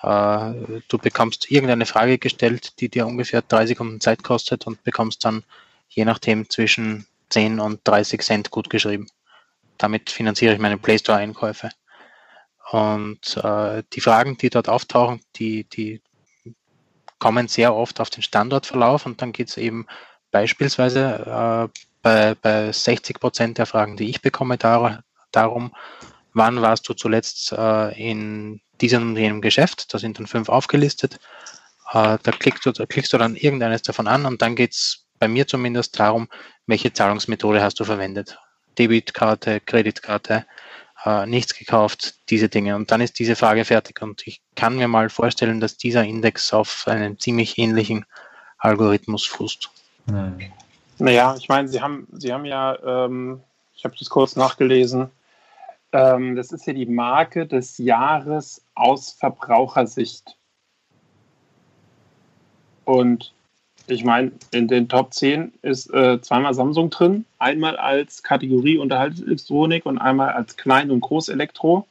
[0.02, 5.24] Äh, du bekommst irgendeine Frage gestellt, die dir ungefähr drei Sekunden Zeit kostet und bekommst
[5.24, 5.42] dann
[5.88, 9.08] je nachdem zwischen 10 und 30 Cent gut geschrieben.
[9.76, 11.70] Damit finanziere ich meine Play Store Einkäufe.
[12.70, 16.00] Und äh, die Fragen, die dort auftauchen, die, die
[17.18, 19.86] kommen sehr oft auf den Standortverlauf und dann geht es eben
[20.30, 25.74] beispielsweise äh, bei, bei 60 Prozent der Fragen, die ich bekomme, dar darum,
[26.32, 31.18] wann warst du zuletzt äh, in diesem und jenem Geschäft, da sind dann fünf aufgelistet,
[31.92, 35.04] äh, da, klickst du, da klickst du dann irgendeines davon an und dann geht es
[35.18, 36.28] bei mir zumindest darum,
[36.66, 38.38] welche Zahlungsmethode hast du verwendet.
[38.78, 40.46] Debitkarte, Kreditkarte,
[41.08, 42.76] äh, nichts gekauft, diese Dinge.
[42.76, 44.02] Und dann ist diese Frage fertig.
[44.02, 48.04] Und ich kann mir mal vorstellen, dass dieser Index auf einen ziemlich ähnlichen
[48.58, 49.70] Algorithmus fußt.
[50.06, 50.38] Hm.
[50.98, 53.40] Naja, ich meine, Sie haben, Sie haben ja, ähm,
[53.74, 55.10] ich habe das kurz nachgelesen,
[55.92, 60.36] ähm, das ist ja die Marke des Jahres aus Verbrauchersicht.
[62.84, 63.32] Und
[63.88, 69.86] ich meine, in den Top 10 ist äh, zweimal Samsung drin, einmal als Kategorie Unterhaltungselektronik
[69.86, 71.86] und einmal als Klein- und Großelektro.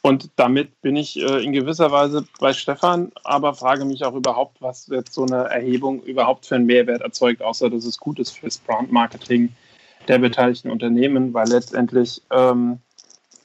[0.00, 4.60] Und damit bin ich äh, in gewisser Weise bei Stefan, aber frage mich auch überhaupt,
[4.60, 8.30] was jetzt so eine Erhebung überhaupt für einen Mehrwert erzeugt, außer dass es gut ist
[8.30, 9.54] fürs Brand-Marketing
[10.08, 12.80] der beteiligten Unternehmen, weil letztendlich, ähm,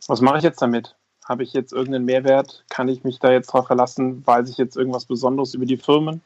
[0.08, 0.96] was mache ich jetzt damit?
[1.26, 2.64] Habe ich jetzt irgendeinen Mehrwert?
[2.70, 4.26] Kann ich mich da jetzt drauf verlassen?
[4.26, 6.22] Weiß ich jetzt irgendwas Besonderes über die Firmen?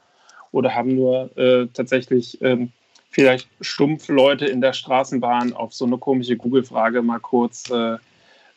[0.52, 2.72] Oder haben nur äh, tatsächlich ähm,
[3.10, 7.98] vielleicht stumpf Leute in der Straßenbahn auf so eine komische Google-Frage mal kurz äh, äh,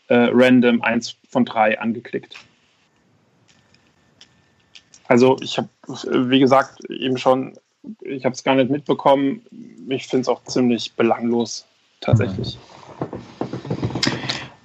[0.09, 2.37] random eins von drei angeklickt?
[5.09, 5.69] Also ich habe,
[6.31, 7.55] wie gesagt, eben schon,
[8.01, 9.43] ich habe es gar nicht mitbekommen.
[9.89, 11.67] Ich finde es auch ziemlich belanglos,
[12.01, 12.59] tatsächlich.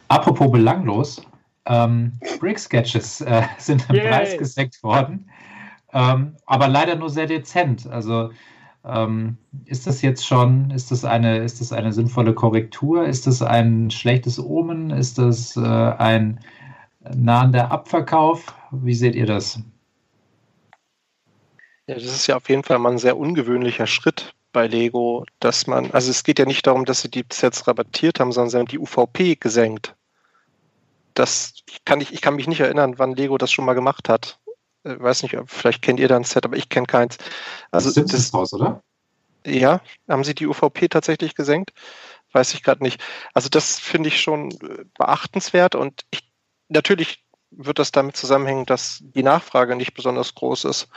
[0.08, 1.22] Apropos belanglos,
[1.66, 4.08] ähm, Brick-Sketches äh, sind im Yay.
[4.08, 5.30] Preis gesenkt worden,
[5.94, 7.88] ähm, aber leider nur sehr dezent.
[7.88, 8.32] Also
[8.86, 13.06] ähm, ist das jetzt schon, ist das eine, ist das eine sinnvolle Korrektur?
[13.06, 14.92] Ist das ein schlechtes Omen?
[14.92, 16.40] Ist das äh, ein
[17.16, 18.54] nahender Abverkauf?
[18.72, 19.60] Wie seht ihr das?
[21.88, 25.68] Ja, das ist ja auf jeden Fall mal ein sehr ungewöhnlicher Schritt bei Lego, dass
[25.68, 28.58] man, also es geht ja nicht darum, dass sie die Sets rabattiert haben, sondern sie
[28.58, 29.96] haben die UVP gesenkt.
[31.14, 31.54] Das
[31.86, 34.40] kann ich, ich kann mich nicht erinnern, wann Lego das schon mal gemacht hat.
[34.84, 37.18] Ich weiß nicht, vielleicht kennt ihr da ein Set, aber ich kenne keins.
[37.72, 38.82] Also das das, raus, oder?
[39.46, 41.74] ja, haben sie die UVP tatsächlich gesenkt?
[42.32, 43.02] Weiß ich gerade nicht.
[43.34, 46.32] Also das finde ich schon äh, beachtenswert und ich,
[46.68, 50.88] natürlich wird das damit zusammenhängen, dass die Nachfrage nicht besonders groß ist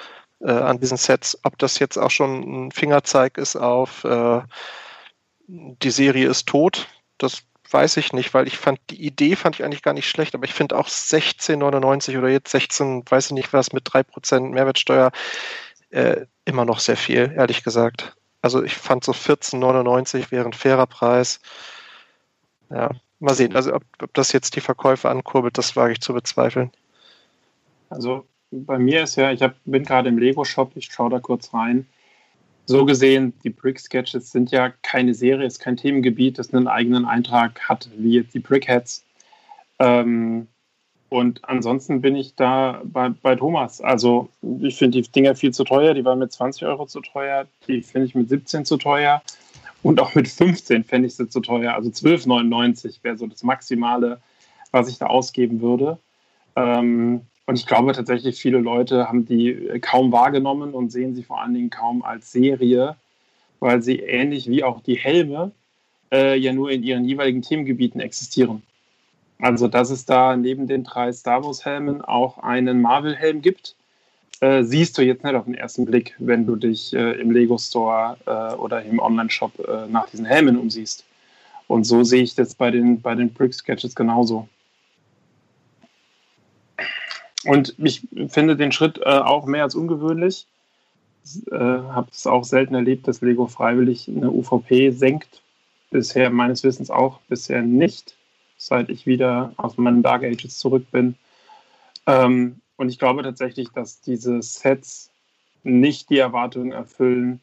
[0.41, 1.39] äh, an diesen Sets.
[1.45, 4.43] Ob das jetzt auch schon ein Fingerzeig ist auf äh,
[5.47, 6.89] die Serie ist tot,
[7.19, 7.43] das
[7.73, 10.44] weiß ich nicht, weil ich fand die Idee fand ich eigentlich gar nicht schlecht, aber
[10.44, 15.11] ich finde auch 16,99 oder jetzt 16, weiß ich nicht was, mit 3% Mehrwertsteuer
[15.90, 18.16] äh, immer noch sehr viel, ehrlich gesagt.
[18.40, 21.40] Also ich fand so 14,99 wäre ein fairer Preis.
[22.70, 22.90] Ja,
[23.20, 23.55] mal sehen.
[23.55, 26.73] Also ob, ob das jetzt die Verkäufe ankurbelt, das wage ich zu bezweifeln.
[27.89, 31.55] Also bei mir ist ja, ich hab, bin gerade im Lego-Shop, ich schaue da kurz
[31.55, 31.86] rein.
[32.67, 37.61] So gesehen, die Brick-Sketches sind ja keine Serie, ist kein Themengebiet, das einen eigenen Eintrag
[37.69, 39.05] hat, wie jetzt die Brickheads.
[39.79, 40.47] Ähm,
[41.09, 43.81] und ansonsten bin ich da bei, bei Thomas.
[43.81, 44.31] Also
[44.61, 47.83] ich finde die Dinger viel zu teuer, die waren mit 20 Euro zu teuer, die
[47.83, 49.23] finde ich mit 17 zu teuer
[49.83, 51.75] und auch mit 15 fände ich sie zu teuer.
[51.75, 54.23] Also 12,99 wäre so das Maximale,
[54.71, 55.99] was ich da ausgeben würde.
[56.57, 61.40] Ähm, und ich glaube tatsächlich, viele Leute haben die kaum wahrgenommen und sehen sie vor
[61.40, 62.97] allen Dingen kaum als Serie,
[63.60, 65.52] weil sie ähnlich wie auch die Helme
[66.12, 68.62] äh, ja nur in ihren jeweiligen Themengebieten existieren.
[69.40, 73.74] Also, dass es da neben den drei Star Wars-Helmen auch einen Marvel-Helm gibt,
[74.40, 77.59] äh, siehst du jetzt nicht auf den ersten Blick, wenn du dich äh, im Lego
[77.59, 81.05] Store äh, oder im Online-Shop äh, nach diesen Helmen umsiehst.
[81.66, 84.48] Und so sehe ich das bei den, bei den Brick Sketches genauso.
[87.44, 90.47] Und ich finde den Schritt äh, auch mehr als ungewöhnlich.
[91.51, 95.43] Äh, Habe es auch selten erlebt, dass Lego freiwillig eine UVP senkt.
[95.90, 98.16] Bisher meines Wissens auch bisher nicht,
[98.56, 101.16] seit ich wieder aus meinen Dark Ages zurück bin.
[102.06, 105.10] Ähm, und ich glaube tatsächlich, dass diese Sets
[105.62, 107.40] nicht die Erwartungen erfüllen,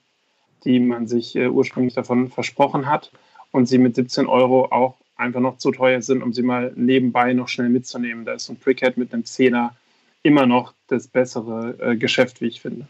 [0.65, 3.11] die man sich äh, ursprünglich davon versprochen hat.
[3.51, 7.33] Und sie mit 17 Euro auch einfach noch zu teuer sind, um sie mal nebenbei
[7.33, 8.25] noch schnell mitzunehmen.
[8.25, 9.75] Da ist so ein Brickhead mit einem Zehner
[10.23, 12.87] immer noch das bessere äh, Geschäft, wie ich finde.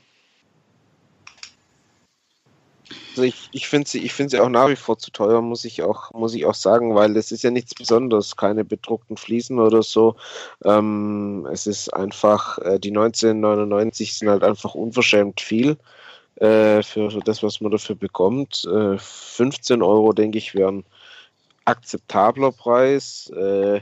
[3.11, 5.83] Also ich, ich finde sie, find sie auch nach wie vor zu teuer, muss ich
[5.83, 9.83] auch, muss ich auch sagen, weil es ist ja nichts Besonderes, keine bedruckten Fliesen oder
[9.83, 10.15] so.
[10.63, 15.77] Ähm, es ist einfach, äh, die 1999 sind halt einfach unverschämt viel
[16.35, 18.65] äh, für, das, was man dafür bekommt.
[18.65, 20.85] Äh, 15 Euro, denke ich, wären
[21.65, 23.29] akzeptabler Preis.
[23.35, 23.81] Äh,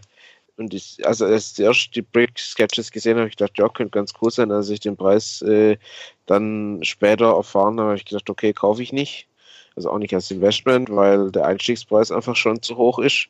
[0.58, 3.92] und ich, also als ich erst die Brick Sketches gesehen habe, ich gedacht, ja, könnte
[3.92, 4.52] ganz cool sein.
[4.52, 5.78] Als ich den Preis äh,
[6.26, 9.28] dann später erfahren habe, habe ich gedacht, okay, kaufe ich nicht.
[9.76, 13.28] Also auch nicht als Investment, weil der Einstiegspreis einfach schon zu hoch ist.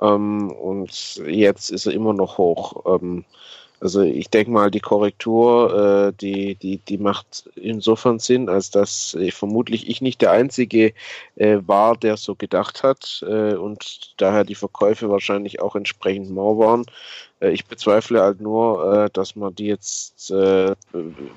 [0.00, 2.84] Ähm, und jetzt ist er immer noch hoch.
[2.86, 3.26] Ähm,
[3.82, 9.14] also ich denke mal, die Korrektur, äh, die, die, die macht insofern Sinn, als dass
[9.14, 10.94] äh, vermutlich ich nicht der Einzige
[11.34, 16.56] äh, war, der so gedacht hat äh, und daher die Verkäufe wahrscheinlich auch entsprechend mau
[16.58, 16.86] waren.
[17.40, 20.32] Äh, ich bezweifle halt nur, äh, dass man die jetzt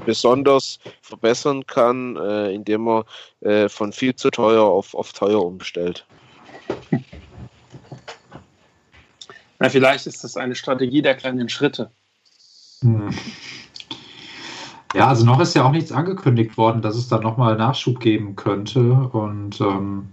[0.05, 3.03] besonders verbessern kann, indem man
[3.67, 6.05] von viel zu teuer auf, auf teuer umstellt.
[9.59, 11.89] Na, vielleicht ist das eine Strategie der kleinen Schritte.
[12.81, 13.09] Hm.
[14.95, 18.37] Ja, also noch ist ja auch nichts angekündigt worden, dass es da nochmal Nachschub geben
[18.37, 18.93] könnte.
[19.11, 20.07] Und ähm,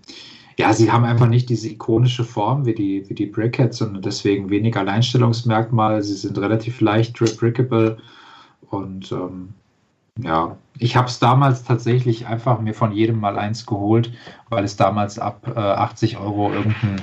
[0.58, 4.50] ja, sie haben einfach nicht diese ikonische Form wie die, wie die Brickheads und deswegen
[4.50, 6.02] wenig Alleinstellungsmerkmal.
[6.02, 7.98] Sie sind relativ leicht rebrickable.
[8.70, 9.54] Und ähm,
[10.18, 14.12] ja, ich habe es damals tatsächlich einfach mir von jedem mal eins geholt,
[14.48, 17.00] weil es damals ab äh, 80 Euro irgendein,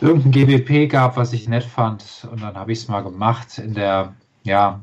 [0.00, 2.28] irgendein GBP gab, was ich nett fand.
[2.30, 4.80] Und dann habe ich es mal gemacht in der ja,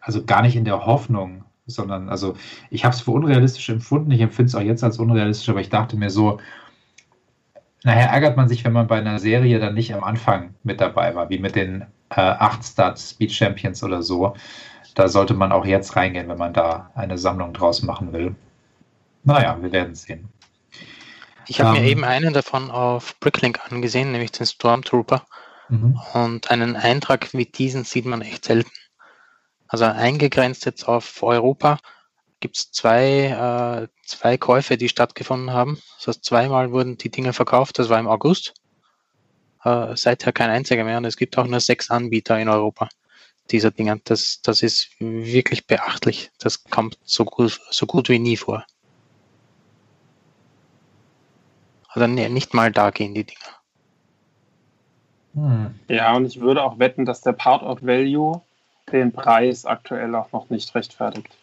[0.00, 2.34] also gar nicht in der Hoffnung, sondern also
[2.70, 4.10] ich habe es für unrealistisch empfunden.
[4.10, 6.38] Ich empfinde es auch jetzt als unrealistisch, aber ich dachte mir so,
[7.84, 11.14] nachher ärgert man sich, wenn man bei einer Serie dann nicht am Anfang mit dabei
[11.14, 14.34] war, wie mit den äh, 8 Start Speed Champions oder so.
[14.94, 18.34] Da sollte man auch jetzt reingehen, wenn man da eine Sammlung draus machen will.
[19.24, 20.28] Naja, wir werden sehen.
[21.46, 25.24] Ich habe ähm, mir eben einen davon auf Bricklink angesehen, nämlich den Stormtrooper.
[25.68, 26.00] Mhm.
[26.14, 28.70] Und einen Eintrag wie diesen sieht man echt selten.
[29.66, 31.78] Also eingegrenzt jetzt auf Europa
[32.40, 35.80] gibt es zwei, äh, zwei Käufe, die stattgefunden haben.
[35.98, 38.54] Das heißt, zweimal wurden die Dinge verkauft, das war im August.
[39.64, 42.88] Äh, seither kein einziger mehr und es gibt auch nur sechs Anbieter in Europa
[43.50, 44.00] dieser Dinge.
[44.04, 46.30] Das, das ist wirklich beachtlich.
[46.38, 48.64] Das kommt so gut, so gut wie nie vor.
[51.88, 53.57] Also nicht mal da gehen die Dinger.
[55.34, 55.74] Hm.
[55.88, 58.40] Ja, und ich würde auch wetten, dass der Part-Out-Value
[58.92, 61.36] den Preis aktuell auch noch nicht rechtfertigt.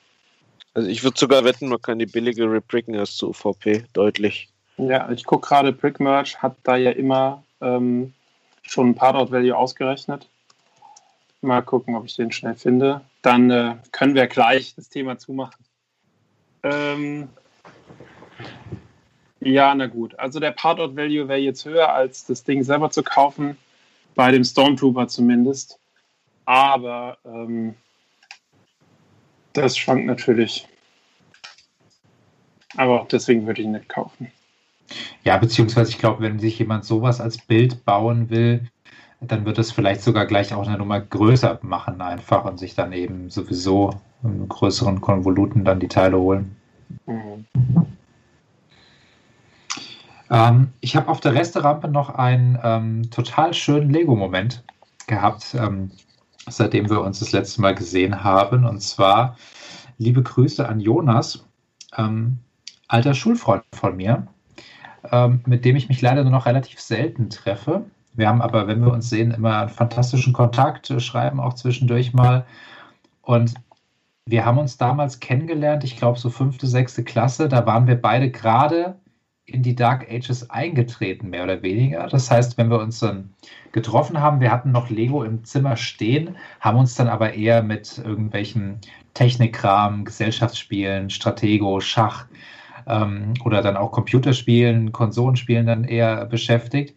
[0.73, 4.49] Also ich würde sogar wetten, man kann die billige rebricken als zu UVP, deutlich.
[4.77, 8.13] Ja, ich gucke gerade, Brickmerch hat da ja immer ähm,
[8.61, 10.27] schon ein Part-Out-Value ausgerechnet.
[11.41, 13.01] Mal gucken, ob ich den schnell finde.
[13.21, 15.63] Dann äh, können wir gleich das Thema zumachen.
[16.63, 17.29] Ähm,
[19.39, 20.17] ja, na gut.
[20.19, 23.57] Also der Part-Out-Value wäre jetzt höher, als das Ding selber zu kaufen
[24.15, 25.79] bei dem Stormtrooper zumindest.
[26.45, 27.75] Aber ähm,
[29.53, 30.67] das schwankt natürlich.
[32.77, 34.31] Aber deswegen würde ich ihn nicht kaufen.
[35.23, 38.69] Ja, beziehungsweise ich glaube, wenn sich jemand sowas als Bild bauen will,
[39.21, 42.93] dann wird es vielleicht sogar gleich auch eine Nummer größer machen einfach und sich dann
[42.93, 43.91] eben sowieso
[44.23, 46.55] in größeren Konvoluten dann die Teile holen.
[47.05, 47.45] Mhm.
[50.29, 54.63] Ähm, ich habe auf der Resterampe noch einen ähm, total schönen Lego-Moment
[55.07, 55.91] gehabt, ähm,
[56.47, 58.65] seitdem wir uns das letzte Mal gesehen haben.
[58.65, 59.37] Und zwar
[59.97, 61.45] liebe Grüße an Jonas,
[61.97, 62.39] ähm,
[62.87, 64.27] alter Schulfreund von mir,
[65.11, 67.85] ähm, mit dem ich mich leider nur noch relativ selten treffe.
[68.13, 72.45] Wir haben aber, wenn wir uns sehen, immer einen fantastischen Kontakt, schreiben auch zwischendurch mal.
[73.21, 73.55] Und
[74.25, 77.49] wir haben uns damals kennengelernt, ich glaube so fünfte, sechste Klasse.
[77.49, 78.95] Da waren wir beide gerade
[79.45, 82.07] in die Dark Ages eingetreten, mehr oder weniger.
[82.07, 83.29] Das heißt, wenn wir uns dann
[83.71, 87.97] getroffen haben, wir hatten noch Lego im Zimmer stehen, haben uns dann aber eher mit
[87.99, 88.79] irgendwelchen
[89.13, 92.25] Technikkram, Gesellschaftsspielen, Stratego, Schach
[92.87, 96.95] ähm, oder dann auch Computerspielen, Konsolenspielen dann eher beschäftigt.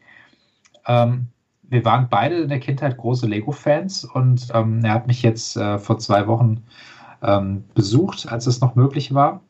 [0.87, 1.29] Ähm,
[1.62, 5.79] wir waren beide in der Kindheit große Lego-Fans und ähm, er hat mich jetzt äh,
[5.79, 6.65] vor zwei Wochen
[7.23, 9.43] ähm, besucht, als es noch möglich war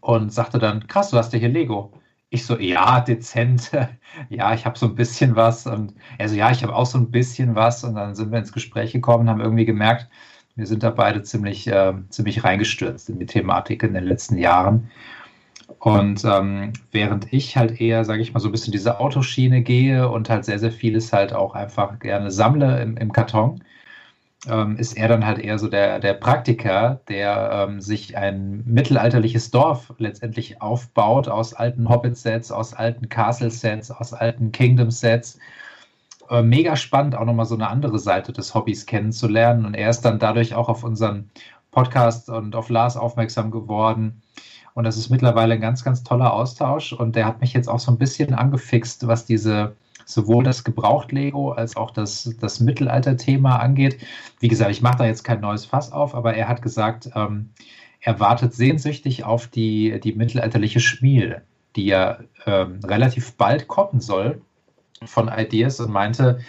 [0.00, 1.90] und sagte dann, krass, du hast ja hier Lego.
[2.30, 3.70] Ich so, ja, dezent.
[4.28, 5.66] ja, ich habe so ein bisschen was.
[5.66, 7.84] Und er so, ja, ich habe auch so ein bisschen was.
[7.84, 10.08] Und dann sind wir ins Gespräch gekommen und haben irgendwie gemerkt,
[10.56, 14.90] wir sind da beide ziemlich, äh, ziemlich reingestürzt in die Thematik in den letzten Jahren.
[15.78, 20.08] Und ähm, während ich halt eher, sage ich mal, so ein bisschen diese Autoschiene gehe
[20.08, 23.62] und halt sehr, sehr vieles halt auch einfach gerne sammle im, im Karton,
[24.48, 29.50] ähm, ist er dann halt eher so der, der Praktiker, der ähm, sich ein mittelalterliches
[29.50, 35.38] Dorf letztendlich aufbaut aus alten Hobbit-Sets, aus alten Castle-Sets, aus alten Kingdom-Sets.
[36.30, 39.66] Äh, mega spannend, auch nochmal so eine andere Seite des Hobbys kennenzulernen.
[39.66, 41.30] Und er ist dann dadurch auch auf unseren
[41.70, 44.22] Podcast und auf Lars aufmerksam geworden.
[44.74, 46.94] Und das ist mittlerweile ein ganz, ganz toller Austausch.
[46.94, 49.74] Und der hat mich jetzt auch so ein bisschen angefixt, was diese
[50.12, 53.98] sowohl das Gebraucht-Lego als auch das, das Mittelalter-Thema angeht.
[54.40, 57.50] Wie gesagt, ich mache da jetzt kein neues Fass auf, aber er hat gesagt, ähm,
[58.00, 61.42] er wartet sehnsüchtig auf die, die mittelalterliche Schmiede,
[61.76, 64.40] die ja ähm, relativ bald kommen soll
[65.04, 66.40] von Ideas und meinte,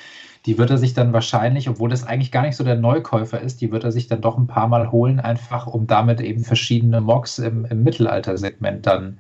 [0.45, 3.61] die wird er sich dann wahrscheinlich, obwohl das eigentlich gar nicht so der Neukäufer ist,
[3.61, 6.99] die wird er sich dann doch ein paar Mal holen, einfach um damit eben verschiedene
[6.99, 9.19] Mocks im, im Mittelalter-Segment dann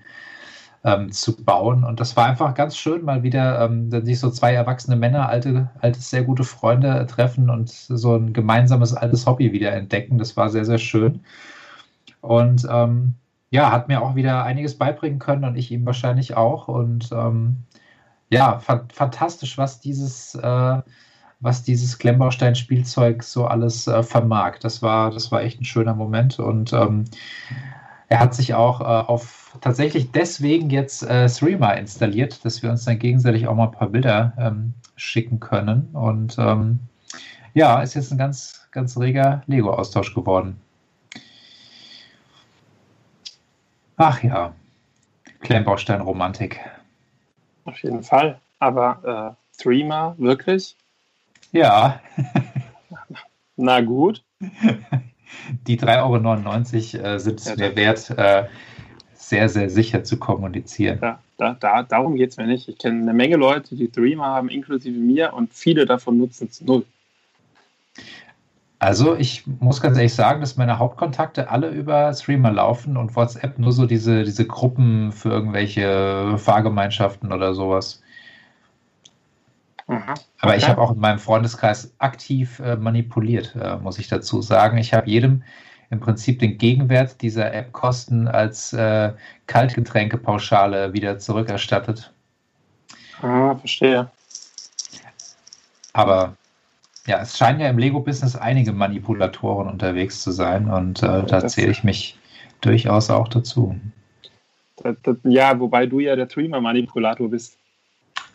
[0.83, 1.83] ähm, zu bauen.
[1.83, 5.69] Und das war einfach ganz schön, mal wieder ähm, sich so zwei erwachsene Männer, alte,
[5.79, 10.17] alte, sehr gute Freunde treffen und so ein gemeinsames altes Hobby wieder entdecken.
[10.17, 11.21] Das war sehr, sehr schön.
[12.21, 13.15] Und ähm,
[13.51, 16.67] ja, hat mir auch wieder einiges beibringen können und ich ihm wahrscheinlich auch.
[16.67, 17.57] Und ähm,
[18.29, 20.81] ja, fa fantastisch, was dieses, äh,
[21.41, 24.59] was dieses Klemmbaustein-Spielzeug so alles äh, vermag.
[24.61, 26.39] Das war, das war echt ein schöner Moment.
[26.39, 27.05] Und ähm,
[28.11, 32.83] er hat sich auch äh, auf tatsächlich deswegen jetzt äh, Threema installiert, dass wir uns
[32.83, 35.87] dann gegenseitig auch mal ein paar Bilder ähm, schicken können.
[35.93, 36.79] Und ähm,
[37.53, 40.59] ja, ist jetzt ein ganz, ganz reger Lego-Austausch geworden.
[43.95, 44.53] Ach ja,
[45.39, 46.59] Klemmbaustein-Romantik.
[47.63, 48.41] Auf jeden Fall.
[48.59, 50.75] Aber äh, Threema, wirklich?
[51.53, 52.01] Ja.
[53.55, 54.21] Na gut.
[55.67, 58.45] Die 3,99 Euro äh, sind es ja, mir wert, äh,
[59.13, 60.99] sehr, sehr sicher zu kommunizieren.
[61.01, 62.67] Ja, da, da, darum geht es mir nicht.
[62.67, 66.61] Ich kenne eine Menge Leute, die Dreamer haben, inklusive mir, und viele davon nutzen es
[66.61, 66.85] null.
[68.81, 73.59] Also ich muss ganz ehrlich sagen, dass meine Hauptkontakte alle über Streamer laufen und WhatsApp
[73.59, 78.01] nur so diese, diese Gruppen für irgendwelche Fahrgemeinschaften oder sowas.
[79.91, 80.13] Okay.
[80.39, 84.77] Aber ich habe auch in meinem Freundeskreis aktiv äh, manipuliert, äh, muss ich dazu sagen.
[84.77, 85.43] Ich habe jedem
[85.89, 89.11] im Prinzip den Gegenwert dieser App-Kosten als äh,
[89.47, 92.13] Kaltgetränkepauschale wieder zurückerstattet.
[93.21, 94.09] Ah, verstehe.
[95.91, 96.37] Aber
[97.05, 101.71] ja, es scheinen ja im Lego-Business einige Manipulatoren unterwegs zu sein und äh, da zähle
[101.71, 102.17] ich mich
[102.61, 103.75] durchaus auch dazu.
[104.77, 107.57] Das, das, ja, wobei du ja der Dreamer-Manipulator bist.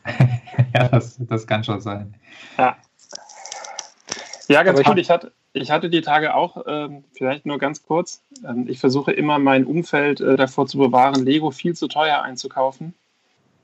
[0.75, 2.15] ja, das, das kann schon sein.
[2.59, 2.77] Ja.
[4.49, 4.99] Ja, ganz gut.
[4.99, 9.13] Ich hatte, ich hatte die Tage auch, ähm, vielleicht nur ganz kurz, ähm, ich versuche
[9.13, 12.95] immer mein Umfeld äh, davor zu bewahren, Lego viel zu teuer einzukaufen.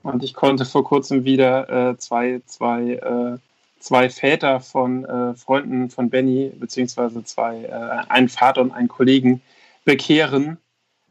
[0.01, 3.37] Und ich konnte vor kurzem wieder äh, zwei, zwei, äh,
[3.79, 9.41] zwei Väter von äh, Freunden von Benny, beziehungsweise zwei, äh, einen Vater und einen Kollegen
[9.85, 10.57] bekehren,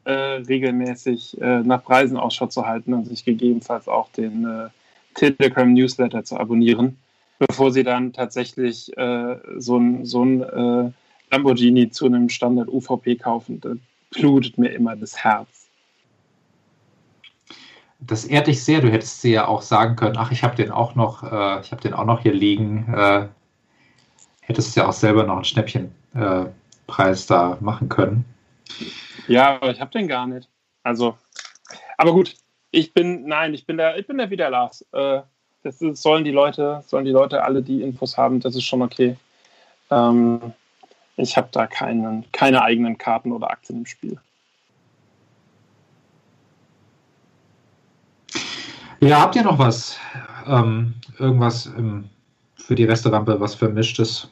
[0.05, 4.69] äh, regelmäßig nach Preisen Ausschau zu halten und sich gegebenenfalls auch den
[5.13, 6.97] Telegram Newsletter zu abonnieren
[7.47, 10.91] bevor sie dann tatsächlich äh, so ein, so ein äh,
[11.31, 13.59] Lamborghini zu einem Standard UVP kaufen.
[13.59, 13.73] Da
[14.11, 15.67] blutet mir immer das Herz.
[17.99, 18.81] Das ehrt dich sehr.
[18.81, 21.71] Du hättest sie ja auch sagen können, ach, ich habe den auch noch, äh, ich
[21.71, 22.93] habe den auch noch hier liegen.
[22.93, 23.27] Äh,
[24.41, 28.25] hättest ja auch selber noch einen Schnäppchenpreis da machen können.
[29.27, 30.49] Ja, aber ich habe den gar nicht.
[30.83, 31.17] Also,
[31.97, 32.35] aber gut,
[32.73, 34.83] ich bin, nein, ich bin der, ich bin der wieder Lars.
[34.91, 35.21] Äh,
[35.61, 38.81] das ist, sollen die Leute, sollen die Leute alle die Infos haben, das ist schon
[38.81, 39.15] okay.
[39.91, 40.53] Ähm,
[41.15, 44.17] ich habe da keinen, keine eigenen Karten oder Aktien im Spiel.
[48.99, 49.99] Ja, habt ihr noch was?
[50.47, 52.09] Ähm, irgendwas im,
[52.55, 54.31] für die Restaurante, was vermischtes?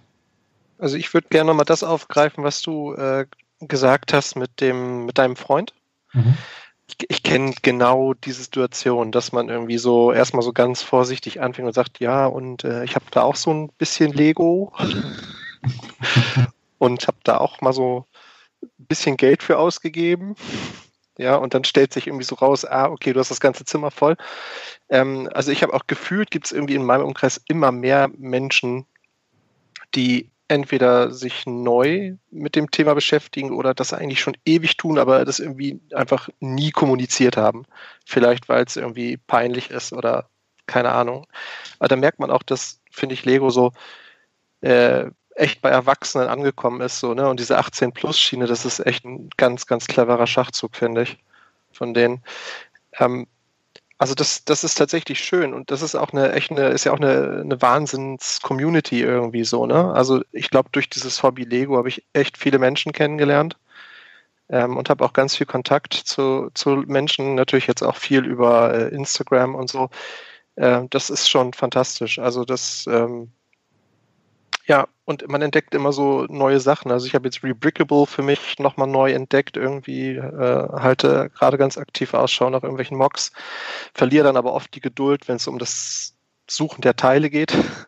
[0.79, 3.27] Also ich würde gerne nochmal das aufgreifen, was du äh,
[3.59, 5.75] gesagt hast mit dem, mit deinem Freund.
[6.13, 6.35] Mhm.
[7.09, 11.73] Ich kenne genau diese Situation, dass man irgendwie so erstmal so ganz vorsichtig anfängt und
[11.73, 14.73] sagt, ja, und äh, ich habe da auch so ein bisschen Lego
[16.77, 18.05] und habe da auch mal so
[18.61, 20.35] ein bisschen Geld für ausgegeben.
[21.17, 23.91] Ja, und dann stellt sich irgendwie so raus, ah, okay, du hast das ganze Zimmer
[23.91, 24.15] voll.
[24.89, 28.85] Ähm, also ich habe auch gefühlt, gibt es irgendwie in meinem Umkreis immer mehr Menschen,
[29.93, 35.23] die entweder sich neu mit dem Thema beschäftigen oder das eigentlich schon ewig tun, aber
[35.23, 37.65] das irgendwie einfach nie kommuniziert haben.
[38.05, 40.29] Vielleicht, weil es irgendwie peinlich ist oder
[40.67, 41.25] keine Ahnung.
[41.79, 43.71] Aber da merkt man auch, dass, finde ich, Lego so
[44.61, 45.05] äh,
[45.35, 46.99] echt bei Erwachsenen angekommen ist.
[46.99, 47.29] So, ne?
[47.29, 51.17] Und diese 18-Plus-Schiene, das ist echt ein ganz, ganz cleverer Schachzug, finde ich,
[51.71, 52.21] von denen.
[52.99, 53.27] Ähm,
[54.01, 56.91] also das, das ist tatsächlich schön und das ist auch eine echt eine, ist ja
[56.91, 59.93] auch eine, eine Wahnsinns-Community irgendwie so, ne?
[59.93, 63.57] Also ich glaube, durch dieses Hobby Lego habe ich echt viele Menschen kennengelernt
[64.49, 68.73] ähm, und habe auch ganz viel Kontakt zu, zu Menschen, natürlich jetzt auch viel über
[68.73, 69.91] äh, Instagram und so.
[70.55, 72.19] Äh, das ist schon fantastisch.
[72.19, 73.31] Also das ähm,
[74.71, 76.91] ja, und man entdeckt immer so neue Sachen.
[76.93, 81.77] Also ich habe jetzt Rebrickable für mich nochmal neu entdeckt, irgendwie äh, halte gerade ganz
[81.77, 83.33] aktiv Ausschau nach irgendwelchen Mocks,
[83.93, 86.15] verliere dann aber oft die Geduld, wenn es um das
[86.49, 87.53] Suchen der Teile geht.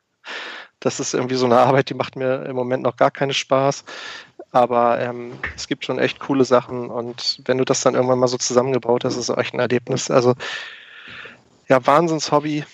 [0.79, 3.85] Das ist irgendwie so eine Arbeit, die macht mir im Moment noch gar keinen Spaß.
[4.51, 8.27] Aber ähm, es gibt schon echt coole Sachen und wenn du das dann irgendwann mal
[8.27, 10.11] so zusammengebaut hast, ist es echt ein Erlebnis.
[10.11, 10.33] Also
[11.69, 12.65] ja, Wahnsinns-Hobby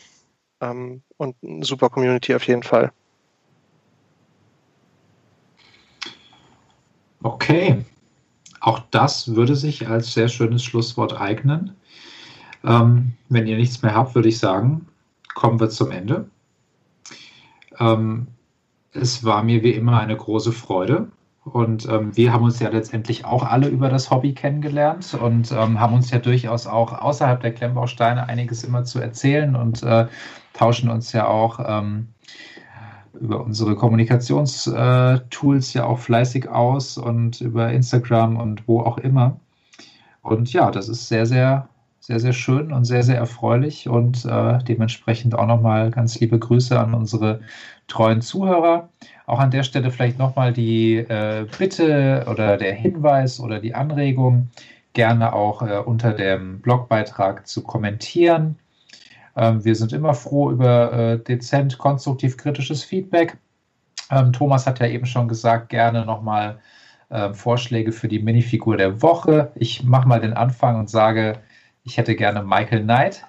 [0.60, 2.92] ähm, und eine super Community auf jeden Fall.
[7.22, 7.84] Okay,
[8.62, 11.76] auch das würde sich als sehr schönes Schlusswort eignen.
[12.64, 14.88] Ähm, wenn ihr nichts mehr habt, würde ich sagen,
[15.34, 16.30] kommen wir zum Ende.
[17.80, 18.28] Ähm,
[18.92, 21.10] es war mir wie immer eine große Freude.
[21.46, 25.80] Und ähm, wir haben uns ja letztendlich auch alle über das Hobby kennengelernt und ähm,
[25.80, 30.08] haben uns ja durchaus auch außerhalb der Klemmbausteine einiges immer zu erzählen und äh,
[30.54, 32.10] tauschen uns ja auch ähm,
[33.22, 39.40] über unsere Kommunikationstools ja auch fleißig aus und über Instagram und wo auch immer.
[40.22, 41.70] Und ja, das ist sehr, sehr,
[42.00, 46.80] sehr, sehr schön und sehr, sehr erfreulich und äh, dementsprechend auch nochmal ganz liebe Grüße
[46.80, 47.42] an unsere
[47.88, 48.90] treuen Zuhörer.
[49.26, 54.50] Auch an der Stelle vielleicht nochmal die äh, Bitte oder der Hinweis oder die Anregung,
[54.94, 58.56] gerne auch äh, unter dem Blogbeitrag zu kommentieren
[59.40, 63.38] wir sind immer froh über äh, dezent, konstruktiv kritisches Feedback.
[64.12, 66.60] Ähm, Thomas hat ja eben schon gesagt, gerne nochmal
[67.10, 69.52] äh, Vorschläge für die Minifigur der Woche.
[69.56, 71.40] Ich mache mal den Anfang und sage,
[71.84, 73.26] ich hätte gerne Michael Knight.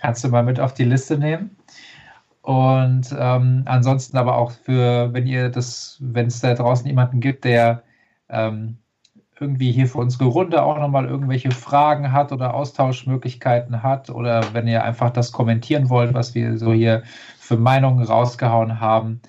[0.00, 1.56] Kannst du mal mit auf die Liste nehmen?
[2.42, 7.44] Und ähm, ansonsten aber auch für, wenn ihr das, wenn es da draußen jemanden gibt,
[7.44, 7.82] der
[8.28, 8.78] ähm,
[9.38, 14.66] irgendwie hier für unsere Runde auch nochmal irgendwelche Fragen hat oder Austauschmöglichkeiten hat oder wenn
[14.66, 17.02] ihr einfach das kommentieren wollt, was wir so hier
[17.38, 19.20] für Meinungen rausgehauen haben,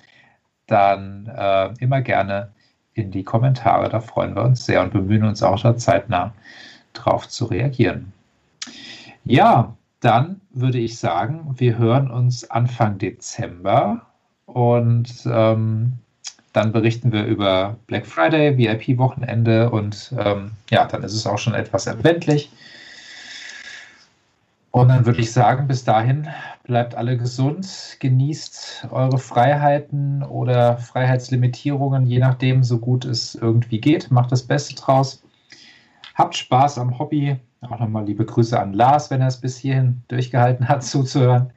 [0.66, 2.52] dann äh, immer gerne
[2.94, 3.88] in die Kommentare.
[3.90, 6.32] Da freuen wir uns sehr und bemühen uns auch da zeitnah
[6.94, 8.12] drauf zu reagieren.
[9.24, 14.06] Ja, dann würde ich sagen, wir hören uns Anfang Dezember
[14.46, 15.98] und ähm,
[16.58, 21.54] dann berichten wir über Black Friday, VIP-Wochenende und ähm, ja, dann ist es auch schon
[21.54, 22.50] etwas erwendlich.
[24.72, 26.28] Und dann würde ich sagen, bis dahin
[26.64, 34.10] bleibt alle gesund, genießt eure Freiheiten oder Freiheitslimitierungen, je nachdem, so gut es irgendwie geht.
[34.10, 35.22] Macht das Beste draus.
[36.16, 37.36] Habt Spaß am Hobby.
[37.60, 41.52] Auch nochmal liebe Grüße an Lars, wenn er es bis hierhin durchgehalten hat, zuzuhören.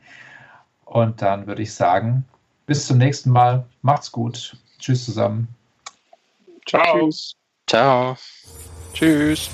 [0.86, 2.24] Und dann würde ich sagen,
[2.68, 3.66] bis zum nächsten Mal.
[3.82, 4.56] Macht's gut.
[4.82, 5.48] Tschüss zusammen.
[6.68, 7.10] Ciao.
[7.10, 7.36] Tschüss.
[7.68, 8.18] Ciao.
[8.94, 9.50] Tschüss.